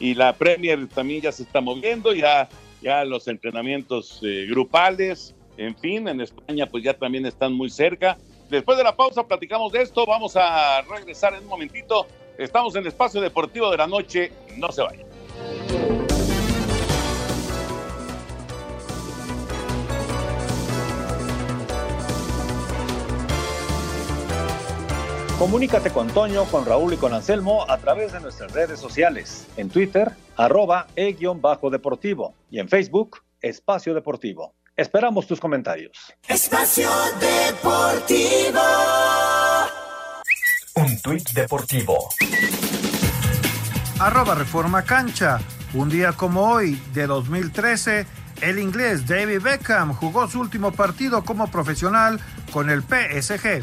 y 0.00 0.14
la 0.14 0.32
Premier 0.32 0.86
también 0.88 1.22
ya 1.22 1.32
se 1.32 1.44
está 1.44 1.60
moviendo, 1.60 2.12
ya, 2.12 2.48
ya 2.82 3.04
los 3.04 3.28
entrenamientos 3.28 4.20
eh, 4.22 4.46
grupales, 4.48 5.34
en 5.56 5.76
fin, 5.76 6.08
en 6.08 6.20
España 6.20 6.66
pues 6.66 6.84
ya 6.84 6.94
también 6.94 7.26
están 7.26 7.52
muy 7.52 7.70
cerca. 7.70 8.18
Después 8.50 8.76
de 8.76 8.84
la 8.84 8.94
pausa 8.94 9.26
platicamos 9.26 9.72
de 9.72 9.82
esto, 9.82 10.04
vamos 10.06 10.36
a 10.36 10.82
regresar 10.82 11.34
en 11.34 11.44
un 11.44 11.48
momentito. 11.48 12.06
Estamos 12.38 12.74
en 12.74 12.82
el 12.82 12.88
espacio 12.88 13.20
deportivo 13.20 13.70
de 13.70 13.76
la 13.76 13.86
noche, 13.86 14.32
no 14.56 14.70
se 14.72 14.82
vayan. 14.82 15.93
Comunícate 25.44 25.90
con 25.90 26.08
Toño, 26.08 26.46
con 26.46 26.64
Raúl 26.64 26.94
y 26.94 26.96
con 26.96 27.12
Anselmo 27.12 27.70
a 27.70 27.76
través 27.76 28.14
de 28.14 28.20
nuestras 28.20 28.52
redes 28.52 28.80
sociales. 28.80 29.46
En 29.58 29.68
Twitter, 29.68 30.10
arroba 30.38 30.86
e-deportivo 30.96 32.34
y 32.50 32.60
en 32.60 32.68
Facebook, 32.70 33.18
Espacio 33.42 33.92
Deportivo. 33.92 34.54
Esperamos 34.74 35.26
tus 35.26 35.38
comentarios. 35.38 36.14
Espacio 36.26 36.88
Deportivo. 37.20 38.58
Un 40.76 41.02
tuit 41.02 41.28
deportivo. 41.32 42.08
Arroba 44.00 44.34
Reforma 44.36 44.82
Cancha. 44.82 45.40
Un 45.74 45.90
día 45.90 46.12
como 46.12 46.52
hoy, 46.52 46.80
de 46.94 47.06
2013, 47.06 48.06
el 48.40 48.58
inglés 48.58 49.06
David 49.06 49.42
Beckham 49.42 49.92
jugó 49.92 50.26
su 50.26 50.40
último 50.40 50.72
partido 50.72 51.22
como 51.22 51.50
profesional 51.50 52.18
con 52.50 52.70
el 52.70 52.82
PSG. 52.82 53.62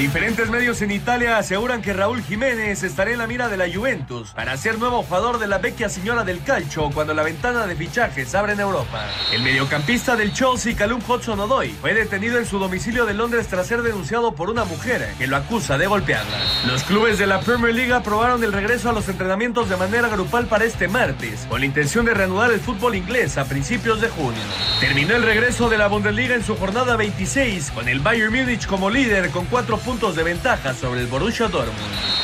Diferentes 0.00 0.48
medios 0.48 0.80
en 0.80 0.92
Italia 0.92 1.36
aseguran 1.36 1.82
que 1.82 1.92
Raúl 1.92 2.22
Jiménez 2.22 2.82
estará 2.84 3.10
en 3.10 3.18
la 3.18 3.26
mira 3.26 3.50
de 3.50 3.58
la 3.58 3.70
Juventus 3.70 4.30
para 4.30 4.56
ser 4.56 4.78
nuevo 4.78 5.02
jugador 5.02 5.38
de 5.38 5.46
la 5.46 5.58
vecchia 5.58 5.90
señora 5.90 6.24
del 6.24 6.42
calcio 6.42 6.90
cuando 6.94 7.12
la 7.12 7.22
ventana 7.22 7.66
de 7.66 7.76
fichajes 7.76 8.34
abre 8.34 8.54
en 8.54 8.60
Europa. 8.60 9.04
El 9.30 9.42
mediocampista 9.42 10.16
del 10.16 10.32
Chelsea, 10.32 10.74
Calum 10.74 11.02
Hudson-Odoi, 11.06 11.72
fue 11.82 11.92
detenido 11.92 12.38
en 12.38 12.46
su 12.46 12.58
domicilio 12.58 13.04
de 13.04 13.12
Londres 13.12 13.46
tras 13.48 13.66
ser 13.66 13.82
denunciado 13.82 14.34
por 14.34 14.48
una 14.48 14.64
mujer 14.64 15.06
que 15.18 15.26
lo 15.26 15.36
acusa 15.36 15.76
de 15.76 15.86
golpearla. 15.86 16.38
Los 16.66 16.82
clubes 16.84 17.18
de 17.18 17.26
la 17.26 17.40
Premier 17.40 17.74
League 17.74 17.92
aprobaron 17.92 18.42
el 18.42 18.54
regreso 18.54 18.88
a 18.88 18.94
los 18.94 19.06
entrenamientos 19.06 19.68
de 19.68 19.76
manera 19.76 20.08
grupal 20.08 20.46
para 20.46 20.64
este 20.64 20.88
martes, 20.88 21.44
con 21.46 21.60
la 21.60 21.66
intención 21.66 22.06
de 22.06 22.14
reanudar 22.14 22.50
el 22.50 22.60
fútbol 22.60 22.94
inglés 22.94 23.36
a 23.36 23.44
principios 23.44 24.00
de 24.00 24.08
junio. 24.08 24.40
Terminó 24.80 25.14
el 25.14 25.24
regreso 25.24 25.68
de 25.68 25.76
la 25.76 25.88
Bundesliga 25.88 26.36
en 26.36 26.42
su 26.42 26.56
jornada 26.56 26.96
26, 26.96 27.72
con 27.72 27.86
el 27.86 28.00
Bayern 28.00 28.34
Múnich 28.34 28.66
como 28.66 28.88
líder 28.88 29.28
con 29.28 29.44
cuatro 29.44 29.76
puntos 29.76 29.89
puntos 29.90 30.14
de 30.14 30.22
ventaja 30.22 30.72
sobre 30.72 31.00
el 31.00 31.08
Borussia 31.08 31.48
Dortmund. 31.48 31.76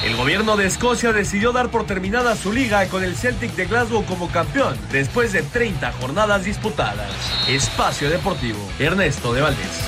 El 0.05 0.15
gobierno 0.15 0.57
de 0.57 0.67
Escocia 0.67 1.13
decidió 1.13 1.51
dar 1.51 1.69
por 1.69 1.85
terminada 1.85 2.37
su 2.37 2.53
liga 2.53 2.89
con 2.89 3.03
el 3.03 3.17
Celtic 3.17 3.51
de 3.57 3.67
Glasgow 3.67 4.05
como 4.05 4.31
campeón 4.31 4.79
después 4.93 5.33
de 5.33 5.43
30 5.43 5.91
jornadas 5.95 6.45
disputadas. 6.45 7.11
Espacio 7.49 8.09
Deportivo, 8.09 8.61
Ernesto 8.79 9.33
de 9.33 9.41
Valdés. 9.41 9.81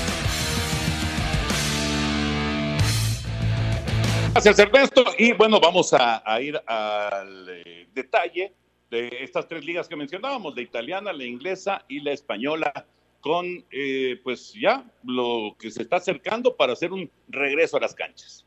Gracias 4.33 4.59
Ernesto 4.59 5.05
y 5.17 5.31
bueno, 5.31 5.61
vamos 5.61 5.95
a, 5.97 6.41
ir 6.41 6.61
al 6.67 7.47
eh, 7.47 7.87
detalle 7.93 8.51
de 8.91 9.07
estas 9.21 9.47
tres 9.47 9.63
ligas 9.63 9.87
que 9.87 9.95
mencionábamos, 9.95 10.53
la 10.53 10.61
italiana, 10.63 11.13
la 11.13 11.23
inglesa 11.23 11.85
y 11.87 12.01
la 12.01 12.11
española 12.11 12.73
con 13.21 13.65
eh, 13.71 14.19
pues 14.23 14.53
ya 14.53 14.89
lo 15.03 15.55
que 15.59 15.71
se 15.71 15.83
está 15.83 15.97
acercando 15.97 16.55
para 16.55 16.73
hacer 16.73 16.91
un 16.91 17.09
regreso 17.27 17.77
a 17.77 17.81
las 17.81 17.93
canchas. 17.93 18.45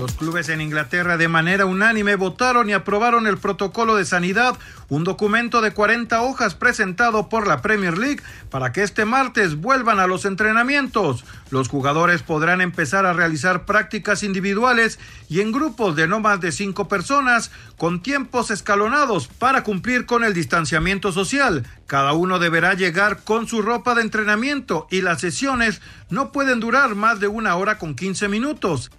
Los 0.00 0.14
clubes 0.14 0.48
en 0.48 0.62
Inglaterra 0.62 1.18
de 1.18 1.28
manera 1.28 1.66
unánime 1.66 2.16
votaron 2.16 2.70
y 2.70 2.72
aprobaron 2.72 3.26
el 3.26 3.36
protocolo 3.36 3.96
de 3.96 4.06
sanidad, 4.06 4.56
un 4.88 5.04
documento 5.04 5.60
de 5.60 5.72
40 5.72 6.22
hojas 6.22 6.54
presentado 6.54 7.28
por 7.28 7.46
la 7.46 7.60
Premier 7.60 7.98
League 7.98 8.22
para 8.48 8.72
que 8.72 8.82
este 8.82 9.04
martes 9.04 9.56
vuelvan 9.56 10.00
a 10.00 10.06
los 10.06 10.24
entrenamientos. 10.24 11.26
Los 11.50 11.68
jugadores 11.68 12.22
podrán 12.22 12.62
empezar 12.62 13.04
a 13.04 13.12
realizar 13.12 13.66
prácticas 13.66 14.22
individuales 14.22 14.98
y 15.28 15.42
en 15.42 15.52
grupos 15.52 15.96
de 15.96 16.08
no 16.08 16.18
más 16.18 16.40
de 16.40 16.52
cinco 16.52 16.88
personas 16.88 17.50
con 17.76 18.02
tiempos 18.02 18.50
escalonados 18.50 19.28
para 19.28 19.64
cumplir 19.64 20.06
con 20.06 20.24
el 20.24 20.32
distanciamiento 20.32 21.12
social. 21.12 21.66
Cada 21.86 22.14
uno 22.14 22.38
deberá 22.38 22.72
llegar 22.72 23.22
con 23.22 23.46
su 23.46 23.60
ropa 23.60 23.94
de 23.94 24.00
entrenamiento 24.00 24.86
y 24.90 25.02
las 25.02 25.20
sesiones 25.20 25.82
no 26.08 26.32
pueden 26.32 26.58
durar 26.58 26.94
más 26.94 27.20
de 27.20 27.28
una 27.28 27.54
hora 27.56 27.76
con 27.76 27.94
15 27.94 28.28
minutos. 28.28 28.90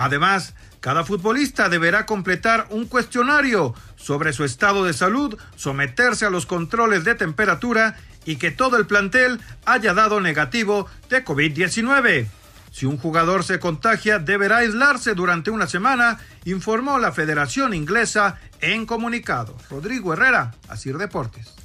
Además, 0.00 0.54
cada 0.80 1.04
futbolista 1.04 1.68
deberá 1.68 2.06
completar 2.06 2.66
un 2.70 2.86
cuestionario 2.86 3.74
sobre 3.96 4.32
su 4.32 4.44
estado 4.44 4.86
de 4.86 4.94
salud, 4.94 5.36
someterse 5.56 6.24
a 6.24 6.30
los 6.30 6.46
controles 6.46 7.04
de 7.04 7.14
temperatura 7.14 7.98
y 8.24 8.36
que 8.36 8.50
todo 8.50 8.78
el 8.78 8.86
plantel 8.86 9.42
haya 9.66 9.92
dado 9.92 10.22
negativo 10.22 10.86
de 11.10 11.22
COVID-19. 11.22 12.28
Si 12.72 12.86
un 12.86 12.96
jugador 12.96 13.44
se 13.44 13.58
contagia, 13.58 14.18
deberá 14.18 14.58
aislarse 14.58 15.12
durante 15.12 15.50
una 15.50 15.66
semana, 15.66 16.18
informó 16.46 16.98
la 16.98 17.12
Federación 17.12 17.74
Inglesa 17.74 18.38
en 18.62 18.86
comunicado. 18.86 19.54
Rodrigo 19.68 20.14
Herrera, 20.14 20.54
Asir 20.70 20.96
Deportes. 20.96 21.59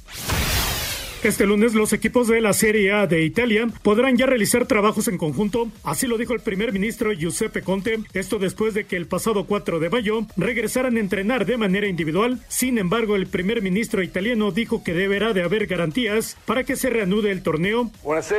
Este 1.26 1.44
lunes 1.44 1.74
los 1.74 1.92
equipos 1.92 2.28
de 2.28 2.40
la 2.40 2.52
Serie 2.52 2.92
A 2.92 3.08
de 3.08 3.24
Italia 3.24 3.66
podrán 3.82 4.16
ya 4.16 4.26
realizar 4.26 4.66
trabajos 4.66 5.08
en 5.08 5.18
conjunto, 5.18 5.66
así 5.82 6.06
lo 6.06 6.18
dijo 6.18 6.34
el 6.34 6.40
primer 6.40 6.72
ministro 6.72 7.12
Giuseppe 7.12 7.62
Conte, 7.62 7.98
esto 8.14 8.38
después 8.38 8.74
de 8.74 8.84
que 8.84 8.94
el 8.94 9.08
pasado 9.08 9.44
4 9.44 9.80
de 9.80 9.90
mayo 9.90 10.24
regresaran 10.36 10.96
a 10.96 11.00
entrenar 11.00 11.44
de 11.44 11.56
manera 11.56 11.88
individual. 11.88 12.38
Sin 12.46 12.78
embargo, 12.78 13.16
el 13.16 13.26
primer 13.26 13.60
ministro 13.60 14.04
italiano 14.04 14.52
dijo 14.52 14.84
que 14.84 14.94
deberá 14.94 15.32
de 15.32 15.42
haber 15.42 15.66
garantías 15.66 16.36
para 16.46 16.62
que 16.62 16.76
se 16.76 16.90
reanude 16.90 17.32
el 17.32 17.42
torneo. 17.42 17.90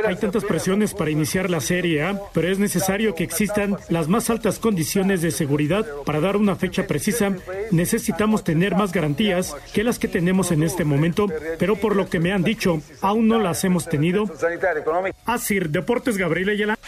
Hay 0.06 0.16
tantas 0.16 0.46
presiones 0.46 0.94
para 0.94 1.10
iniciar 1.10 1.50
la 1.50 1.60
Serie 1.60 2.04
A, 2.04 2.18
pero 2.32 2.50
es 2.50 2.58
necesario 2.58 3.14
que 3.14 3.22
existan 3.22 3.76
las 3.90 4.08
más 4.08 4.30
altas 4.30 4.58
condiciones 4.58 5.20
de 5.20 5.30
seguridad 5.30 5.84
para 6.06 6.20
dar 6.20 6.38
una 6.38 6.56
fecha 6.56 6.86
precisa. 6.86 7.36
Necesitamos 7.70 8.44
tener 8.44 8.76
más 8.76 8.94
garantías 8.94 9.54
que 9.74 9.84
las 9.84 9.98
que 9.98 10.08
tenemos 10.08 10.52
en 10.52 10.62
este 10.62 10.86
momento, 10.86 11.26
pero 11.58 11.76
por 11.76 11.94
lo 11.94 12.08
que 12.08 12.18
me 12.18 12.32
han 12.32 12.42
dicho, 12.42 12.77
aún 13.00 13.28
no 13.28 13.38
las 13.38 13.64
hemos 13.64 13.88
tenido. 13.88 14.26
Asir 15.26 15.70
Deportes 15.70 16.16
Gabriel 16.16 16.50
Ayala. 16.50 16.78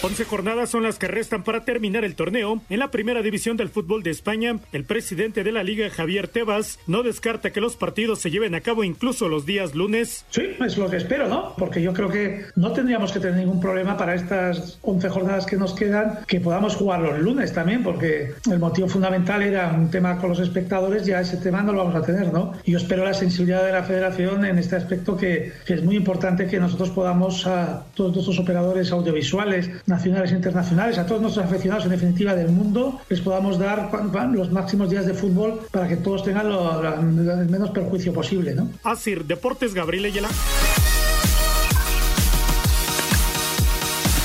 11 0.00 0.24
jornadas 0.26 0.70
son 0.70 0.84
las 0.84 0.96
que 0.96 1.08
restan 1.08 1.42
para 1.42 1.64
terminar 1.64 2.04
el 2.04 2.14
torneo. 2.14 2.62
En 2.70 2.78
la 2.78 2.92
primera 2.92 3.20
división 3.20 3.56
del 3.56 3.68
fútbol 3.68 4.04
de 4.04 4.10
España, 4.10 4.60
el 4.72 4.84
presidente 4.84 5.42
de 5.42 5.50
la 5.50 5.64
liga, 5.64 5.90
Javier 5.90 6.28
Tebas, 6.28 6.78
no 6.86 7.02
descarta 7.02 7.50
que 7.50 7.60
los 7.60 7.74
partidos 7.74 8.20
se 8.20 8.30
lleven 8.30 8.54
a 8.54 8.60
cabo 8.60 8.84
incluso 8.84 9.28
los 9.28 9.44
días 9.44 9.74
lunes. 9.74 10.24
Sí, 10.30 10.42
es 10.64 10.78
lo 10.78 10.88
que 10.88 10.98
espero, 10.98 11.26
¿no? 11.26 11.52
Porque 11.58 11.82
yo 11.82 11.92
creo 11.92 12.08
que 12.08 12.44
no 12.54 12.72
tendríamos 12.72 13.10
que 13.10 13.18
tener 13.18 13.38
ningún 13.38 13.60
problema 13.60 13.96
para 13.96 14.14
estas 14.14 14.78
11 14.82 15.08
jornadas 15.08 15.46
que 15.46 15.56
nos 15.56 15.74
quedan, 15.74 16.20
que 16.28 16.40
podamos 16.40 16.76
jugar 16.76 17.00
los 17.00 17.18
lunes 17.18 17.52
también, 17.52 17.82
porque 17.82 18.34
el 18.48 18.60
motivo 18.60 18.86
fundamental 18.86 19.42
era 19.42 19.72
un 19.72 19.90
tema 19.90 20.18
con 20.18 20.30
los 20.30 20.38
espectadores, 20.38 21.06
ya 21.06 21.20
ese 21.20 21.38
tema 21.38 21.60
no 21.62 21.72
lo 21.72 21.78
vamos 21.84 21.96
a 21.96 22.06
tener, 22.06 22.32
¿no? 22.32 22.52
Y 22.64 22.72
yo 22.72 22.78
espero 22.78 23.04
la 23.04 23.14
sensibilidad 23.14 23.64
de 23.64 23.72
la 23.72 23.82
federación 23.82 24.44
en 24.44 24.58
este 24.58 24.76
aspecto 24.76 25.16
que, 25.16 25.52
que 25.66 25.74
es 25.74 25.82
muy 25.82 25.96
importante 25.96 26.46
que 26.46 26.60
nosotros 26.60 26.90
podamos 26.90 27.48
a 27.48 27.84
todos 27.94 28.12
nuestros 28.12 28.38
operadores 28.38 28.92
audiovisuales, 28.92 29.68
nacionales 29.88 30.32
e 30.32 30.34
internacionales, 30.36 30.98
a 30.98 31.06
todos 31.06 31.20
nuestros 31.20 31.46
aficionados 31.46 31.84
en 31.84 31.90
definitiva 31.90 32.34
del 32.34 32.50
mundo, 32.50 33.00
les 33.08 33.20
podamos 33.20 33.58
dar 33.58 33.90
los 34.32 34.52
máximos 34.52 34.90
días 34.90 35.06
de 35.06 35.14
fútbol 35.14 35.66
para 35.72 35.88
que 35.88 35.96
todos 35.96 36.22
tengan 36.22 36.48
lo, 36.48 36.82
lo, 36.82 36.94
el 36.94 37.48
menos 37.48 37.70
perjuicio 37.70 38.12
posible. 38.12 38.54
¿no? 38.54 38.68
Así, 38.84 39.14
Deportes 39.14 39.74
Gabriel 39.74 40.04
Ayala. 40.04 40.28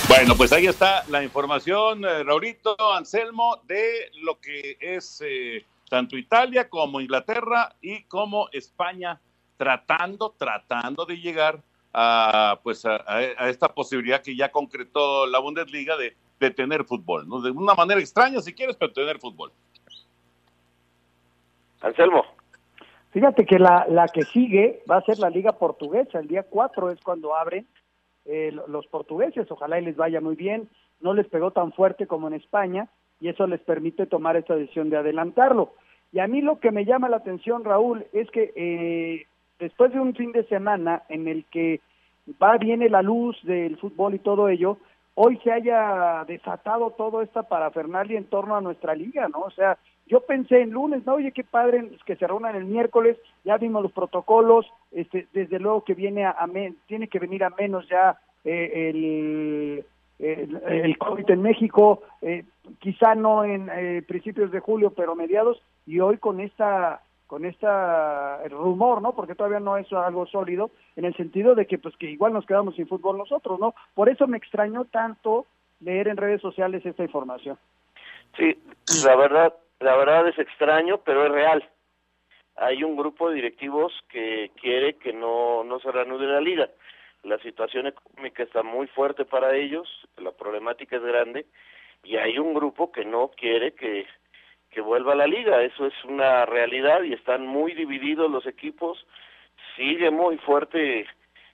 Bueno, 0.10 0.36
pues 0.36 0.52
ahí 0.52 0.68
está 0.68 1.04
la 1.10 1.24
información, 1.24 2.06
eh, 2.06 2.24
Raulito, 2.24 2.76
Anselmo, 2.94 3.62
de 3.66 4.12
lo 4.22 4.40
que 4.40 4.78
es 4.80 5.24
eh, 5.26 5.66
tanto 5.90 6.18
Italia 6.18 6.70
como 6.70 7.02
Inglaterra 7.02 7.76
y 7.82 8.04
como 8.04 8.48
España 8.52 9.20
tratando, 9.58 10.36
tratando 10.38 11.06
de 11.06 11.18
llegar 11.18 11.64
a, 11.94 12.60
pues 12.64 12.86
a, 12.86 13.04
a, 13.08 13.50
esta 13.50 13.70
posibilidad 13.70 14.22
que 14.22 14.36
ya 14.36 14.52
concretó 14.52 15.28
la 15.28 15.40
Bundesliga 15.40 15.96
de, 15.96 16.16
de 16.40 16.52
tener 16.52 16.84
fútbol, 16.86 17.28
¿no? 17.28 17.42
De 17.42 17.52
una 17.52 17.76
manera 17.76 18.00
extraña 18.00 18.42
si 18.42 18.54
quieres, 18.54 18.76
pero 18.76 18.92
tener 18.92 19.20
fútbol. 19.20 19.52
Anselmo. 21.82 22.26
Fíjate 23.12 23.46
que 23.46 23.60
la, 23.60 23.86
la 23.88 24.08
que 24.08 24.24
sigue 24.24 24.82
va 24.90 24.98
a 24.98 25.04
ser 25.04 25.20
la 25.20 25.30
Liga 25.30 25.52
Portuguesa. 25.54 26.20
El 26.20 26.28
día 26.28 26.44
4 26.44 26.92
es 26.92 27.00
cuando 27.02 27.36
abren 27.36 27.68
eh, 28.26 28.52
los 28.68 28.88
portugueses. 28.88 29.50
Ojalá 29.52 29.80
y 29.80 29.86
les 29.86 29.96
vaya 29.96 30.20
muy 30.20 30.36
bien. 30.36 30.68
No 31.00 31.14
les 31.14 31.28
pegó 31.28 31.52
tan 31.52 31.74
fuerte 31.74 32.08
como 32.08 32.28
en 32.28 32.34
España 32.34 32.90
y 33.20 33.30
eso 33.30 33.46
les 33.46 33.62
permite 33.62 34.08
tomar 34.08 34.36
esta 34.36 34.56
decisión 34.56 34.90
de 34.90 34.98
adelantarlo. 34.98 35.74
Y 36.12 36.20
a 36.20 36.28
mí 36.28 36.42
lo 36.42 36.60
que 36.60 36.72
me 36.72 36.86
llama 36.86 37.10
la 37.10 37.18
atención, 37.18 37.64
Raúl, 37.64 38.06
es 38.14 38.30
que 38.32 38.52
eh, 38.56 39.28
después 39.60 39.92
de 39.94 40.00
un 40.00 40.14
fin 40.14 40.32
de 40.32 40.44
semana 40.46 41.04
en 41.10 41.28
el 41.28 41.46
que 41.46 41.82
va 42.42 42.58
viene 42.58 42.90
la 42.90 43.02
luz 43.02 43.38
del 43.44 43.78
fútbol 43.78 44.16
y 44.16 44.20
todo 44.20 44.50
ello, 44.50 44.78
hoy 45.16 45.38
se 45.44 45.52
haya 45.52 46.24
desatado 46.28 46.92
todo 46.92 47.22
esta 47.22 47.44
parafernalia 47.44 48.18
en 48.18 48.26
torno 48.26 48.56
a 48.56 48.62
nuestra 48.62 48.96
liga, 48.96 49.28
¿no? 49.28 49.40
O 49.42 49.52
sea, 49.52 49.78
yo 50.08 50.22
pensé 50.22 50.62
en 50.62 50.72
lunes, 50.72 51.06
¿no? 51.06 51.16
Oye, 51.16 51.32
qué 51.32 51.44
padre 51.44 51.90
que 52.06 52.16
se 52.16 52.28
reúnan 52.28 52.56
el 52.56 52.66
miércoles, 52.66 53.18
ya 53.44 53.58
vimos 53.58 53.84
los 53.84 53.92
protocolos, 53.92 54.66
este, 54.92 55.28
desde 55.34 55.60
luego 55.60 55.84
que 55.84 55.94
viene 55.94 56.26
a, 56.26 56.32
a 56.32 56.48
tiene 56.88 57.08
que 57.08 57.20
venir 57.20 57.44
a 57.44 57.50
menos 57.50 57.88
ya 57.88 58.20
eh, 58.44 58.90
el, 58.90 59.86
el, 60.20 60.62
el, 60.68 60.98
COVID 60.98 61.30
en 61.30 61.42
México, 61.42 62.02
eh, 62.22 62.44
quizá 62.80 63.16
no 63.16 63.46
en 63.46 63.70
eh, 63.74 64.04
principios 64.06 64.52
de 64.52 64.60
julio, 64.60 64.92
pero 64.92 65.16
mediados, 65.16 65.62
y 65.86 66.00
hoy 66.00 66.18
con 66.18 66.40
esta 66.40 67.02
con 67.34 67.46
esta 67.46 68.48
rumor, 68.48 69.02
¿no? 69.02 69.16
Porque 69.16 69.34
todavía 69.34 69.60
no 69.60 69.76
es 69.76 69.92
algo 69.92 70.28
sólido 70.28 70.70
en 70.96 71.06
el 71.06 71.16
sentido 71.16 71.56
de 71.56 71.66
que 71.66 71.80
pues 71.80 71.98
que 71.98 72.06
igual 72.06 72.32
nos 72.32 72.46
quedamos 72.46 72.76
sin 72.76 72.88
fútbol 72.88 73.18
nosotros, 73.18 73.60
¿no? 73.60 73.74
Por 73.96 74.08
eso 74.08 74.28
me 74.28 74.38
extrañó 74.38 74.86
tanto 74.86 75.48
leer 75.80 76.10
en 76.10 76.18
redes 76.18 76.42
sociales 76.42 76.86
esta 76.86 77.02
información. 77.02 77.58
Sí, 78.38 78.56
la 79.04 79.16
verdad, 79.16 79.52
la 79.80 79.96
verdad 79.96 80.28
es 80.28 80.38
extraño, 80.38 81.00
pero 81.04 81.26
es 81.26 81.32
real. 81.32 81.68
Hay 82.56 82.84
un 82.84 82.96
grupo 82.96 83.30
de 83.30 83.38
directivos 83.38 83.92
que 84.10 84.52
quiere 84.62 84.98
que 84.98 85.12
no 85.12 85.64
no 85.64 85.80
se 85.80 85.92
reanude 85.92 86.28
la 86.28 86.40
liga. 86.40 86.70
La 87.24 87.40
situación 87.40 87.88
económica 87.88 88.44
está 88.44 88.62
muy 88.62 88.86
fuerte 88.86 89.26
para 89.26 89.56
ellos, 89.56 89.90
la 90.18 90.34
problemática 90.34 90.98
es 90.98 91.02
grande 91.02 91.48
y 92.04 92.16
hay 92.16 92.38
un 92.38 92.54
grupo 92.54 92.92
que 92.92 93.06
no 93.06 93.32
quiere 93.36 93.74
que 93.74 94.06
que 94.74 94.82
vuelva 94.82 95.14
a 95.14 95.16
la 95.16 95.28
liga, 95.28 95.64
eso 95.64 95.86
es 95.86 95.94
una 96.06 96.46
realidad 96.46 97.04
y 97.04 97.14
están 97.14 97.46
muy 97.46 97.74
divididos 97.74 98.30
los 98.30 98.46
equipos, 98.46 99.06
sigue 99.76 100.12
muy 100.12 100.38
fuerte 100.38 101.08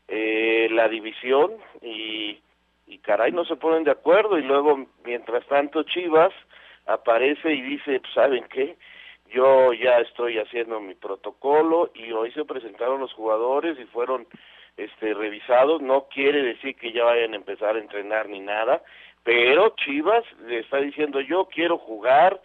eh, 0.07 0.67
la 0.71 0.87
división 0.87 1.51
y, 1.81 2.39
y 2.87 2.97
caray 2.99 3.31
no 3.31 3.45
se 3.45 3.55
ponen 3.55 3.83
de 3.83 3.91
acuerdo. 3.91 4.37
Y 4.37 4.43
luego 4.43 4.87
mientras 5.05 5.45
tanto 5.47 5.83
Chivas 5.83 6.33
aparece 6.87 7.53
y 7.53 7.61
dice, 7.61 7.99
pues, 7.99 8.13
¿saben 8.13 8.45
qué? 8.49 8.75
Yo 9.31 9.73
ya 9.73 9.99
estoy 9.99 10.39
haciendo 10.39 10.79
mi 10.79 10.95
protocolo 10.95 11.91
y 11.93 12.11
hoy 12.11 12.31
se 12.31 12.45
presentaron 12.45 12.99
los 12.99 13.13
jugadores 13.13 13.77
y 13.79 13.85
fueron 13.85 14.25
este 14.75 15.13
revisados, 15.13 15.81
no 15.81 16.07
quiere 16.07 16.41
decir 16.41 16.75
que 16.75 16.91
ya 16.91 17.03
vayan 17.03 17.33
a 17.33 17.35
empezar 17.35 17.75
a 17.75 17.79
entrenar 17.79 18.29
ni 18.29 18.39
nada, 18.39 18.81
pero 19.23 19.75
Chivas 19.75 20.23
le 20.47 20.59
está 20.59 20.77
diciendo 20.77 21.19
yo 21.21 21.45
quiero 21.45 21.77
jugar, 21.77 22.39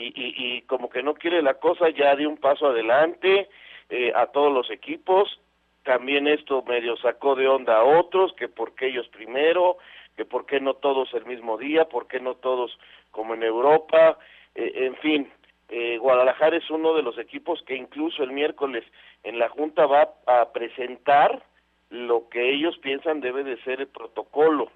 y, 0.00 0.12
y, 0.14 0.34
y, 0.56 0.62
como 0.62 0.88
que 0.88 1.02
no 1.02 1.14
quiere 1.14 1.42
la 1.42 1.54
cosa, 1.54 1.90
ya 1.90 2.16
dio 2.16 2.28
un 2.28 2.38
paso 2.38 2.68
adelante 2.68 3.48
eh, 3.90 4.12
a 4.14 4.26
todos 4.26 4.52
los 4.52 4.70
equipos. 4.70 5.40
También 5.82 6.26
esto 6.26 6.62
medio 6.62 6.96
sacó 6.96 7.34
de 7.34 7.48
onda 7.48 7.78
a 7.78 7.84
otros, 7.84 8.32
que 8.34 8.48
por 8.48 8.74
qué 8.74 8.86
ellos 8.86 9.08
primero, 9.08 9.76
que 10.16 10.24
por 10.24 10.46
qué 10.46 10.60
no 10.60 10.74
todos 10.74 11.12
el 11.14 11.24
mismo 11.26 11.58
día, 11.58 11.86
por 11.86 12.06
qué 12.06 12.20
no 12.20 12.34
todos 12.34 12.78
como 13.10 13.34
en 13.34 13.42
Europa. 13.42 14.18
Eh, 14.54 14.72
en 14.86 14.96
fin, 14.96 15.32
eh, 15.68 15.98
Guadalajara 15.98 16.56
es 16.56 16.70
uno 16.70 16.94
de 16.94 17.02
los 17.02 17.18
equipos 17.18 17.62
que 17.62 17.76
incluso 17.76 18.22
el 18.22 18.32
miércoles 18.32 18.84
en 19.22 19.38
la 19.38 19.48
Junta 19.48 19.86
va 19.86 20.10
a 20.26 20.52
presentar 20.52 21.42
lo 21.90 22.28
que 22.28 22.50
ellos 22.52 22.78
piensan 22.78 23.20
debe 23.20 23.42
de 23.42 23.60
ser 23.62 23.80
el 23.80 23.88
protocolo 23.88 24.70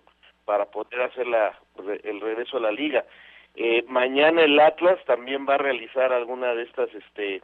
para 0.45 0.67
poder 0.67 1.01
hacer 1.03 1.27
la, 1.27 1.59
el 2.03 2.21
regreso 2.21 2.57
a 2.57 2.61
la 2.61 2.73
liga. 2.73 3.05
Eh, 3.57 3.85
mañana 3.89 4.43
el 4.43 4.59
Atlas 4.59 4.99
también 5.07 5.47
va 5.49 5.55
a 5.55 5.59
realizar 5.59 6.13
alguna 6.13 6.55
de 6.55 6.65
estas 6.65 6.93
este, 6.95 7.41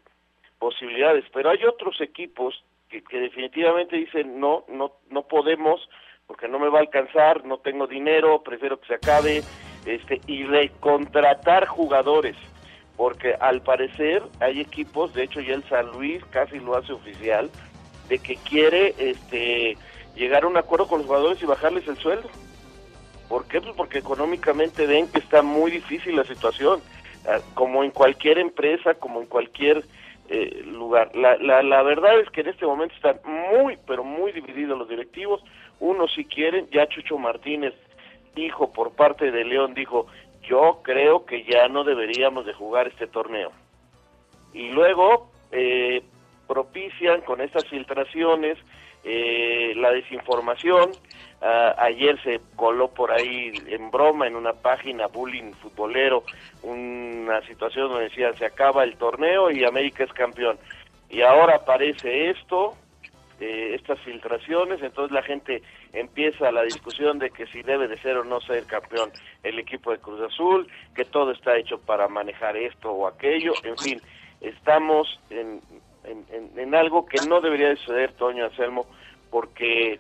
posibilidades, 0.59 1.25
pero 1.33 1.51
hay 1.51 1.65
otros 1.65 2.01
equipos 2.01 2.65
que, 2.89 3.03
definitivamente 3.21 3.97
dicen 3.97 4.41
no, 4.41 4.65
no, 4.69 4.93
no 5.11 5.23
podemos 5.23 5.89
porque 6.27 6.47
no 6.47 6.61
me 6.61 6.69
va 6.69 6.79
a 6.79 6.83
alcanzar, 6.83 7.45
no 7.45 7.59
tengo 7.59 7.89
dinero, 7.89 8.43
prefiero 8.45 8.81
que 8.81 8.87
se 8.87 8.95
acabe, 8.95 9.43
este, 9.85 10.21
y 10.29 10.45
recontratar 10.45 11.67
jugadores, 11.67 12.37
porque 12.97 13.35
al 13.41 13.63
parecer 13.63 14.23
hay 14.39 14.61
equipos, 14.61 15.13
de 15.13 15.25
hecho 15.25 15.41
ya 15.41 15.55
el 15.55 15.65
San 15.65 15.91
Luis 15.91 16.25
casi 16.27 16.61
lo 16.61 16.77
hace 16.77 16.93
oficial, 16.93 17.51
de 18.09 18.21
que 18.21 18.37
quiere 18.37 18.95
este 18.99 19.77
llegar 20.15 20.45
a 20.45 20.47
un 20.47 20.57
acuerdo 20.57 20.87
con 20.87 20.99
los 20.99 21.09
jugadores 21.09 21.43
y 21.43 21.47
bajarles 21.47 21.89
el 21.89 21.97
sueldo. 21.97 22.29
¿Por 23.31 23.47
qué? 23.47 23.61
Pues 23.61 23.75
porque 23.77 23.99
económicamente 23.99 24.87
ven 24.89 25.07
que 25.07 25.21
está 25.21 25.41
muy 25.41 25.71
difícil 25.71 26.17
la 26.17 26.25
situación, 26.25 26.81
como 27.55 27.85
en 27.85 27.93
cualquier 27.93 28.39
empresa, 28.39 28.95
como 28.95 29.21
en 29.21 29.27
cualquier 29.27 29.85
eh, 30.29 30.65
lugar. 30.67 31.15
La, 31.15 31.37
la, 31.37 31.63
la 31.63 31.83
verdad 31.83 32.19
es 32.19 32.29
que 32.31 32.41
en 32.41 32.49
este 32.49 32.67
momento 32.67 32.93
están 32.97 33.21
muy, 33.25 33.79
pero 33.87 34.03
muy 34.03 34.33
divididos 34.33 34.77
los 34.77 34.89
directivos. 34.89 35.45
Unos 35.79 36.13
si 36.13 36.25
quieren, 36.25 36.69
ya 36.73 36.89
Chucho 36.89 37.19
Martínez, 37.19 37.73
hijo 38.35 38.73
por 38.73 38.91
parte 38.97 39.31
de 39.31 39.45
León, 39.45 39.75
dijo, 39.75 40.09
yo 40.43 40.81
creo 40.83 41.25
que 41.25 41.45
ya 41.45 41.69
no 41.69 41.85
deberíamos 41.85 42.47
de 42.47 42.53
jugar 42.53 42.89
este 42.89 43.07
torneo. 43.07 43.53
Y 44.53 44.71
luego 44.71 45.31
eh, 45.53 46.03
propician 46.49 47.21
con 47.21 47.41
estas 47.41 47.65
filtraciones 47.69 48.59
eh, 49.05 49.73
la 49.77 49.91
desinformación, 49.93 50.93
Uh, 51.43 51.73
ayer 51.79 52.23
se 52.23 52.39
coló 52.55 52.89
por 52.89 53.11
ahí 53.11 53.51
en 53.67 53.91
broma 53.91 54.27
en 54.27 54.37
una 54.37 54.53
página 54.53 55.07
bullying 55.07 55.53
futbolero 55.55 56.23
una 56.63 57.41
situación 57.47 57.89
donde 57.89 58.11
decían 58.11 58.37
se 58.37 58.45
acaba 58.45 58.85
el 58.85 58.99
torneo 58.99 59.51
y 59.51 59.65
América 59.65 60.05
es 60.05 60.13
campeón. 60.13 60.59
Y 61.09 61.23
ahora 61.23 61.57
aparece 61.57 62.29
esto 62.29 62.77
eh, 63.41 63.75
estas 63.75 63.99
filtraciones, 64.01 64.83
entonces 64.83 65.13
la 65.13 65.23
gente 65.23 65.63
empieza 65.95 66.53
la 66.53 66.63
discusión 66.63 67.19
de 67.19 67.31
que 67.31 67.47
si 67.47 67.63
debe 67.63 67.89
de 67.89 67.99
ser 68.03 68.19
o 68.19 68.25
no 68.25 68.43
ser 68.43 68.67
campeón 68.67 69.11
el 69.43 69.59
equipo 69.59 69.93
de 69.93 69.99
Cruz 69.99 70.21
Azul, 70.21 70.69
que 70.95 71.07
todo 71.07 71.31
está 71.31 71.57
hecho 71.57 71.79
para 71.79 72.07
manejar 72.07 72.55
esto 72.59 72.93
o 72.93 73.07
aquello, 73.07 73.55
en 73.65 73.79
fin, 73.79 74.03
estamos 74.43 75.19
en, 75.31 75.63
en, 76.05 76.25
en 76.57 76.75
algo 76.75 77.07
que 77.07 77.19
no 77.27 77.41
debería 77.41 77.69
de 77.69 77.77
suceder, 77.77 78.13
Toño 78.13 78.45
Anselmo, 78.45 78.87
porque 79.31 79.99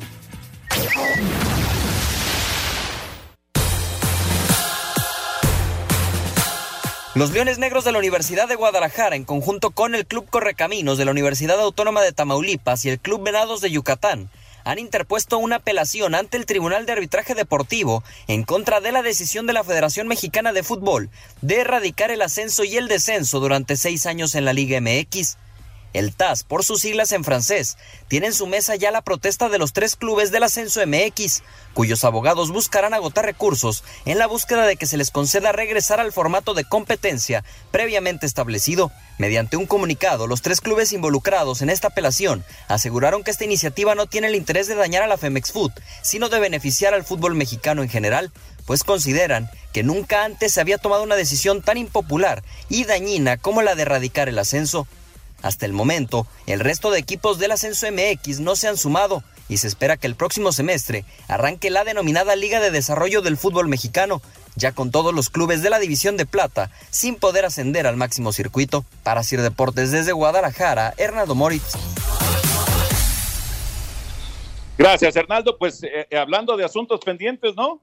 Los 7.15 7.31
Leones 7.31 7.59
Negros 7.59 7.85
de 7.85 7.93
la 7.93 7.99
Universidad 7.99 8.49
de 8.49 8.55
Guadalajara, 8.55 9.15
en 9.15 9.23
conjunto 9.23 9.71
con 9.71 9.95
el 9.95 10.05
Club 10.05 10.29
Correcaminos 10.29 10.97
de 10.97 11.05
la 11.05 11.11
Universidad 11.11 11.61
Autónoma 11.61 12.01
de 12.01 12.11
Tamaulipas 12.11 12.83
y 12.83 12.89
el 12.89 12.99
Club 12.99 13.23
Venados 13.23 13.61
de 13.61 13.71
Yucatán, 13.71 14.29
han 14.63 14.79
interpuesto 14.79 15.37
una 15.37 15.57
apelación 15.57 16.15
ante 16.15 16.37
el 16.37 16.45
Tribunal 16.45 16.85
de 16.85 16.93
Arbitraje 16.93 17.35
Deportivo 17.35 18.03
en 18.27 18.43
contra 18.43 18.81
de 18.81 18.91
la 18.91 19.01
decisión 19.01 19.47
de 19.47 19.53
la 19.53 19.63
Federación 19.63 20.07
Mexicana 20.07 20.53
de 20.53 20.63
Fútbol 20.63 21.09
de 21.41 21.61
erradicar 21.61 22.11
el 22.11 22.21
ascenso 22.21 22.63
y 22.63 22.77
el 22.77 22.87
descenso 22.87 23.39
durante 23.39 23.77
seis 23.77 24.05
años 24.05 24.35
en 24.35 24.45
la 24.45 24.53
Liga 24.53 24.79
MX. 24.81 25.37
El 25.93 26.13
TAS, 26.13 26.43
por 26.43 26.63
sus 26.63 26.81
siglas 26.81 27.11
en 27.13 27.23
francés, 27.23 27.77
tiene 28.07 28.27
en 28.27 28.33
su 28.33 28.45
mesa 28.45 28.75
ya 28.75 28.91
la 28.91 29.01
protesta 29.01 29.49
de 29.49 29.57
los 29.57 29.73
tres 29.73 29.95
clubes 29.95 30.31
del 30.31 30.43
ascenso 30.43 30.81
MX, 30.85 31.41
cuyos 31.73 32.03
abogados 32.03 32.51
buscarán 32.51 32.93
agotar 32.93 33.25
recursos 33.25 33.83
en 34.05 34.19
la 34.19 34.27
búsqueda 34.27 34.67
de 34.67 34.75
que 34.75 34.85
se 34.85 34.97
les 34.97 35.09
conceda 35.09 35.51
regresar 35.51 35.99
al 35.99 36.11
formato 36.11 36.53
de 36.53 36.63
competencia 36.63 37.43
previamente 37.71 38.27
establecido. 38.27 38.91
Mediante 39.17 39.57
un 39.57 39.65
comunicado, 39.65 40.27
los 40.27 40.43
tres 40.43 40.61
clubes 40.61 40.93
involucrados 40.93 41.61
en 41.63 41.71
esta 41.71 41.87
apelación 41.87 42.45
aseguraron 42.67 43.23
que 43.23 43.31
esta 43.31 43.45
iniciativa 43.45 43.95
no 43.95 44.05
tiene 44.05 44.27
el 44.27 44.35
interés 44.35 44.67
de 44.67 44.75
dañar 44.75 45.01
a 45.01 45.07
la 45.07 45.17
Femex 45.17 45.51
Food, 45.51 45.71
sino 46.03 46.29
de 46.29 46.39
beneficiar 46.39 46.93
al 46.93 47.03
fútbol 47.03 47.33
mexicano 47.33 47.81
en 47.81 47.89
general, 47.89 48.31
pues 48.67 48.83
consideran 48.83 49.49
que 49.73 49.81
nunca 49.81 50.23
antes 50.23 50.53
se 50.53 50.61
había 50.61 50.77
tomado 50.77 51.01
una 51.01 51.15
decisión 51.15 51.63
tan 51.63 51.77
impopular 51.77 52.43
y 52.69 52.85
dañina 52.85 53.37
como 53.37 53.63
la 53.63 53.73
de 53.73 53.81
erradicar 53.81 54.29
el 54.29 54.37
ascenso. 54.37 54.87
Hasta 55.41 55.65
el 55.65 55.73
momento, 55.73 56.27
el 56.47 56.59
resto 56.59 56.91
de 56.91 56.99
equipos 56.99 57.39
del 57.39 57.51
ascenso 57.51 57.87
MX 57.91 58.39
no 58.39 58.55
se 58.55 58.67
han 58.67 58.77
sumado 58.77 59.23
y 59.47 59.57
se 59.57 59.67
espera 59.67 59.97
que 59.97 60.07
el 60.07 60.15
próximo 60.15 60.51
semestre 60.51 61.05
arranque 61.27 61.69
la 61.69 61.83
denominada 61.83 62.35
Liga 62.35 62.59
de 62.59 62.71
Desarrollo 62.71 63.21
del 63.21 63.37
Fútbol 63.37 63.67
Mexicano, 63.67 64.21
ya 64.55 64.73
con 64.73 64.91
todos 64.91 65.13
los 65.13 65.29
clubes 65.29 65.63
de 65.63 65.69
la 65.69 65.79
División 65.79 66.17
de 66.17 66.25
Plata 66.25 66.69
sin 66.89 67.15
poder 67.15 67.45
ascender 67.45 67.87
al 67.87 67.97
máximo 67.97 68.31
circuito. 68.31 68.83
Para 69.03 69.23
Sir 69.23 69.41
Deportes 69.41 69.91
desde 69.91 70.11
Guadalajara, 70.11 70.93
Hernando 70.97 71.35
Moritz. 71.35 71.73
Gracias, 74.77 75.15
Hernaldo. 75.15 75.57
Pues 75.57 75.83
eh, 75.83 76.07
eh, 76.09 76.17
hablando 76.17 76.55
de 76.55 76.63
asuntos 76.63 77.01
pendientes, 77.01 77.55
¿no? 77.55 77.81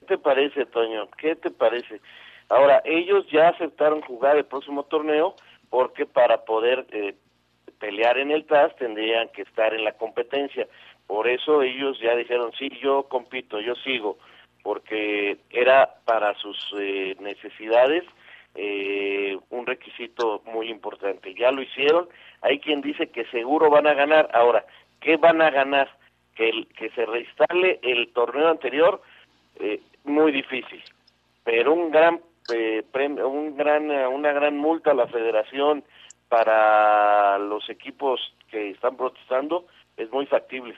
¿Qué 0.00 0.06
te 0.06 0.18
parece, 0.18 0.64
Toño? 0.66 1.08
¿Qué 1.18 1.36
te 1.36 1.50
parece? 1.50 2.00
Ahora, 2.48 2.82
ellos 2.84 3.24
ya 3.32 3.48
aceptaron 3.48 4.00
jugar 4.02 4.36
el 4.36 4.44
próximo 4.44 4.84
torneo 4.84 5.34
porque 5.72 6.04
para 6.04 6.44
poder 6.44 6.86
eh, 6.90 7.14
pelear 7.80 8.18
en 8.18 8.30
el 8.30 8.44
TAS 8.44 8.76
tendrían 8.76 9.30
que 9.30 9.40
estar 9.40 9.72
en 9.72 9.84
la 9.84 9.92
competencia. 9.92 10.68
Por 11.06 11.26
eso 11.26 11.62
ellos 11.62 11.98
ya 11.98 12.14
dijeron, 12.14 12.52
sí, 12.58 12.68
yo 12.82 13.04
compito, 13.04 13.58
yo 13.58 13.74
sigo, 13.76 14.18
porque 14.62 15.38
era 15.48 15.94
para 16.04 16.34
sus 16.34 16.58
eh, 16.78 17.16
necesidades 17.20 18.04
eh, 18.54 19.38
un 19.48 19.66
requisito 19.66 20.42
muy 20.44 20.68
importante. 20.68 21.32
Ya 21.32 21.50
lo 21.50 21.62
hicieron, 21.62 22.06
hay 22.42 22.58
quien 22.58 22.82
dice 22.82 23.06
que 23.06 23.24
seguro 23.30 23.70
van 23.70 23.86
a 23.86 23.94
ganar. 23.94 24.28
Ahora, 24.34 24.66
¿qué 25.00 25.16
van 25.16 25.40
a 25.40 25.48
ganar? 25.48 25.88
Que, 26.34 26.50
el, 26.50 26.66
que 26.66 26.90
se 26.90 27.06
reinstale 27.06 27.80
el 27.82 28.12
torneo 28.12 28.48
anterior, 28.48 29.00
eh, 29.58 29.80
muy 30.04 30.32
difícil, 30.32 30.82
pero 31.44 31.72
un 31.72 31.90
gran 31.90 32.20
eh, 32.52 32.84
premio, 32.90 33.28
un 33.28 33.56
gran, 33.56 33.90
una 33.90 34.32
gran 34.32 34.56
multa 34.56 34.92
a 34.92 34.94
la 34.94 35.06
federación 35.06 35.84
para 36.28 37.38
los 37.38 37.68
equipos 37.68 38.20
que 38.50 38.70
están 38.70 38.96
protestando 38.96 39.66
es 39.96 40.10
muy 40.10 40.26
factible. 40.26 40.74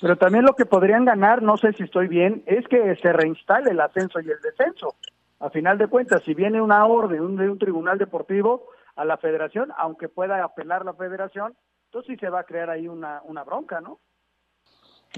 Pero 0.00 0.16
también 0.16 0.44
lo 0.44 0.54
que 0.54 0.66
podrían 0.66 1.04
ganar, 1.04 1.42
no 1.42 1.56
sé 1.56 1.72
si 1.72 1.84
estoy 1.84 2.08
bien, 2.08 2.42
es 2.46 2.66
que 2.68 2.96
se 2.96 3.12
reinstale 3.12 3.70
el 3.70 3.80
ascenso 3.80 4.20
y 4.20 4.30
el 4.30 4.40
descenso. 4.40 4.96
A 5.40 5.50
final 5.50 5.78
de 5.78 5.86
cuentas, 5.86 6.22
si 6.24 6.34
viene 6.34 6.60
una 6.60 6.84
orden 6.86 7.36
de 7.36 7.48
un 7.48 7.58
tribunal 7.58 7.98
deportivo 7.98 8.68
a 8.96 9.04
la 9.04 9.18
federación, 9.18 9.72
aunque 9.76 10.08
pueda 10.08 10.42
apelar 10.42 10.84
la 10.84 10.94
federación, 10.94 11.56
entonces 11.86 12.14
sí 12.14 12.18
se 12.18 12.28
va 12.28 12.40
a 12.40 12.44
crear 12.44 12.70
ahí 12.70 12.88
una, 12.88 13.22
una 13.24 13.44
bronca, 13.44 13.80
¿no? 13.80 14.00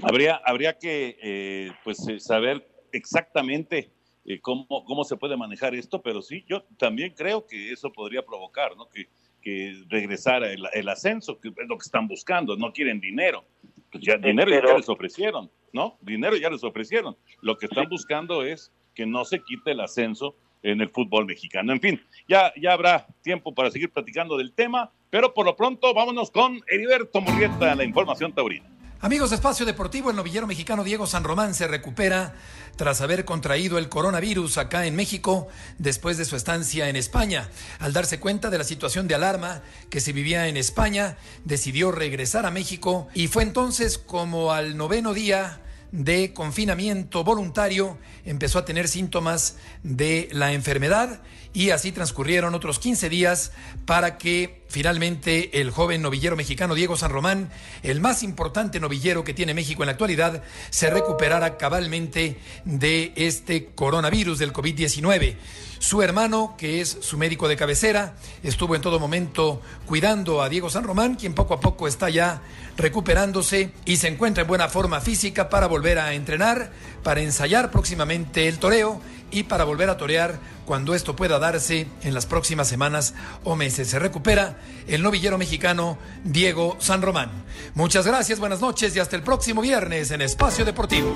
Habría, 0.03 0.39
habría 0.45 0.77
que 0.77 1.17
eh, 1.21 1.71
pues 1.83 1.97
saber 2.19 2.67
exactamente 2.91 3.91
eh, 4.27 4.41
cómo, 4.41 4.83
cómo 4.83 5.05
se 5.05 5.15
puede 5.15 5.37
manejar 5.37 5.73
esto, 5.73 6.01
pero 6.01 6.21
sí, 6.21 6.43
yo 6.49 6.63
también 6.77 7.13
creo 7.15 7.47
que 7.47 7.71
eso 7.71 7.93
podría 7.93 8.25
provocar, 8.25 8.75
¿no? 8.75 8.89
Que, 8.89 9.07
que 9.41 9.83
regresara 9.87 10.51
el, 10.51 10.67
el, 10.73 10.89
ascenso, 10.89 11.39
que 11.39 11.47
es 11.47 11.67
lo 11.67 11.77
que 11.77 11.85
están 11.85 12.09
buscando, 12.09 12.57
no 12.57 12.73
quieren 12.73 12.99
dinero. 12.99 13.45
Pues 13.89 14.03
ya 14.03 14.17
dinero 14.17 14.51
pero... 14.51 14.67
ya 14.67 14.77
les 14.77 14.89
ofrecieron, 14.89 15.49
¿no? 15.71 15.97
Dinero 16.01 16.35
ya 16.35 16.49
les 16.49 16.61
ofrecieron. 16.65 17.15
Lo 17.41 17.57
que 17.57 17.67
están 17.67 17.87
buscando 17.87 18.43
es 18.43 18.73
que 18.93 19.05
no 19.05 19.23
se 19.23 19.41
quite 19.41 19.71
el 19.71 19.79
ascenso 19.79 20.35
en 20.61 20.81
el 20.81 20.89
fútbol 20.89 21.25
mexicano. 21.25 21.71
En 21.71 21.79
fin, 21.79 22.01
ya, 22.27 22.51
ya 22.61 22.73
habrá 22.73 23.07
tiempo 23.21 23.53
para 23.53 23.71
seguir 23.71 23.91
platicando 23.91 24.35
del 24.35 24.51
tema, 24.51 24.91
pero 25.09 25.33
por 25.33 25.45
lo 25.45 25.55
pronto 25.55 25.93
vámonos 25.93 26.31
con 26.31 26.59
Heriberto 26.67 27.21
Murrieta, 27.21 27.75
la 27.75 27.85
información 27.85 28.33
taurina. 28.33 28.76
Amigos 28.99 29.29
de 29.29 29.35
Espacio 29.35 29.63
Deportivo, 29.63 30.09
el 30.09 30.15
novillero 30.15 30.47
mexicano 30.47 30.83
Diego 30.83 31.05
San 31.05 31.23
Román 31.23 31.53
se 31.53 31.67
recupera 31.67 32.33
tras 32.77 32.99
haber 32.99 33.25
contraído 33.25 33.77
el 33.77 33.89
coronavirus 33.89 34.57
acá 34.57 34.87
en 34.87 34.95
México 34.95 35.47
después 35.77 36.17
de 36.17 36.25
su 36.25 36.35
estancia 36.35 36.89
en 36.89 36.95
España. 36.95 37.47
Al 37.77 37.93
darse 37.93 38.19
cuenta 38.19 38.49
de 38.49 38.57
la 38.57 38.63
situación 38.63 39.07
de 39.07 39.13
alarma 39.13 39.61
que 39.91 40.01
se 40.01 40.13
vivía 40.13 40.47
en 40.47 40.57
España, 40.57 41.15
decidió 41.45 41.91
regresar 41.91 42.47
a 42.47 42.51
México 42.51 43.07
y 43.13 43.27
fue 43.27 43.43
entonces 43.43 43.99
como 43.99 44.51
al 44.51 44.77
noveno 44.77 45.13
día 45.13 45.61
de 45.91 46.33
confinamiento 46.33 47.23
voluntario 47.23 47.99
empezó 48.25 48.57
a 48.57 48.65
tener 48.65 48.87
síntomas 48.87 49.57
de 49.83 50.27
la 50.31 50.53
enfermedad 50.53 51.21
y 51.53 51.69
así 51.69 51.91
transcurrieron 51.91 52.55
otros 52.55 52.79
15 52.79 53.09
días 53.09 53.51
para 53.85 54.17
que 54.17 54.65
finalmente 54.67 55.61
el 55.61 55.71
joven 55.71 56.01
novillero 56.01 56.35
mexicano 56.35 56.75
Diego 56.75 56.97
San 56.97 57.11
Román, 57.11 57.49
el 57.83 57.99
más 57.99 58.23
importante 58.23 58.79
novillero 58.79 59.23
que 59.23 59.33
tiene 59.33 59.53
México 59.53 59.83
en 59.83 59.87
la 59.87 59.93
actualidad, 59.93 60.43
se 60.69 60.89
recuperara 60.89 61.57
cabalmente 61.57 62.39
de 62.65 63.13
este 63.15 63.65
coronavirus 63.65 64.39
del 64.39 64.53
COVID-19. 64.53 65.35
Su 65.79 66.01
hermano, 66.01 66.55
que 66.57 66.81
es 66.81 66.97
su 67.01 67.17
médico 67.17 67.47
de 67.47 67.55
cabecera, 67.55 68.15
estuvo 68.41 68.75
en 68.75 68.81
todo 68.81 68.99
momento 68.99 69.61
cuidando 69.85 70.41
a 70.41 70.49
Diego 70.49 70.69
San 70.69 70.83
Román, 70.83 71.15
quien 71.15 71.35
poco 71.35 71.53
a 71.53 71.59
poco 71.59 71.87
está 71.87 72.09
ya 72.09 72.41
recuperándose 72.77 73.71
y 73.85 73.97
se 73.97 74.07
encuentra 74.07 74.41
en 74.41 74.47
buena 74.47 74.69
forma 74.69 75.01
física 75.01 75.49
para 75.49 75.67
volver 75.67 75.99
a 75.99 76.13
entrenar, 76.13 76.71
para 77.03 77.21
ensayar 77.21 77.69
próximamente 77.69 78.47
el 78.47 78.57
toreo 78.57 79.01
y 79.31 79.43
para 79.43 79.63
volver 79.63 79.89
a 79.89 79.97
torear 79.97 80.39
cuando 80.65 80.95
esto 80.95 81.15
pueda 81.15 81.39
darse 81.39 81.87
en 82.03 82.13
las 82.13 82.25
próximas 82.25 82.67
semanas 82.67 83.15
o 83.43 83.55
meses. 83.55 83.89
Se 83.89 83.99
recupera 83.99 84.57
el 84.87 85.01
novillero 85.01 85.37
mexicano 85.37 85.97
Diego 86.23 86.75
San 86.79 87.01
Román. 87.01 87.29
Muchas 87.73 88.05
gracias, 88.05 88.39
buenas 88.39 88.61
noches 88.61 88.95
y 88.95 88.99
hasta 88.99 89.15
el 89.15 89.23
próximo 89.23 89.61
viernes 89.61 90.11
en 90.11 90.21
Espacio 90.21 90.65
Deportivo. 90.65 91.13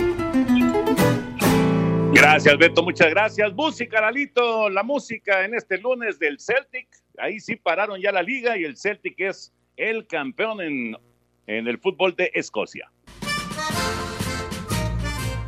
Gracias, 2.14 2.57
Beto, 2.57 2.84
muchas 2.84 3.09
gracias. 3.09 3.53
Música, 3.53 4.01
Lalito, 4.01 4.70
la 4.70 4.84
música 4.84 5.45
en 5.45 5.55
este 5.55 5.78
lunes 5.78 6.20
del 6.20 6.39
Celtic. 6.39 6.88
Ahí 7.18 7.39
sí 7.39 7.55
pararon 7.55 7.99
ya 8.01 8.12
la 8.12 8.22
liga 8.22 8.57
y 8.57 8.64
el 8.64 8.78
Celtic 8.78 9.20
es 9.20 9.53
el 9.78 10.05
campeón 10.07 10.62
en, 10.62 10.97
en 11.47 11.68
el 11.68 11.80
fútbol 11.80 12.16
de 12.16 12.32
Escocia. 12.34 12.91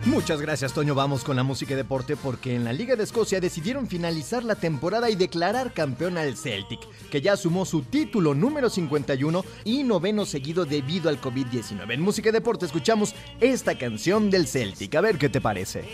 Muchas 0.06 0.42
gracias, 0.42 0.74
Toño. 0.74 0.96
Vamos 0.96 1.24
con 1.24 1.38
la 1.38 1.44
música 1.44 1.74
y 1.74 1.78
deporte 1.78 2.18
porque 2.18 2.56
en 2.56 2.66
la 2.66 2.74
Liga 2.74 2.98
de 2.98 3.04
Escocia 3.04 3.40
decidieron 3.40 3.88
finalizar 3.88 4.44
la 4.44 4.56
temporada 4.56 5.10
y 5.10 5.16
declarar 5.16 5.74
campeón 5.74 6.18
al 6.18 6.36
Celtic, 6.36 6.82
que 7.10 7.22
ya 7.22 7.38
sumó 7.38 7.66
su 7.66 7.84
título 7.84 8.34
número 8.34 8.70
51 8.70 9.46
y 9.64 9.84
noveno 9.84 10.26
seguido 10.26 10.66
debido 10.66 11.10
al 11.10 11.22
COVID-19. 11.22 11.94
En 11.94 12.02
música 12.02 12.30
y 12.30 12.32
deporte 12.34 12.66
escuchamos 12.66 13.16
esta 13.40 13.78
canción 13.78 14.30
del 14.30 14.48
Celtic. 14.48 14.94
A 14.96 15.02
ver 15.02 15.18
qué 15.18 15.30
te 15.30 15.40
parece. 15.40 15.86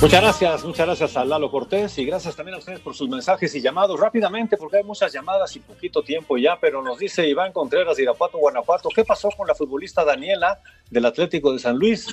Muchas 0.00 0.20
gracias, 0.20 0.64
muchas 0.64 0.86
gracias 0.86 1.16
a 1.16 1.24
Lalo 1.24 1.50
Cortés 1.50 1.96
y 1.98 2.04
gracias 2.04 2.36
también 2.36 2.56
a 2.56 2.58
ustedes 2.58 2.80
por 2.80 2.94
sus 2.94 3.08
mensajes 3.08 3.54
y 3.54 3.62
llamados 3.62 3.98
rápidamente 3.98 4.56
porque 4.58 4.78
hay 4.78 4.84
muchas 4.84 5.12
llamadas 5.12 5.56
y 5.56 5.60
poquito 5.60 6.02
tiempo 6.02 6.36
ya, 6.36 6.58
pero 6.60 6.82
nos 6.82 6.98
dice 6.98 7.26
Iván 7.26 7.52
Contreras 7.52 7.96
de 7.96 8.02
Irapuato, 8.02 8.36
Guanajuato, 8.36 8.90
¿qué 8.94 9.04
pasó 9.04 9.30
con 9.30 9.46
la 9.46 9.54
futbolista 9.54 10.04
Daniela 10.04 10.60
del 10.90 11.06
Atlético 11.06 11.52
de 11.52 11.58
San 11.58 11.78
Luis? 11.78 12.06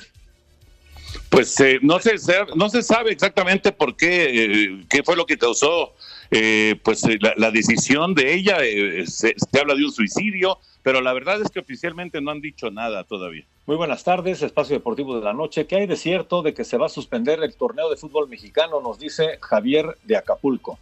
Pues 1.28 1.58
eh, 1.60 1.78
no, 1.82 1.98
se, 1.98 2.14
no 2.54 2.70
se 2.70 2.82
sabe 2.82 3.12
exactamente 3.12 3.72
por 3.72 3.96
qué, 3.96 4.44
eh, 4.44 4.84
qué 4.88 5.02
fue 5.02 5.16
lo 5.16 5.26
que 5.26 5.36
causó 5.36 5.94
eh, 6.30 6.76
pues 6.82 7.02
la, 7.20 7.34
la, 7.36 7.50
decisión 7.50 8.14
de 8.14 8.32
ella. 8.32 8.58
Se, 9.06 9.34
se 9.36 9.60
habla 9.60 9.74
de 9.74 9.84
un 9.84 9.92
suicidio, 9.92 10.58
pero 10.82 11.02
la 11.02 11.12
verdad 11.12 11.42
es 11.42 11.50
que 11.50 11.60
oficialmente 11.60 12.22
no 12.22 12.30
han 12.30 12.40
dicho 12.40 12.70
nada 12.70 13.04
todavía. 13.04 13.44
Muy 13.64 13.76
buenas 13.76 14.02
tardes, 14.02 14.42
Espacio 14.42 14.74
Deportivo 14.74 15.14
de 15.14 15.22
la 15.22 15.32
Noche. 15.32 15.68
¿Qué 15.68 15.76
hay 15.76 15.86
de 15.86 15.94
cierto 15.94 16.42
de 16.42 16.52
que 16.52 16.64
se 16.64 16.76
va 16.76 16.86
a 16.86 16.88
suspender 16.88 17.40
el 17.44 17.54
torneo 17.54 17.88
de 17.90 17.96
fútbol 17.96 18.28
mexicano? 18.28 18.80
Nos 18.80 18.98
dice 18.98 19.38
Javier 19.40 19.96
de 20.02 20.16
Acapulco. 20.16 20.80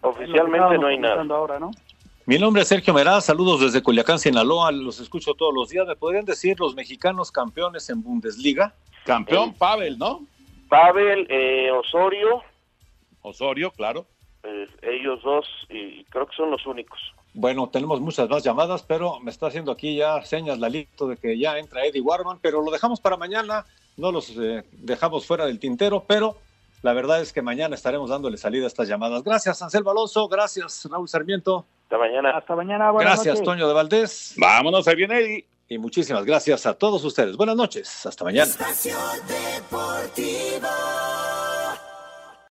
Oficialmente 0.00 0.76
no 0.78 0.88
hay 0.88 0.98
nada. 0.98 1.22
Ahora, 1.32 1.60
¿no? 1.60 1.70
Mi 2.26 2.36
nombre 2.36 2.62
es 2.62 2.68
Sergio 2.68 2.92
Meraz, 2.92 3.26
saludos 3.26 3.60
desde 3.60 3.80
Culiacán, 3.80 4.18
Sinaloa, 4.18 4.72
los 4.72 4.98
escucho 4.98 5.34
todos 5.34 5.54
los 5.54 5.68
días. 5.68 5.86
¿Me 5.86 5.94
podrían 5.94 6.24
decir 6.24 6.58
los 6.58 6.74
mexicanos 6.74 7.30
campeones 7.30 7.88
en 7.90 8.02
Bundesliga? 8.02 8.74
Campeón, 9.04 9.50
eh, 9.50 9.54
Pavel, 9.56 9.96
¿no? 9.96 10.26
Pavel, 10.68 11.28
eh, 11.30 11.70
Osorio. 11.70 12.42
Osorio, 13.22 13.70
claro. 13.70 14.04
Eh, 14.42 14.68
ellos 14.82 15.20
dos, 15.22 15.46
y 15.68 16.04
creo 16.04 16.26
que 16.26 16.36
son 16.36 16.50
los 16.50 16.66
únicos. 16.66 16.98
Bueno, 17.32 17.68
tenemos 17.68 18.00
muchas 18.00 18.28
más 18.28 18.42
llamadas, 18.42 18.82
pero 18.82 19.20
me 19.20 19.30
está 19.30 19.46
haciendo 19.46 19.70
aquí 19.70 19.96
ya 19.96 20.22
señas 20.24 20.58
Lalito 20.58 21.06
de 21.06 21.16
que 21.16 21.38
ya 21.38 21.58
entra 21.58 21.84
Eddie 21.84 22.00
Warman, 22.00 22.38
pero 22.40 22.60
lo 22.62 22.70
dejamos 22.70 23.00
para 23.00 23.16
mañana, 23.16 23.64
no 23.96 24.10
los 24.10 24.30
eh, 24.36 24.64
dejamos 24.72 25.26
fuera 25.26 25.46
del 25.46 25.60
tintero, 25.60 26.04
pero 26.06 26.36
la 26.82 26.92
verdad 26.92 27.20
es 27.20 27.32
que 27.32 27.42
mañana 27.42 27.74
estaremos 27.74 28.10
dándole 28.10 28.36
salida 28.36 28.64
a 28.64 28.68
estas 28.68 28.88
llamadas. 28.88 29.22
Gracias, 29.22 29.60
Anselmo 29.62 29.90
Alonso, 29.90 30.26
gracias, 30.28 30.88
Raúl 30.90 31.08
Sarmiento. 31.08 31.66
Hasta 31.84 31.98
mañana. 31.98 32.30
Hasta 32.30 32.56
mañana, 32.56 32.92
Gracias, 32.92 33.26
noches. 33.26 33.42
Toño 33.42 33.68
de 33.68 33.74
Valdés. 33.74 34.34
Vámonos, 34.36 34.88
ahí 34.88 34.96
viene 34.96 35.18
Eddie. 35.18 35.46
Y 35.68 35.78
muchísimas 35.78 36.24
gracias 36.24 36.66
a 36.66 36.74
todos 36.74 37.04
ustedes. 37.04 37.36
Buenas 37.36 37.54
noches, 37.54 38.04
hasta 38.04 38.24
mañana. 38.24 38.50